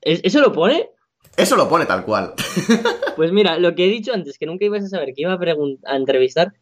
[0.00, 0.90] ¿Eso lo pone?
[1.36, 2.34] Eso lo pone tal cual.
[3.14, 5.36] Pues mira, lo que he dicho antes, que nunca ibas a saber que iba a,
[5.36, 6.54] a entrevistar,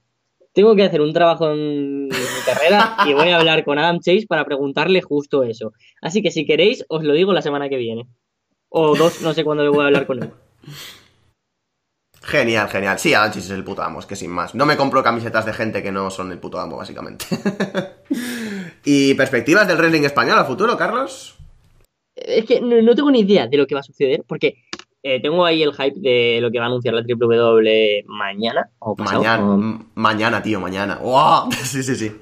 [0.52, 4.26] tengo que hacer un trabajo en mi carrera y voy a hablar con Adam Chase
[4.28, 5.72] para preguntarle justo eso.
[6.02, 8.06] Así que si queréis, os lo digo la semana que viene.
[8.68, 10.30] O dos, no sé cuándo le voy a hablar con él.
[12.22, 12.98] Genial, genial.
[12.98, 14.54] Sí, Adam Chase es el puto amo, es que sin más.
[14.54, 17.24] No me compro camisetas de gente que no son el puto amo, básicamente.
[18.84, 21.36] ¿Y perspectivas del wrestling español a futuro, Carlos?
[22.14, 24.64] Es que no tengo ni idea de lo que va a suceder, porque
[25.02, 28.68] eh, tengo ahí el hype de lo que va a anunciar la WWE mañana.
[28.80, 30.98] O mañana, mañana, tío, mañana.
[31.02, 31.50] ¡Wow!
[31.64, 32.12] Sí, sí, sí.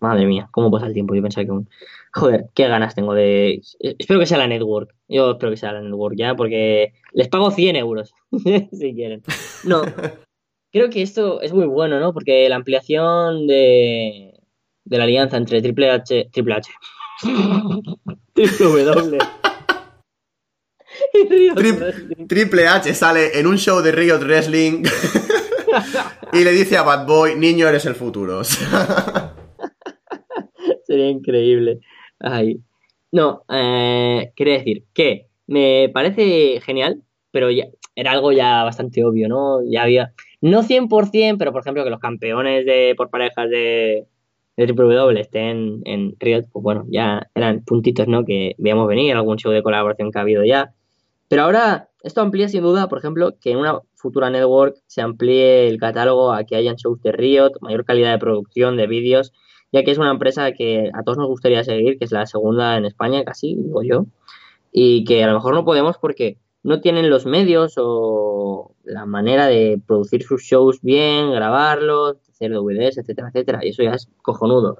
[0.00, 1.14] Madre mía, cómo pasa el tiempo.
[1.14, 1.68] Yo pensaba que un.
[2.12, 3.62] Joder, qué ganas tengo de.
[3.78, 4.94] Espero que sea la network.
[5.08, 8.12] Yo espero que sea la network ya, porque les pago 100 euros
[8.72, 9.22] si quieren.
[9.64, 9.82] No.
[10.72, 12.12] Creo que esto es muy bueno, ¿no?
[12.12, 14.40] Porque la ampliación de,
[14.84, 16.28] de la alianza entre Triple H.
[16.32, 16.70] Triple H.
[18.34, 19.18] Triple W
[22.28, 24.84] Triple H sale en un show de Riot Wrestling
[26.32, 28.42] y le dice a Bad Boy, niño, eres el futuro.
[30.84, 31.80] Sería increíble.
[32.18, 32.60] Ay.
[33.12, 37.02] No, eh, quería decir que me parece genial,
[37.32, 37.66] pero ya
[37.96, 39.58] era algo ya bastante obvio, ¿no?
[39.68, 44.06] Ya había, no 100%, pero por ejemplo que los campeones de por parejas de,
[44.56, 48.24] de Triple W estén en Riot, pues bueno, ya eran puntitos, ¿no?
[48.24, 50.72] Que veíamos venir, algún show de colaboración que ha habido ya.
[51.30, 55.68] Pero ahora esto amplía sin duda, por ejemplo, que en una futura network se amplíe
[55.68, 59.32] el catálogo a que hayan shows de Riot, mayor calidad de producción de vídeos,
[59.70, 62.76] ya que es una empresa que a todos nos gustaría seguir, que es la segunda
[62.76, 64.06] en España, casi, digo yo,
[64.72, 69.46] y que a lo mejor no podemos porque no tienen los medios o la manera
[69.46, 74.78] de producir sus shows bien, grabarlos, hacer DVDs, etcétera, etcétera, y eso ya es cojonudo.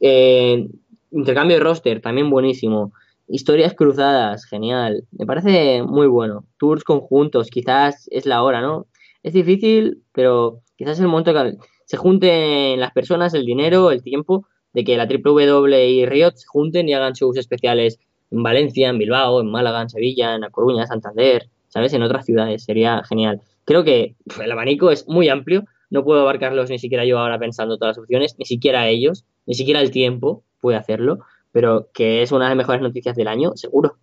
[0.00, 0.68] Eh,
[1.10, 2.92] intercambio de roster, también buenísimo.
[3.28, 5.04] Historias cruzadas, genial.
[5.10, 6.44] Me parece muy bueno.
[6.58, 8.86] Tours conjuntos, quizás es la hora, ¿no?
[9.22, 14.02] Es difícil, pero quizás es el momento que se junten las personas, el dinero, el
[14.02, 17.98] tiempo, de que la W y Riot se junten y hagan shows especiales
[18.30, 21.92] en Valencia, en Bilbao, en Málaga, en Sevilla, en La Coruña, Santander, ¿sabes?
[21.94, 22.64] En otras ciudades.
[22.64, 23.40] Sería genial.
[23.64, 25.64] Creo que el abanico es muy amplio.
[25.90, 29.54] No puedo abarcarlos ni siquiera yo ahora pensando todas las opciones, ni siquiera ellos, ni
[29.54, 31.18] siquiera el tiempo puede hacerlo
[31.56, 33.96] pero que es una de las mejores noticias del año, seguro.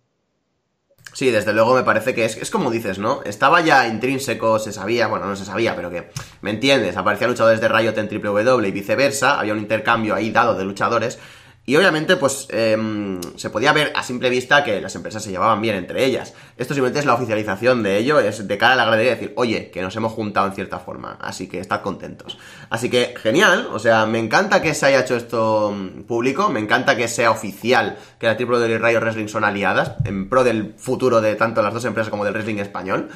[1.12, 3.22] Sí, desde luego me parece que es, es como dices, ¿no?
[3.22, 6.08] Estaba ya intrínseco, se sabía, bueno, no se sabía, pero que,
[6.40, 6.96] ¿me entiendes?
[6.96, 11.20] Aparecían luchadores de Riot en WWE y viceversa, había un intercambio ahí dado de luchadores,
[11.66, 15.62] y obviamente, pues em, se podía ver a simple vista que las empresas se llevaban
[15.62, 16.34] bien entre ellas.
[16.58, 19.70] Esto simplemente es la oficialización de ello, es de cara a la gradería decir, oye,
[19.70, 22.38] que nos hemos juntado en cierta forma, así que estad contentos.
[22.68, 26.60] Así que, genial, o sea, me encanta que se haya hecho esto mm, público, me
[26.60, 30.74] encanta que sea oficial que la Triple y Rayo Wrestling son aliadas, en pro del
[30.76, 33.08] futuro de tanto las dos empresas como del wrestling español.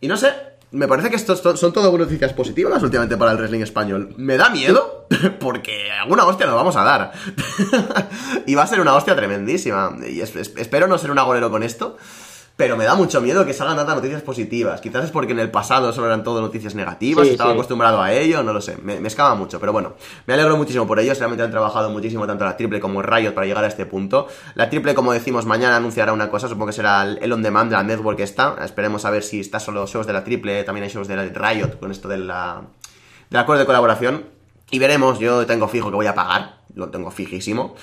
[0.00, 0.32] Y no sé,
[0.72, 4.14] me parece que estos son todo noticias positivas últimamente para el wrestling español.
[4.16, 5.06] Me da miedo,
[5.40, 7.12] porque alguna hostia nos vamos a dar.
[8.46, 9.94] y va a ser una hostia tremendísima.
[10.08, 11.98] Y espero no ser un agorero con esto.
[12.62, 14.80] Pero me da mucho miedo que salgan tantas noticias positivas.
[14.80, 17.54] Quizás es porque en el pasado solo eran todo noticias negativas, Sí, estaba sí.
[17.54, 19.94] acostumbrado a ello, no lo sé, me, me escama mucho, pero bueno,
[20.26, 23.48] me alegro muchísimo por ellos, realmente han trabajado muchísimo tanto la triple como Riot para
[23.48, 24.28] llegar a este punto.
[24.54, 27.76] La triple, como decimos, mañana anunciará una cosa, supongo que será el on demand de
[27.76, 30.90] la network esta, esperemos a ver si está solo shows de la triple, también hay
[30.90, 32.62] shows de la Riot con esto de la,
[33.28, 34.26] del acuerdo de colaboración.
[34.70, 37.74] Y veremos, yo tengo fijo que voy a pagar, lo tengo fijísimo.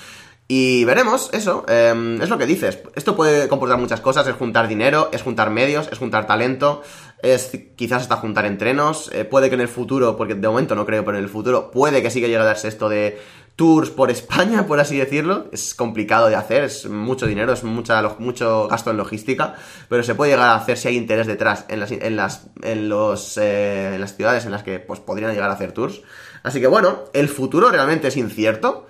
[0.52, 2.80] Y veremos, eso, eh, es lo que dices.
[2.96, 6.82] Esto puede comportar muchas cosas, es juntar dinero, es juntar medios, es juntar talento,
[7.22, 9.12] es quizás hasta juntar entrenos.
[9.14, 11.70] eh, puede que en el futuro, porque de momento no creo, pero en el futuro
[11.70, 13.20] puede que sí que llegue a darse esto de
[13.54, 15.46] tours por España, por así decirlo.
[15.52, 19.54] Es complicado de hacer, es mucho dinero, es mucha, mucho gasto en logística,
[19.88, 22.88] pero se puede llegar a hacer si hay interés detrás en las, en las, en
[22.88, 26.02] los, eh, en las ciudades en las que pues, podrían llegar a hacer tours.
[26.42, 28.88] Así que bueno, el futuro realmente es incierto,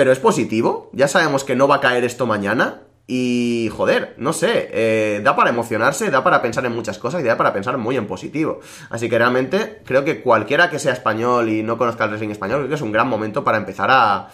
[0.00, 0.88] pero es positivo.
[0.94, 2.84] Ya sabemos que no va a caer esto mañana.
[3.06, 7.26] Y joder, no sé, eh, da para emocionarse, da para pensar en muchas cosas y
[7.26, 8.60] da para pensar muy en positivo.
[8.88, 12.60] Así que realmente creo que cualquiera que sea español y no conozca el wrestling español,
[12.60, 14.30] creo que es un gran momento para empezar a,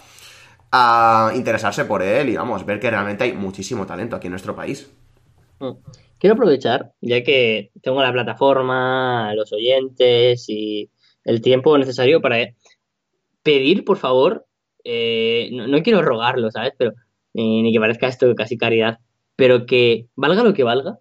[0.71, 4.55] a interesarse por él y vamos, ver que realmente hay muchísimo talento aquí en nuestro
[4.55, 4.89] país.
[5.59, 5.71] Mm.
[6.17, 10.89] Quiero aprovechar, ya que tengo la plataforma, los oyentes y
[11.25, 12.37] el tiempo necesario para
[13.43, 14.46] pedir, por favor,
[14.89, 16.71] eh, no, quiero rogarlo, ¿sabes?
[16.77, 16.91] Pero
[17.33, 18.99] eh, ni que parezca esto casi caridad,
[19.35, 20.99] pero que valga lo que valga,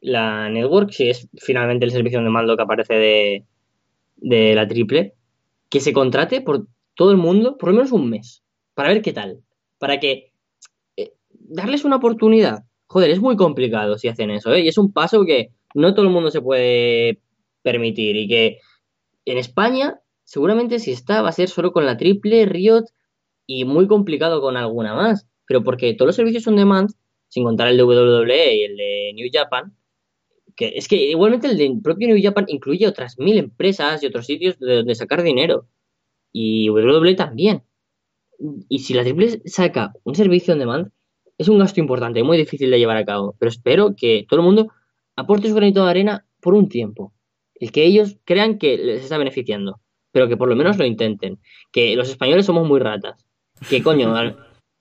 [0.00, 3.44] la network, si es finalmente el servicio de mando que aparece de,
[4.16, 5.14] de la triple,
[5.70, 8.42] que se contrate por todo el mundo por lo menos un mes,
[8.74, 9.40] para ver qué tal,
[9.78, 10.32] para que
[10.98, 12.64] eh, darles una oportunidad.
[12.86, 14.60] Joder, es muy complicado si hacen eso, ¿eh?
[14.60, 17.20] Y es un paso que no todo el mundo se puede
[17.62, 18.58] permitir y que
[19.24, 22.84] en España seguramente si está va a ser solo con la triple, Riot
[23.46, 26.90] y muy complicado con alguna más, pero porque todos los servicios on demand,
[27.28, 29.74] sin contar el de WWE y el de New Japan,
[30.56, 34.26] que es que igualmente el de propio New Japan incluye otras mil empresas y otros
[34.26, 35.66] sitios de donde sacar dinero.
[36.32, 37.62] Y WWE también.
[38.68, 40.90] Y si la triple saca un servicio on demand,
[41.38, 43.36] es un gasto importante, muy difícil de llevar a cabo.
[43.38, 44.72] Pero espero que todo el mundo
[45.16, 47.12] aporte su granito de arena por un tiempo.
[47.54, 49.80] El que ellos crean que les está beneficiando.
[50.10, 51.38] Pero que por lo menos lo intenten.
[51.70, 53.26] Que los españoles somos muy ratas.
[53.68, 54.36] Que coño, al-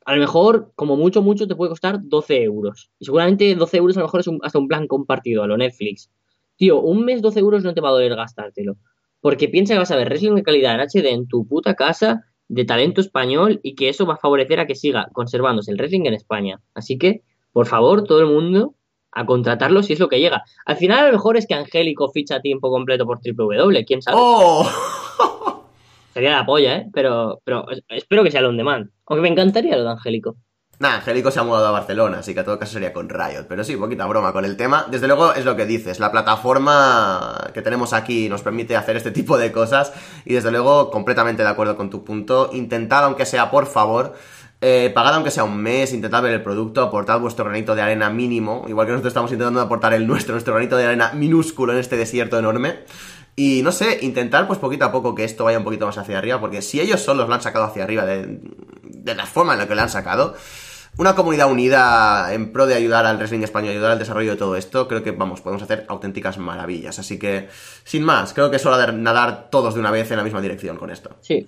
[0.06, 2.90] a lo mejor, como mucho, mucho, te puede costar 12 euros.
[2.99, 5.58] Y seguramente 12 euros a lo mejor es un- hasta un plan compartido a lo
[5.58, 6.10] Netflix.
[6.56, 8.78] Tío, un mes 12 euros no te va a doler gastártelo.
[9.20, 12.26] Porque piensa que vas a ver wrestling de calidad en HD en tu puta casa,
[12.48, 16.06] de talento español, y que eso va a favorecer a que siga conservándose el wrestling
[16.06, 16.60] en España.
[16.74, 17.22] Así que,
[17.53, 18.76] por favor, todo el mundo
[19.14, 20.44] a contratarlo si es lo que llega.
[20.66, 23.86] Al final, a lo mejor es que Angélico ficha a tiempo completo por Triple W,
[23.86, 24.18] quién sabe.
[24.20, 24.68] ¡Oh!
[26.14, 26.88] Sería la polla, ¿eh?
[26.94, 28.90] Pero, pero es- espero que sea el on demand.
[29.08, 30.36] Aunque me encantaría lo de Angélico.
[30.80, 33.46] Nah, Angélico se ha mudado a Barcelona, así que a todo caso sería con Riot.
[33.48, 34.88] Pero sí, poquita broma con el tema.
[34.90, 39.12] Desde luego es lo que dices, la plataforma que tenemos aquí nos permite hacer este
[39.12, 39.94] tipo de cosas.
[40.26, 42.50] Y desde luego, completamente de acuerdo con tu punto.
[42.54, 44.16] Intentad, aunque sea por favor,
[44.60, 48.10] eh, pagad aunque sea un mes, intentad ver el producto, aportad vuestro granito de arena
[48.10, 48.66] mínimo.
[48.68, 51.96] Igual que nosotros estamos intentando aportar el nuestro, nuestro granito de arena minúsculo en este
[51.96, 52.80] desierto enorme.
[53.43, 56.19] Y no sé, intentar pues poquito a poco que esto vaya un poquito más hacia
[56.19, 58.39] arriba, porque si ellos solos lo han sacado hacia arriba de,
[58.84, 60.35] de la forma en la que lo han sacado,
[60.97, 64.55] una comunidad unida en pro de ayudar al wrestling español, ayudar al desarrollo de todo
[64.55, 66.99] esto, creo que, vamos, podemos hacer auténticas maravillas.
[66.99, 67.49] Así que,
[67.84, 70.39] sin más, creo que es hora de nadar todos de una vez en la misma
[70.39, 71.18] dirección con esto.
[71.22, 71.47] Sí.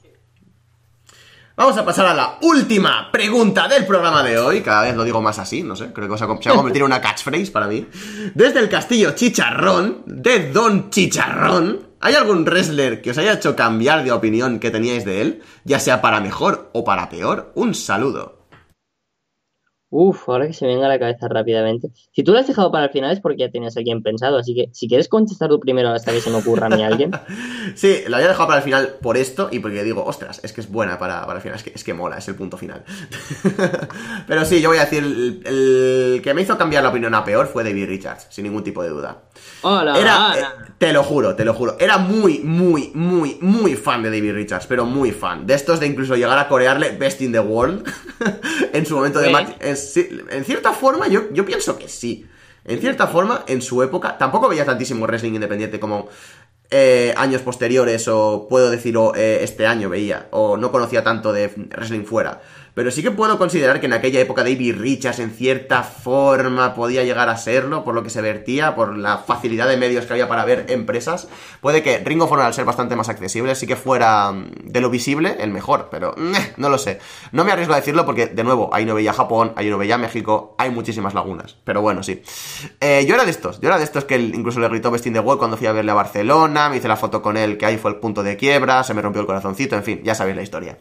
[1.56, 4.62] Vamos a pasar a la última pregunta del programa de hoy.
[4.62, 6.88] Cada vez lo digo más así, no sé, creo que se va a convertir en
[6.88, 7.86] una catchphrase para mí.
[8.34, 14.04] Desde el castillo Chicharrón, de Don Chicharrón, ¿hay algún wrestler que os haya hecho cambiar
[14.04, 15.44] de opinión que teníais de él?
[15.64, 17.52] Ya sea para mejor o para peor.
[17.54, 18.43] Un saludo.
[19.96, 21.90] Uf, ahora que se me venga a la cabeza rápidamente.
[22.12, 24.40] Si tú lo has dejado para el final es porque ya tenías a alguien pensado,
[24.40, 27.12] así que si quieres contestar tú primero hasta que se me ocurra a mí alguien.
[27.76, 30.62] Sí, lo había dejado para el final por esto y porque digo, ostras, es que
[30.62, 32.84] es buena para, para el final, es que, es que mola, es el punto final.
[34.28, 37.24] Pero sí, yo voy a decir, el, el que me hizo cambiar la opinión a
[37.24, 39.24] peor fue David Richards, sin ningún tipo de duda.
[39.62, 40.40] Hola, Era, hola.
[40.40, 44.34] eh, te lo juro, te lo juro, era muy, muy, muy, muy fan de David
[44.34, 45.46] Richards, pero muy fan.
[45.48, 47.90] De estos de incluso llegar a corearle Best in the World
[48.74, 49.50] en su momento de match.
[50.30, 52.26] En, cierta forma, yo, yo pienso que sí.
[52.66, 56.08] En cierta forma, en su época, tampoco veía tantísimo wrestling independiente como
[56.70, 61.34] eh, años posteriores, o puedo decir o, eh, este año veía, o no conocía tanto
[61.34, 62.42] de wrestling fuera.
[62.74, 67.04] Pero sí que puedo considerar que en aquella época David Richards en cierta forma podía
[67.04, 70.28] llegar a serlo, por lo que se vertía, por la facilidad de medios que había
[70.28, 71.28] para ver empresas.
[71.62, 74.82] Puede que Ring of Honor, al ser bastante más accesible, sí que fuera mm, de
[74.82, 76.16] lo visible el mejor, pero
[76.58, 77.00] no lo sé.
[77.32, 79.98] No me arriesgo a decirlo porque, de nuevo, ahí no veía Japón, ahí no veía
[79.98, 81.58] México, hay muchísimas lagunas.
[81.64, 82.22] Pero bueno, sí.
[82.80, 85.20] Eh, yo era de estos, yo era de estos que incluso le gritó Bestín de
[85.20, 87.78] World cuando fui a verle a Barcelona, me hice la foto con él, que ahí
[87.78, 90.44] fue el punto de quiebra, se me rompió el corazoncito, en fin, ya sabéis la
[90.44, 90.78] historia.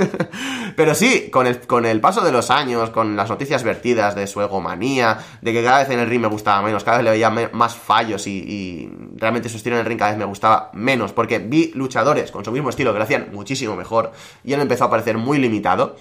[0.76, 4.26] pero sí, con el, con el paso de los años, con las noticias vertidas de
[4.26, 7.10] su egomanía, de que cada vez en el ring me gustaba menos, cada vez le
[7.10, 10.70] veía más fallos y, y realmente su estilo en el ring cada vez me gustaba
[10.72, 14.12] menos, porque vi luchadores con su mismo estilo que lo hacían muchísimo mejor
[14.44, 15.96] y él empezó a parecer muy limitado.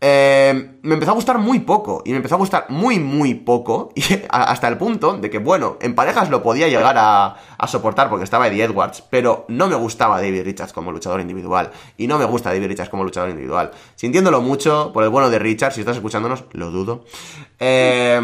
[0.00, 3.90] Eh, me empezó a gustar muy poco, y me empezó a gustar muy, muy poco,
[3.96, 8.24] y hasta el punto de que, bueno, en parejas lo podía llegar a, soportar porque
[8.24, 12.24] estaba Eddie Edwards, pero no me gustaba David Richards como luchador individual, y no me
[12.24, 13.72] gusta David Richards como luchador individual.
[13.96, 17.04] Sintiéndolo mucho, por el bueno de Richards, si estás escuchándonos, lo dudo.
[17.58, 18.20] Eh,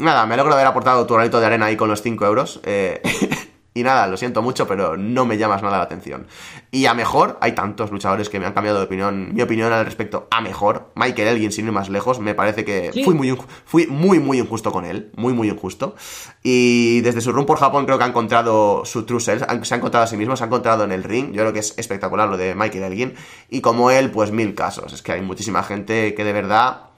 [0.00, 2.60] nada, me alegro de haber aportado tu granito de arena ahí con los 5 euros.
[2.64, 3.00] Eh,
[3.74, 6.26] Y nada, lo siento mucho, pero no me llamas nada la atención.
[6.70, 9.84] Y a mejor, hay tantos luchadores que me han cambiado de opinión, mi opinión al
[9.84, 10.90] respecto a mejor.
[10.94, 14.72] Michael Elgin, sin ir más lejos, me parece que fui, muy, fui muy, muy injusto
[14.72, 15.10] con él.
[15.16, 15.94] Muy, muy injusto.
[16.42, 19.76] Y desde su run por Japón creo que ha encontrado su true self, se ha
[19.76, 21.32] encontrado a sí mismo, se ha encontrado en el ring.
[21.32, 23.14] Yo creo que es espectacular lo de Michael Elgin.
[23.48, 24.92] Y como él, pues mil casos.
[24.92, 26.91] Es que hay muchísima gente que de verdad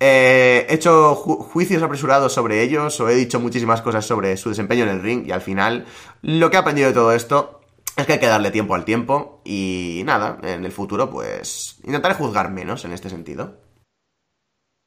[0.00, 4.90] he hecho juicios apresurados sobre ellos o he dicho muchísimas cosas sobre su desempeño en
[4.90, 5.84] el ring y al final
[6.22, 7.60] lo que he aprendido de todo esto
[7.96, 12.14] es que hay que darle tiempo al tiempo y nada, en el futuro pues intentaré
[12.14, 13.58] juzgar menos en este sentido.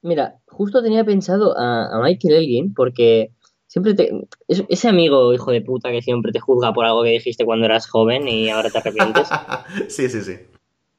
[0.01, 3.31] Mira, justo tenía pensado a, Michael Elgin porque
[3.67, 4.11] siempre te...
[4.47, 7.87] ese amigo hijo de puta que siempre te juzga por algo que dijiste cuando eras
[7.87, 9.29] joven y ahora te arrepientes.
[9.87, 10.39] sí, sí, sí.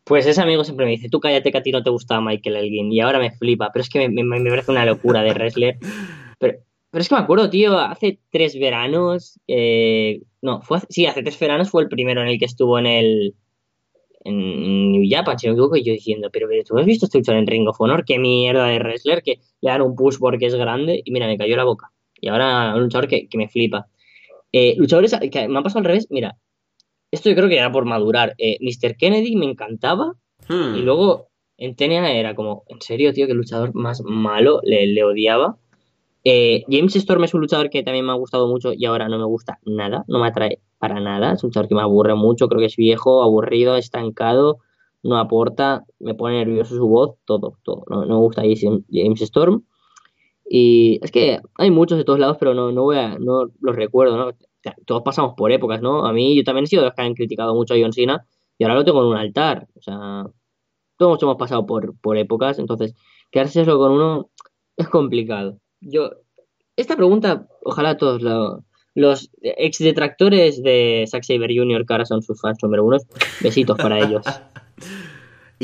[0.04, 2.56] Pues ese amigo siempre me dice, tú cállate que a ti no te gustaba Michael
[2.56, 2.92] Elgin.
[2.92, 5.78] Y ahora me flipa, pero es que me, me, parece una locura de wrestler.
[6.38, 6.58] Pero,
[6.90, 11.38] pero, es que me acuerdo, tío, hace tres veranos, eh, no, fue sí, hace tres
[11.38, 13.34] veranos fue el primero en el que estuvo en el
[14.24, 17.18] en New Japan, si no me equivoco, y yo diciendo, pero, tú has visto este
[17.18, 20.46] luchador en Ring of Honor, qué mierda de wrestler, que le dan un push porque
[20.46, 21.92] es grande, y mira, me cayó la boca.
[22.20, 23.86] Y ahora un luchador que, que me flipa.
[24.52, 26.36] Eh, luchadores que me han pasado al revés, mira,
[27.14, 28.34] esto yo creo que era por madurar.
[28.38, 28.96] Eh, Mr.
[28.96, 30.14] Kennedy me encantaba.
[30.48, 30.84] Y hmm.
[30.84, 35.56] luego en TNA era como, en serio, tío, que luchador más malo, le, odiaba.
[36.24, 39.18] Eh, James Storm es un luchador que también me ha gustado mucho y ahora no
[39.18, 41.32] me gusta nada, no me atrae para nada.
[41.32, 44.58] Es un luchador que me aburre mucho, creo que es viejo, aburrido, estancado,
[45.02, 47.84] no aporta, me pone nervioso su voz, todo, todo.
[47.88, 49.64] No, me gusta James Storm.
[50.46, 53.76] Y es que hay muchos de todos lados, pero no, no voy a, no los
[53.76, 54.32] recuerdo, ¿no?
[54.86, 56.06] Todos pasamos por épocas, ¿no?
[56.06, 58.26] A mí yo también he sido de los que han criticado mucho a John Cena
[58.58, 59.68] y ahora lo tengo en un altar.
[59.76, 60.24] O sea,
[60.96, 62.94] todos hemos pasado por, por épocas, entonces
[63.30, 64.30] quedarse solo con uno
[64.76, 65.58] es complicado.
[65.80, 66.10] Yo,
[66.76, 68.22] esta pregunta, ojalá todos
[68.94, 72.98] los ex detractores de Zack Saber Jr., que ahora son sus fans número uno,
[73.40, 74.24] besitos para ellos.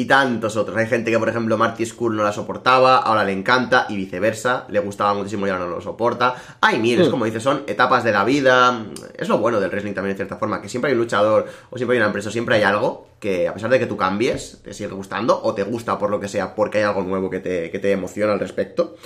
[0.01, 0.78] y tantos otros.
[0.78, 4.64] Hay gente que, por ejemplo, Marty School no la soportaba, ahora le encanta y viceversa.
[4.70, 6.35] Le gustaba muchísimo y ahora no lo soporta.
[6.62, 7.10] Hay miles, mm.
[7.10, 8.82] como dices, son etapas de la vida.
[9.18, 11.77] Es lo bueno del wrestling también, en cierta forma, que siempre hay un luchador o
[11.77, 14.72] siempre hay una empresa, siempre hay algo que, a pesar de que tú cambies, te
[14.72, 17.70] sigue gustando o te gusta por lo que sea, porque hay algo nuevo que te,
[17.70, 18.97] que te emociona al respecto.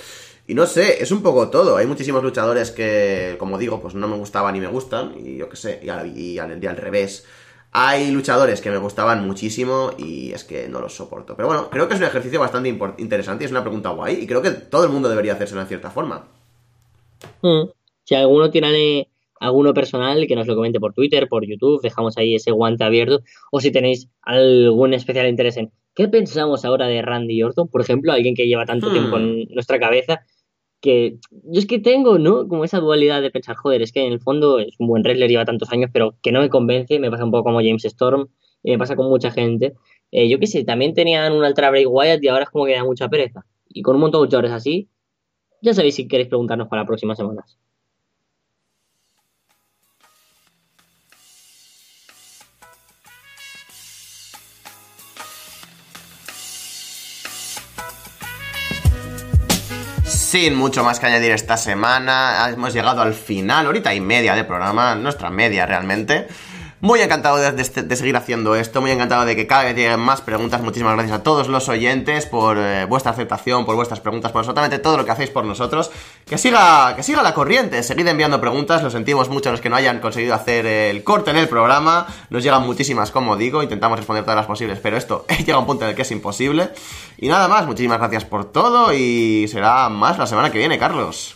[0.47, 1.75] Y no sé, es un poco todo.
[1.75, 5.13] Hay muchísimos luchadores que, como digo, pues no me gustaban y me gustan.
[5.17, 7.25] Y yo qué sé, y al, y al revés
[7.77, 11.35] hay luchadores que me gustaban muchísimo y es que no los soporto.
[11.35, 12.69] Pero bueno, creo que es un ejercicio bastante
[12.99, 15.67] interesante y es una pregunta guay y creo que todo el mundo debería hacerse en
[15.67, 16.25] cierta forma.
[17.41, 17.63] Mm.
[18.05, 19.09] Si alguno tiene
[19.41, 23.23] alguno personal, que nos lo comente por Twitter, por YouTube, dejamos ahí ese guante abierto.
[23.51, 28.13] O si tenéis algún especial interés en qué pensamos ahora de Randy Orton, por ejemplo,
[28.13, 29.53] alguien que lleva tanto tiempo en hmm.
[29.53, 30.21] nuestra cabeza
[30.85, 32.47] que yo es que tengo, ¿no?
[32.47, 35.29] Como esa dualidad de pensar, joder, es que en el fondo es un buen wrestler,
[35.29, 38.29] lleva tantos años, pero que no me convence, me pasa un poco como James Storm,
[38.63, 39.73] y me pasa con mucha gente.
[40.11, 42.73] Eh, yo qué sé, también tenían un Ultra Break Wyatt y ahora es como que
[42.73, 43.45] da mucha pereza.
[43.67, 44.89] Y con un montón de luchadores así,
[45.61, 47.57] ya sabéis si queréis preguntarnos para las próximas semanas.
[60.25, 64.43] Sin mucho más que añadir esta semana, hemos llegado al final, ahorita y media de
[64.43, 66.27] programa, nuestra media realmente.
[66.81, 69.99] Muy encantado de, de- de seguir haciendo esto, muy encantado de que cada vez lleguen
[69.99, 70.61] más preguntas.
[70.61, 74.77] Muchísimas gracias a todos los oyentes por eh, vuestra aceptación, por vuestras preguntas, por absolutamente
[74.77, 75.89] todo lo que hacéis por nosotros.
[76.27, 78.83] Que siga, que siga la corriente, seguid enviando preguntas.
[78.83, 82.05] Lo sentimos mucho a los que no hayan conseguido hacer el corte en el programa.
[82.29, 85.65] Nos llegan muchísimas, como digo, intentamos responder todas las posibles, pero esto llega a un
[85.65, 86.69] punto en el que es imposible.
[87.17, 91.34] Y nada más, muchísimas gracias por todo y será más la semana que viene, Carlos.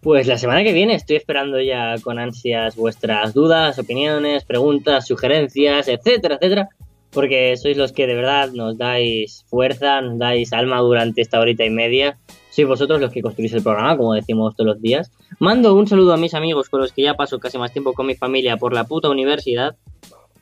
[0.00, 5.88] Pues la semana que viene estoy esperando ya con ansias vuestras dudas, opiniones, preguntas, sugerencias,
[5.88, 6.68] etcétera, etcétera,
[7.10, 11.64] porque sois los que de verdad nos dais fuerza, nos dais alma durante esta horita
[11.64, 12.16] y media.
[12.50, 15.10] Sois vosotros los que construís el programa, como decimos todos los días.
[15.40, 18.06] Mando un saludo a mis amigos con los que ya paso casi más tiempo con
[18.06, 19.76] mi familia por la puta universidad.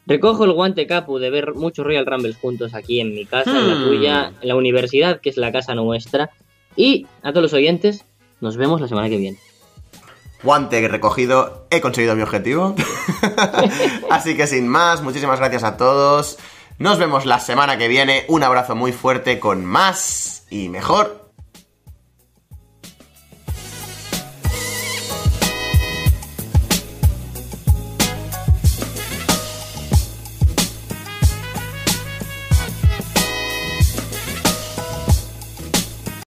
[0.06, 3.68] Recojo el guante capu de ver muchos Royal Rumbles juntos aquí en mi casa, en
[3.68, 3.84] la Hmm.
[3.84, 6.30] tuya, en la universidad, que es la casa nuestra.
[6.76, 8.04] Y a todos los oyentes,
[8.40, 9.38] nos vemos la semana que viene.
[10.42, 12.74] Guante recogido, he conseguido mi objetivo.
[14.10, 16.38] Así que sin más, muchísimas gracias a todos.
[16.78, 18.24] Nos vemos la semana que viene.
[18.28, 21.25] Un abrazo muy fuerte con más y mejor